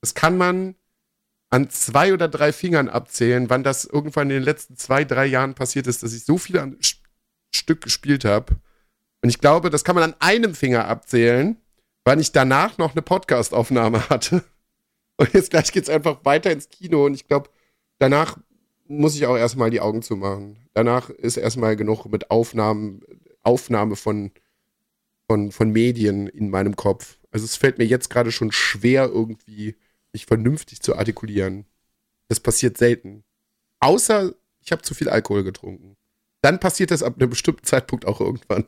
das 0.00 0.14
kann 0.14 0.36
man 0.38 0.76
an 1.56 1.70
zwei 1.70 2.12
oder 2.12 2.28
drei 2.28 2.52
Fingern 2.52 2.90
abzählen, 2.90 3.48
wann 3.48 3.64
das 3.64 3.86
irgendwann 3.86 4.28
in 4.28 4.36
den 4.36 4.42
letzten 4.42 4.76
zwei, 4.76 5.04
drei 5.04 5.24
Jahren 5.24 5.54
passiert 5.54 5.86
ist, 5.86 6.02
dass 6.02 6.12
ich 6.12 6.26
so 6.26 6.36
viel 6.36 6.56
St- 6.56 6.98
Stück 7.50 7.80
gespielt 7.80 8.26
habe. 8.26 8.56
Und 9.22 9.30
ich 9.30 9.38
glaube, 9.38 9.70
das 9.70 9.82
kann 9.82 9.94
man 9.94 10.04
an 10.04 10.16
einem 10.18 10.54
Finger 10.54 10.86
abzählen, 10.86 11.56
weil 12.04 12.20
ich 12.20 12.32
danach 12.32 12.76
noch 12.76 12.92
eine 12.92 13.00
Podcast-Aufnahme 13.00 14.06
hatte. 14.10 14.44
Und 15.16 15.32
jetzt 15.32 15.48
gleich 15.50 15.72
geht's 15.72 15.88
einfach 15.88 16.26
weiter 16.26 16.52
ins 16.52 16.68
Kino 16.68 17.06
und 17.06 17.14
ich 17.14 17.26
glaube, 17.26 17.48
danach 17.98 18.36
muss 18.86 19.16
ich 19.16 19.24
auch 19.24 19.38
erstmal 19.38 19.70
die 19.70 19.80
Augen 19.80 20.02
zumachen. 20.02 20.58
Danach 20.74 21.08
ist 21.08 21.38
erstmal 21.38 21.74
genug 21.74 22.04
mit 22.04 22.30
Aufnahmen, 22.30 23.00
Aufnahme 23.42 23.96
von, 23.96 24.30
von, 25.26 25.50
von 25.52 25.70
Medien 25.70 26.26
in 26.26 26.50
meinem 26.50 26.76
Kopf. 26.76 27.18
Also 27.30 27.46
es 27.46 27.56
fällt 27.56 27.78
mir 27.78 27.86
jetzt 27.86 28.10
gerade 28.10 28.30
schon 28.30 28.52
schwer, 28.52 29.06
irgendwie 29.06 29.74
mich 30.16 30.26
vernünftig 30.26 30.80
zu 30.80 30.96
artikulieren. 30.96 31.66
Das 32.28 32.40
passiert 32.40 32.78
selten. 32.78 33.22
Außer 33.80 34.32
ich 34.64 34.72
habe 34.72 34.82
zu 34.82 34.94
viel 34.94 35.08
Alkohol 35.08 35.44
getrunken. 35.44 35.96
Dann 36.40 36.58
passiert 36.58 36.90
das 36.90 37.02
ab 37.02 37.16
einem 37.18 37.30
bestimmten 37.30 37.64
Zeitpunkt 37.64 38.06
auch 38.06 38.20
irgendwann. 38.20 38.64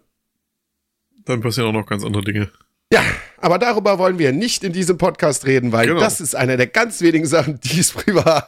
Dann 1.25 1.41
passieren 1.41 1.69
auch 1.69 1.73
noch 1.81 1.87
ganz 1.87 2.05
andere 2.05 2.23
Dinge. 2.23 2.51
Ja, 2.93 3.03
aber 3.39 3.59
darüber 3.59 3.99
wollen 3.99 4.19
wir 4.19 4.33
nicht 4.33 4.63
in 4.65 4.73
diesem 4.73 4.97
Podcast 4.99 5.47
reden, 5.47 5.73
weil 5.73 5.87
Genau. 5.89 6.01
das 6.01 6.21
ist 6.21 6.35
eine 6.37 6.57
der 6.57 6.67
ganz 6.69 7.01
wenigen 7.01 7.27
Sachen, 7.27 7.59
die 7.61 7.81
ist 7.81 7.95
privat. 7.95 8.47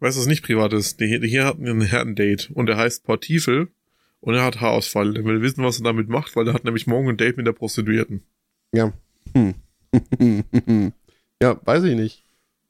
Weißt 0.00 0.16
du, 0.16 0.20
was 0.20 0.26
nicht 0.26 0.42
privat 0.44 0.72
ist? 0.72 0.98
Hier, 0.98 1.20
der 1.20 1.28
hier 1.28 1.44
hat 1.44 1.58
einen 1.58 1.80
Herrendate 1.82 2.52
und 2.54 2.66
der 2.66 2.76
heißt 2.76 3.04
Portifel 3.04 3.68
und 4.20 4.34
er 4.34 4.44
hat 4.44 4.60
Haarausfall. 4.60 5.14
Der 5.14 5.24
will 5.24 5.40
wissen, 5.42 5.62
was 5.64 5.78
er 5.78 5.84
damit 5.84 6.08
macht, 6.08 6.34
weil 6.36 6.48
er 6.48 6.54
hat 6.54 6.64
nämlich 6.64 6.86
morgen 6.86 7.08
ein 7.08 7.16
Date 7.16 7.36
mit 7.36 7.46
der 7.46 7.52
Prostituierten. 7.52 8.22
Ja. 8.72 8.92
Hm. 9.34 9.54
ja, 11.42 11.60
weiß 11.64 11.84
ich 11.84 11.94
nicht. 11.96 12.24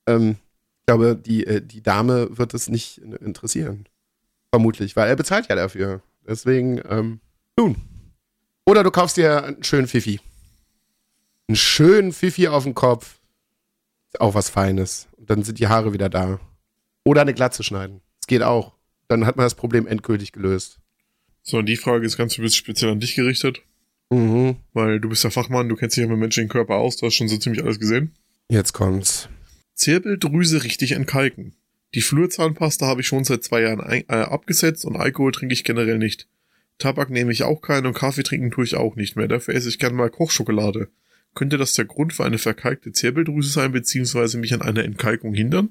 Ähm, 0.07 0.37
ich 0.81 0.87
glaube, 0.87 1.17
die, 1.17 1.47
äh, 1.47 1.61
die 1.63 1.83
Dame 1.83 2.37
wird 2.37 2.55
es 2.55 2.69
nicht 2.69 2.99
interessieren. 2.99 3.87
Vermutlich, 4.51 4.97
weil 4.97 5.09
er 5.09 5.17
bezahlt 5.17 5.49
ja 5.49 5.55
dafür. 5.55 6.03
Deswegen, 6.27 6.81
ähm, 6.89 7.21
nun. 7.57 7.77
Oder 8.67 8.83
du 8.83 8.91
kaufst 8.91 9.17
dir 9.17 9.45
einen 9.45 9.63
schönen 9.65 9.87
Fifi. 9.87 10.21
Einen 11.49 11.57
schönen 11.57 12.13
Fifi 12.13 12.49
auf 12.49 12.65
den 12.65 12.75
Kopf. 12.75 13.21
Ist 14.13 14.21
auch 14.21 14.35
was 14.35 14.51
Feines. 14.51 15.09
Und 15.17 15.31
dann 15.31 15.43
sind 15.43 15.59
die 15.59 15.69
Haare 15.69 15.93
wieder 15.93 16.09
da. 16.09 16.39
Oder 17.05 17.23
eine 17.23 17.35
Glatze 17.35 17.63
schneiden. 17.63 18.01
Das 18.21 18.27
geht 18.27 18.43
auch. 18.43 18.75
Dann 19.09 19.27
hat 19.27 19.37
man 19.37 19.45
das 19.45 19.55
Problem 19.55 19.87
endgültig 19.87 20.33
gelöst. 20.33 20.79
So, 21.43 21.59
und 21.59 21.67
die 21.67 21.77
Frage 21.77 22.07
ist 22.07 22.17
ganz 22.17 22.37
bisschen 22.37 22.51
speziell 22.57 22.93
an 22.93 23.01
dich 23.01 23.15
gerichtet, 23.17 23.63
Mhm. 24.11 24.57
weil 24.75 25.01
du 25.01 25.09
bist 25.09 25.25
ja 25.25 25.31
Fachmann, 25.31 25.69
du 25.69 25.75
kennst 25.75 25.97
dich 25.97 26.03
ja 26.03 26.09
mit 26.09 26.19
menschlichen 26.19 26.49
Körper 26.51 26.75
aus, 26.77 26.99
du 26.99 27.07
hast 27.07 27.15
schon 27.15 27.29
so 27.29 27.37
ziemlich 27.39 27.65
alles 27.65 27.81
gesehen. 27.81 28.15
Jetzt 28.53 28.75
kommt's. 28.75 29.31
Zirbeldrüse 29.75 30.63
richtig 30.63 30.93
entkalken. 30.93 31.55
Die 31.95 32.03
Flurzahnpasta 32.03 32.87
habe 32.87 33.01
ich 33.01 33.07
schon 33.07 33.25
seit 33.25 33.43
zwei 33.43 33.63
Jahren 33.63 33.81
ein, 33.81 34.05
äh, 34.09 34.13
abgesetzt 34.15 34.85
und 34.85 34.97
Alkohol 34.97 35.33
trinke 35.33 35.55
ich 35.55 35.65
generell 35.65 35.97
nicht. 35.97 36.29
Tabak 36.79 37.09
nehme 37.09 37.33
ich 37.33 37.45
auch 37.45 37.63
keinen 37.63 37.87
und 37.87 37.95
Kaffee 37.95 38.23
trinken 38.23 38.51
tue 38.51 38.65
ich 38.65 38.77
auch 38.77 38.95
nicht 38.95 39.17
mehr. 39.17 39.27
Dafür 39.27 39.55
esse 39.55 39.71
ich 39.71 39.79
gerne 39.79 39.97
mal 39.97 40.11
Kochschokolade. 40.11 40.89
Könnte 41.35 41.57
das 41.57 41.73
der 41.73 41.87
Grund 41.87 42.13
für 42.13 42.25
eine 42.27 42.37
verkalkte 42.37 42.93
Zirbeldrüse 42.93 43.49
sein, 43.51 43.73
beziehungsweise 43.73 44.37
mich 44.37 44.53
an 44.53 44.61
einer 44.61 44.85
Entkalkung 44.85 45.33
hindern? 45.33 45.71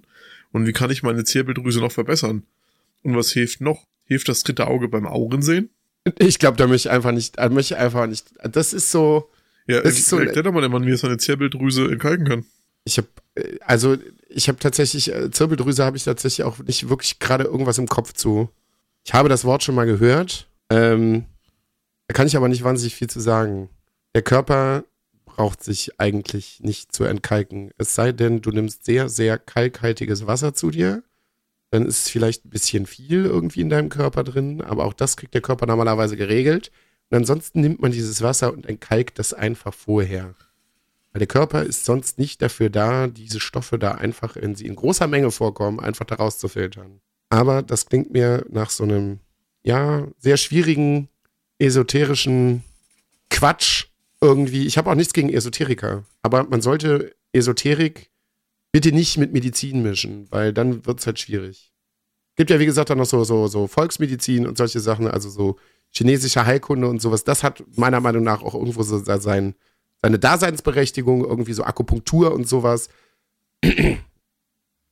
Und 0.51 0.65
wie 0.65 0.73
kann 0.73 0.89
ich 0.89 1.03
meine 1.03 1.23
Zirbeldrüse 1.23 1.81
noch 1.81 1.91
verbessern? 1.91 2.43
Und 3.03 3.15
was 3.15 3.31
hilft 3.31 3.61
noch? 3.61 3.85
Hilft 4.05 4.27
das 4.27 4.41
dritte 4.41 4.65
Auge 4.65 4.87
beim 4.87 5.05
Augensehen? 5.05 5.69
Ich 6.17 6.39
glaube, 6.39 6.57
da 6.57 6.65
möchte 6.65 6.89
ich 6.89 6.91
einfach 6.91 7.11
nicht, 7.11 7.37
da 7.37 7.47
möchte 7.49 7.75
ich 7.75 7.79
einfach 7.79 8.07
nicht. 8.07 8.33
Das 8.43 8.73
ist 8.73 8.89
so. 8.89 9.29
Ja, 9.67 9.81
Das 9.81 9.99
ist 9.99 10.07
so- 10.07 10.17
erklär 10.17 10.41
doch 10.41 10.51
mal 10.51 10.61
dem 10.61 10.71
Mann, 10.71 10.87
wie 10.87 10.91
er 10.91 10.97
seine 10.97 11.17
Zirbeldrüse 11.17 11.85
entkalken 11.91 12.25
kann. 12.27 12.45
Ich 12.83 12.97
habe 12.97 13.07
also 13.61 13.97
ich 14.27 14.47
habe 14.47 14.59
tatsächlich 14.59 15.13
äh, 15.13 15.31
Zirbeldrüse 15.31 15.85
habe 15.85 15.97
ich 15.97 16.03
tatsächlich 16.03 16.45
auch 16.45 16.59
nicht 16.59 16.89
wirklich 16.89 17.19
gerade 17.19 17.45
irgendwas 17.45 17.77
im 17.77 17.87
Kopf 17.87 18.13
zu. 18.13 18.49
Ich 19.03 19.13
habe 19.13 19.29
das 19.29 19.45
Wort 19.45 19.63
schon 19.63 19.75
mal 19.75 19.85
gehört. 19.85 20.47
Ähm, 20.69 21.25
da 22.07 22.13
kann 22.13 22.27
ich 22.27 22.35
aber 22.35 22.47
nicht 22.47 22.63
wahnsinnig 22.63 22.95
viel 22.95 23.09
zu 23.09 23.19
sagen. 23.19 23.69
Der 24.15 24.21
Körper 24.21 24.83
braucht 25.25 25.63
sich 25.63 25.99
eigentlich 25.99 26.59
nicht 26.59 26.93
zu 26.93 27.05
entkalken. 27.05 27.71
Es 27.77 27.95
sei 27.95 28.11
denn, 28.11 28.41
du 28.41 28.51
nimmst 28.51 28.85
sehr, 28.85 29.09
sehr 29.09 29.37
kalkhaltiges 29.37 30.27
Wasser 30.27 30.53
zu 30.53 30.71
dir. 30.71 31.03
Dann 31.71 31.85
ist 31.85 32.09
vielleicht 32.09 32.45
ein 32.45 32.49
bisschen 32.49 32.85
viel 32.85 33.25
irgendwie 33.25 33.61
in 33.61 33.69
deinem 33.69 33.89
Körper 33.89 34.25
drin, 34.25 34.61
aber 34.61 34.85
auch 34.85 34.93
das 34.93 35.15
kriegt 35.15 35.33
der 35.33 35.41
Körper 35.41 35.65
normalerweise 35.65 36.17
geregelt. 36.17 36.71
Und 37.09 37.17
ansonsten 37.17 37.61
nimmt 37.61 37.81
man 37.81 37.91
dieses 37.91 38.21
Wasser 38.21 38.51
und 38.51 38.65
entkalkt 38.65 39.19
das 39.19 39.33
einfach 39.33 39.73
vorher. 39.73 40.35
Weil 41.11 41.19
der 41.19 41.27
Körper 41.27 41.63
ist 41.63 41.85
sonst 41.85 42.19
nicht 42.19 42.41
dafür 42.41 42.69
da, 42.69 43.07
diese 43.07 43.39
Stoffe 43.39 43.77
da 43.77 43.91
einfach, 43.91 44.35
wenn 44.35 44.55
sie 44.55 44.65
in 44.65 44.75
großer 44.75 45.07
Menge 45.07 45.31
vorkommen, 45.31 45.79
einfach 45.79 46.05
da 46.05 46.15
rauszufiltern. 46.15 47.01
Aber 47.29 47.61
das 47.61 47.85
klingt 47.85 48.11
mir 48.11 48.45
nach 48.49 48.69
so 48.69 48.83
einem, 48.83 49.19
ja, 49.63 50.07
sehr 50.19 50.37
schwierigen, 50.37 51.09
esoterischen 51.59 52.63
Quatsch 53.29 53.87
irgendwie. 54.21 54.65
Ich 54.65 54.77
habe 54.77 54.89
auch 54.89 54.95
nichts 54.95 55.13
gegen 55.13 55.29
Esoteriker, 55.29 56.03
aber 56.21 56.43
man 56.43 56.61
sollte 56.61 57.13
Esoterik 57.33 58.09
bitte 58.71 58.91
nicht 58.91 59.17
mit 59.17 59.33
Medizin 59.33 59.81
mischen, 59.81 60.27
weil 60.29 60.53
dann 60.53 60.85
wird 60.85 60.99
es 60.99 61.05
halt 61.05 61.19
schwierig. 61.19 61.73
Gibt 62.35 62.49
ja, 62.49 62.59
wie 62.59 62.65
gesagt, 62.65 62.89
auch 62.89 62.95
noch 62.95 63.05
so, 63.05 63.23
so, 63.23 63.47
so 63.47 63.67
Volksmedizin 63.67 64.47
und 64.47 64.57
solche 64.57 64.79
Sachen, 64.79 65.07
also 65.07 65.29
so 65.29 65.57
chinesische 65.89 66.45
Heilkunde 66.45 66.87
und 66.87 67.01
sowas. 67.01 67.23
Das 67.23 67.43
hat 67.43 67.63
meiner 67.75 67.99
Meinung 67.99 68.23
nach 68.23 68.41
auch 68.41 68.55
irgendwo 68.55 68.83
so 68.83 68.97
sein, 68.97 69.55
seine 70.01 70.19
Daseinsberechtigung, 70.19 71.23
irgendwie 71.23 71.53
so 71.53 71.63
Akupunktur 71.63 72.33
und 72.33 72.47
sowas. 72.47 72.89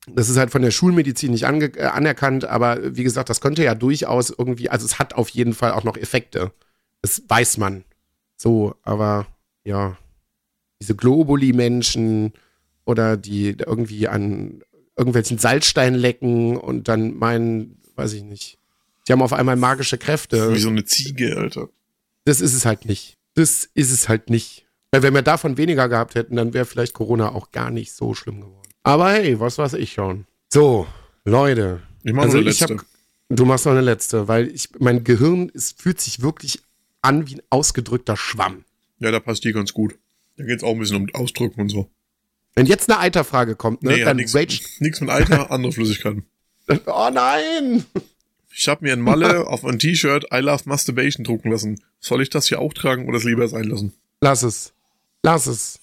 Das 0.08 0.30
ist 0.30 0.38
halt 0.38 0.52
von 0.52 0.62
der 0.62 0.72
Schulmedizin 0.72 1.32
nicht 1.32 1.44
äh, 1.44 1.90
anerkannt, 1.92 2.46
aber 2.46 2.96
wie 2.96 3.04
gesagt, 3.04 3.30
das 3.30 3.42
könnte 3.42 3.64
ja 3.64 3.76
durchaus 3.76 4.30
irgendwie, 4.30 4.70
also 4.70 4.86
es 4.86 4.98
hat 5.00 5.14
auf 5.14 5.30
jeden 5.30 5.54
Fall 5.54 5.72
auch 5.72 5.84
noch 5.84 5.98
Effekte. 5.98 6.52
Das 7.02 7.24
weiß 7.28 7.58
man. 7.58 7.84
So, 8.36 8.76
aber 8.84 9.28
ja, 9.64 9.98
diese 10.82 10.96
Globuli-Menschen 10.96 12.34
oder 12.86 13.18
die 13.18 13.58
irgendwie 13.60 14.08
an 14.08 14.64
irgendwelchen 14.98 15.38
Salzsteinen 15.38 16.00
lecken 16.00 16.58
und 16.58 16.88
dann 16.88 17.18
meinen, 17.18 17.82
weiß 17.96 18.14
ich 18.14 18.24
nicht, 18.24 18.58
die 19.08 19.14
haben 19.14 19.22
auf 19.22 19.34
einmal 19.34 19.56
magische 19.56 19.98
Kräfte. 19.98 20.54
Wie 20.54 20.60
so 20.60 20.70
eine 20.70 20.86
Ziege, 20.86 21.36
Alter. 21.38 21.70
Das 22.26 22.42
ist 22.42 22.54
es 22.54 22.66
halt 22.66 22.86
nicht. 22.86 23.18
Das 23.34 23.70
ist 23.74 23.92
es 23.92 24.08
halt 24.08 24.30
nicht. 24.30 24.69
Weil 24.92 25.04
wenn 25.04 25.14
wir 25.14 25.22
davon 25.22 25.58
weniger 25.58 25.88
gehabt 25.88 26.16
hätten, 26.16 26.36
dann 26.36 26.54
wäre 26.54 26.66
vielleicht 26.66 26.94
Corona 26.94 27.32
auch 27.34 27.52
gar 27.52 27.70
nicht 27.70 27.92
so 27.94 28.14
schlimm 28.14 28.42
geworden. 28.42 28.70
Aber 28.84 29.12
hey, 29.12 29.40
was 29.40 29.58
weiß 29.58 29.74
ich 29.74 29.94
schon. 29.94 30.26
So, 30.52 30.88
Leute. 31.26 31.82
Ich 32.04 32.14
mache 32.14 32.26
Also 32.26 32.38
eine 32.38 32.48
letzte. 32.50 32.76
hab- 32.78 32.86
Du 33.32 33.46
machst 33.46 33.66
noch 33.66 33.74
eine 33.74 33.82
letzte, 33.82 34.28
weil 34.28 34.48
ich, 34.48 34.70
mein 34.80 35.04
Gehirn 35.04 35.52
es 35.54 35.72
fühlt 35.74 36.02
sich 36.02 36.24
wirklich 36.24 36.62
an 37.04 37.28
wie 37.30 37.36
ein 37.36 37.42
ausgedrückter 37.52 38.18
Schwamm. 38.18 38.66
Ja, 38.98 39.12
da 39.12 39.20
passt 39.20 39.44
die 39.44 39.52
ganz 39.54 39.72
gut. 39.74 39.96
Da 40.38 40.46
geht's 40.46 40.64
auch 40.64 40.72
ein 40.72 40.80
bisschen 40.80 40.96
um 40.98 41.08
Ausdrücken 41.14 41.62
und 41.62 41.70
so. 41.70 41.92
Wenn 42.56 42.66
jetzt 42.66 42.90
eine 42.90 43.00
Eiterfrage 43.00 43.56
kommt, 43.56 43.84
ne, 43.84 43.92
Nee, 43.92 44.00
ja, 44.00 44.06
dann 44.06 44.18
nix, 44.18 44.34
rage. 44.34 44.62
nix 44.80 45.00
mit 45.02 45.12
Alter, 45.12 45.52
andere 45.52 45.72
Flüssigkeiten. 45.72 46.24
Oh 46.88 47.10
nein! 47.14 47.86
Ich 48.52 48.68
habe 48.68 48.84
mir 48.84 48.94
in 48.94 49.02
Malle 49.02 49.46
auf 49.48 49.64
ein 49.64 49.78
T-Shirt 49.78 50.26
I 50.34 50.38
Love 50.40 50.64
Masturbation 50.66 51.24
drucken 51.24 51.52
lassen. 51.52 51.80
Soll 52.00 52.24
ich 52.24 52.32
das 52.32 52.48
hier 52.48 52.60
auch 52.60 52.74
tragen 52.74 53.08
oder 53.08 53.18
es 53.20 53.24
lieber 53.26 53.48
sein 53.48 53.66
lassen? 53.66 53.94
Lass 54.22 54.42
es. 54.42 54.74
Lass 55.24 55.48
es. 55.48 55.80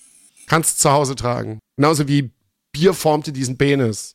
Kannst 0.46 0.80
zu 0.80 0.90
Hause 0.90 1.14
tragen. 1.14 1.58
Genauso 1.76 2.08
wie 2.08 2.30
Bier 2.72 2.94
formte 2.94 3.32
diesen 3.32 3.58
Penis. 3.58 4.14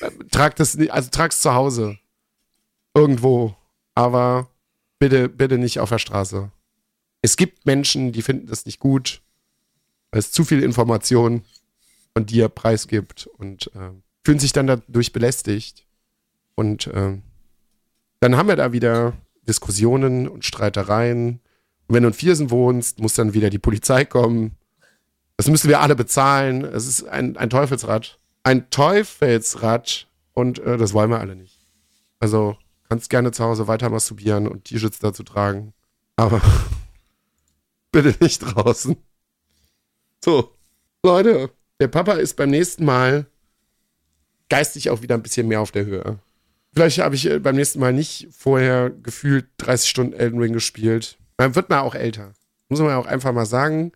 Äh, 0.00 0.10
Trag 0.30 0.56
das, 0.56 0.78
also 0.78 1.10
trag's 1.10 1.40
zu 1.40 1.54
Hause. 1.54 1.98
Irgendwo. 2.94 3.54
Aber 3.94 4.48
bitte, 4.98 5.28
bitte 5.28 5.58
nicht 5.58 5.80
auf 5.80 5.90
der 5.90 5.98
Straße. 5.98 6.50
Es 7.22 7.36
gibt 7.36 7.66
Menschen, 7.66 8.12
die 8.12 8.22
finden 8.22 8.46
das 8.46 8.64
nicht 8.64 8.78
gut, 8.78 9.22
weil 10.10 10.20
es 10.20 10.32
zu 10.32 10.44
viel 10.44 10.62
Information 10.62 11.44
von 12.14 12.26
dir 12.26 12.48
preisgibt 12.48 13.26
und 13.26 13.66
äh, 13.74 13.90
fühlen 14.24 14.38
sich 14.38 14.52
dann 14.52 14.66
dadurch 14.66 15.12
belästigt. 15.12 15.86
Und 16.54 16.86
äh, 16.88 17.18
dann 18.20 18.36
haben 18.36 18.48
wir 18.48 18.56
da 18.56 18.72
wieder 18.72 19.16
Diskussionen 19.42 20.28
und 20.28 20.44
Streitereien. 20.44 21.40
Wenn 21.90 22.04
du 22.04 22.08
in 22.08 22.14
Viersen 22.14 22.50
wohnst, 22.50 23.00
muss 23.00 23.14
dann 23.14 23.34
wieder 23.34 23.50
die 23.50 23.58
Polizei 23.58 24.04
kommen. 24.04 24.56
Das 25.36 25.48
müssen 25.48 25.68
wir 25.68 25.80
alle 25.80 25.96
bezahlen. 25.96 26.64
Es 26.64 26.86
ist 26.86 27.04
ein, 27.04 27.36
ein 27.36 27.50
Teufelsrad. 27.50 28.18
Ein 28.44 28.70
Teufelsrad. 28.70 30.06
Und 30.32 30.60
äh, 30.60 30.76
das 30.76 30.92
wollen 30.92 31.10
wir 31.10 31.18
alle 31.18 31.34
nicht. 31.34 31.58
Also 32.20 32.56
kannst 32.88 33.10
gerne 33.10 33.32
zu 33.32 33.42
Hause 33.42 33.66
weiter 33.66 33.90
masturbieren 33.90 34.46
und 34.46 34.66
T-Shirts 34.66 35.00
dazu 35.00 35.24
tragen. 35.24 35.72
Aber 36.14 36.40
bitte 37.92 38.14
nicht 38.22 38.38
draußen. 38.38 38.96
So, 40.24 40.54
Leute, 41.02 41.50
der 41.80 41.88
Papa 41.88 42.12
ist 42.12 42.36
beim 42.36 42.50
nächsten 42.50 42.84
Mal 42.84 43.26
geistig 44.48 44.90
auch 44.90 45.02
wieder 45.02 45.16
ein 45.16 45.22
bisschen 45.22 45.48
mehr 45.48 45.60
auf 45.60 45.72
der 45.72 45.86
Höhe. 45.86 46.20
Vielleicht 46.72 46.98
habe 46.98 47.16
ich 47.16 47.26
äh, 47.26 47.40
beim 47.40 47.56
nächsten 47.56 47.80
Mal 47.80 47.92
nicht 47.92 48.28
vorher 48.30 48.90
gefühlt 48.90 49.48
30 49.56 49.88
Stunden 49.88 50.12
Elden 50.12 50.38
Ring 50.38 50.52
gespielt. 50.52 51.18
Man 51.40 51.54
wird 51.54 51.70
mal 51.70 51.80
auch 51.80 51.94
älter. 51.94 52.34
Muss 52.68 52.80
man 52.80 52.90
ja 52.90 52.98
auch 52.98 53.06
einfach 53.06 53.32
mal 53.32 53.46
sagen. 53.46 53.92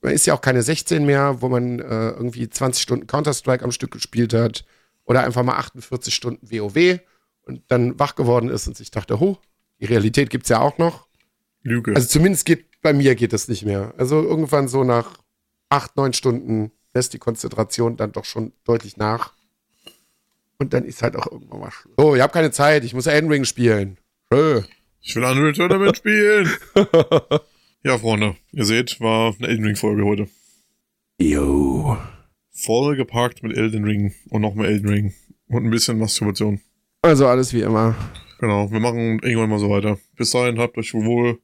Man 0.00 0.14
ist 0.14 0.24
ja 0.24 0.32
auch 0.32 0.40
keine 0.40 0.62
16 0.62 1.04
mehr, 1.04 1.42
wo 1.42 1.50
man 1.50 1.78
äh, 1.78 2.08
irgendwie 2.12 2.48
20 2.48 2.82
Stunden 2.82 3.06
Counter-Strike 3.06 3.62
am 3.62 3.70
Stück 3.70 3.90
gespielt 3.90 4.32
hat. 4.32 4.64
Oder 5.04 5.24
einfach 5.24 5.42
mal 5.42 5.56
48 5.56 6.14
Stunden 6.14 6.50
WoW 6.50 7.00
und 7.42 7.60
dann 7.68 7.98
wach 7.98 8.14
geworden 8.14 8.48
ist 8.48 8.66
und 8.66 8.78
sich 8.78 8.90
dachte, 8.90 9.20
ho, 9.20 9.36
die 9.78 9.84
Realität 9.84 10.30
gibt's 10.30 10.48
ja 10.48 10.60
auch 10.60 10.78
noch. 10.78 11.06
Lüge. 11.60 11.94
Also 11.94 12.08
zumindest 12.08 12.46
geht 12.46 12.80
bei 12.80 12.94
mir 12.94 13.14
geht 13.14 13.34
das 13.34 13.46
nicht 13.46 13.66
mehr. 13.66 13.92
Also 13.98 14.22
irgendwann 14.22 14.66
so 14.66 14.84
nach 14.84 15.18
acht, 15.68 15.98
neun 15.98 16.14
Stunden 16.14 16.72
lässt 16.94 17.12
die 17.12 17.18
Konzentration 17.18 17.98
dann 17.98 18.12
doch 18.12 18.24
schon 18.24 18.54
deutlich 18.64 18.96
nach. 18.96 19.34
Und 20.56 20.72
dann 20.72 20.86
ist 20.86 21.02
halt 21.02 21.14
auch 21.16 21.30
irgendwann 21.30 21.60
mal 21.60 21.70
Schluss. 21.70 21.92
Oh, 21.98 22.14
ich 22.14 22.22
habe 22.22 22.32
keine 22.32 22.52
Zeit, 22.52 22.84
ich 22.84 22.94
muss 22.94 23.06
Elden 23.06 23.30
Ring 23.30 23.44
spielen. 23.44 23.98
Schö. 24.32 24.62
Ich 25.04 25.14
will 25.14 25.24
Unreal 25.24 25.52
Tournament 25.52 25.98
spielen. 25.98 26.50
ja, 27.84 27.98
Freunde, 27.98 28.36
ihr 28.52 28.64
seht, 28.64 29.00
war 29.00 29.34
eine 29.38 29.48
Elden 29.48 29.66
Ring 29.66 29.76
Folge 29.76 30.04
heute. 30.04 30.28
Jo. 31.20 31.98
Voll 32.50 32.96
geparkt 32.96 33.42
mit 33.42 33.56
Elden 33.56 33.84
Ring 33.84 34.14
und 34.30 34.40
noch 34.40 34.54
mehr 34.54 34.68
Elden 34.68 34.88
Ring. 34.88 35.14
Und 35.48 35.64
ein 35.64 35.70
bisschen 35.70 35.98
Masturbation. 35.98 36.60
Also 37.02 37.26
alles 37.26 37.52
wie 37.52 37.60
immer. 37.60 37.94
Genau, 38.40 38.70
wir 38.70 38.80
machen 38.80 39.18
irgendwann 39.20 39.50
mal 39.50 39.58
so 39.58 39.68
weiter. 39.68 39.98
Bis 40.16 40.30
dahin, 40.30 40.58
habt 40.58 40.78
euch 40.78 40.94
wohl. 40.94 41.38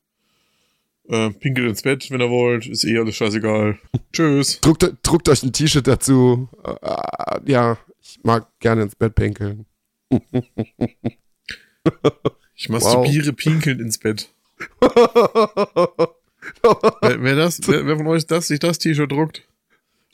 Äh, 1.09 1.31
pinkelt 1.31 1.69
ins 1.69 1.83
Bett, 1.83 2.11
wenn 2.11 2.21
ihr 2.21 2.31
wollt. 2.31 2.67
Ist 2.67 2.85
eh 2.85 2.99
alles 2.99 3.17
scheißegal. 3.17 3.79
Tschüss. 4.13 4.61
Druckt, 4.61 4.91
druckt 5.03 5.29
euch 5.29 5.43
ein 5.43 5.53
T-Shirt 5.53 5.87
dazu. 5.87 6.49
Äh, 6.65 7.51
ja, 7.51 7.79
ich 8.01 8.21
mag 8.23 8.49
gerne 8.61 8.83
ins 8.83 8.97
Bett 8.97 9.15
pinkeln. 9.15 9.67
Ich 12.61 12.69
masturbiere 12.69 13.33
pinkelnd 13.33 13.81
ins 13.81 13.97
Bett. 13.97 14.29
Wer, 17.01 17.23
wer, 17.23 17.37
das, 17.37 17.61
wer, 17.67 17.87
wer 17.87 17.97
von 17.97 18.07
euch 18.07 18.27
das, 18.27 18.49
sich 18.49 18.59
das 18.59 18.79
T-Shirt 18.79 19.11
druckt 19.11 19.47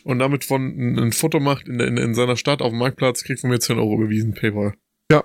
und 0.05 0.19
damit 0.21 0.45
von 0.45 0.63
ein, 0.63 0.99
ein 0.99 1.13
Foto 1.13 1.41
macht 1.41 1.67
in, 1.67 1.81
in, 1.81 1.97
in 1.97 2.15
seiner 2.15 2.37
Stadt 2.37 2.63
auf 2.63 2.71
dem 2.71 2.79
Marktplatz, 2.79 3.25
kriegt 3.25 3.41
von 3.41 3.51
mir 3.51 3.59
10 3.59 3.79
Euro 3.79 3.95
überwiesen, 3.95 4.35
PayPal. 4.35 4.75
ja, 5.11 5.25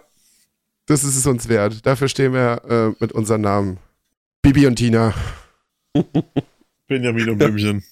das 0.88 1.04
ist 1.04 1.16
es 1.16 1.28
uns 1.28 1.48
wert. 1.48 1.86
Dafür 1.86 2.08
stehen 2.08 2.34
wir 2.34 2.62
äh, 2.68 2.96
mit 3.00 3.12
unseren 3.12 3.42
Namen. 3.42 3.78
Bibi 4.42 4.66
und 4.66 4.78
Tina. 4.78 5.14
Benjamin 6.88 7.30
und 7.30 7.38
Blümchen. 7.38 7.84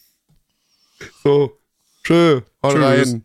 So, 1.24 1.60
schön, 2.04 2.42
haut 2.64 2.74
Tschüss. 2.74 2.84
rein. 2.84 3.24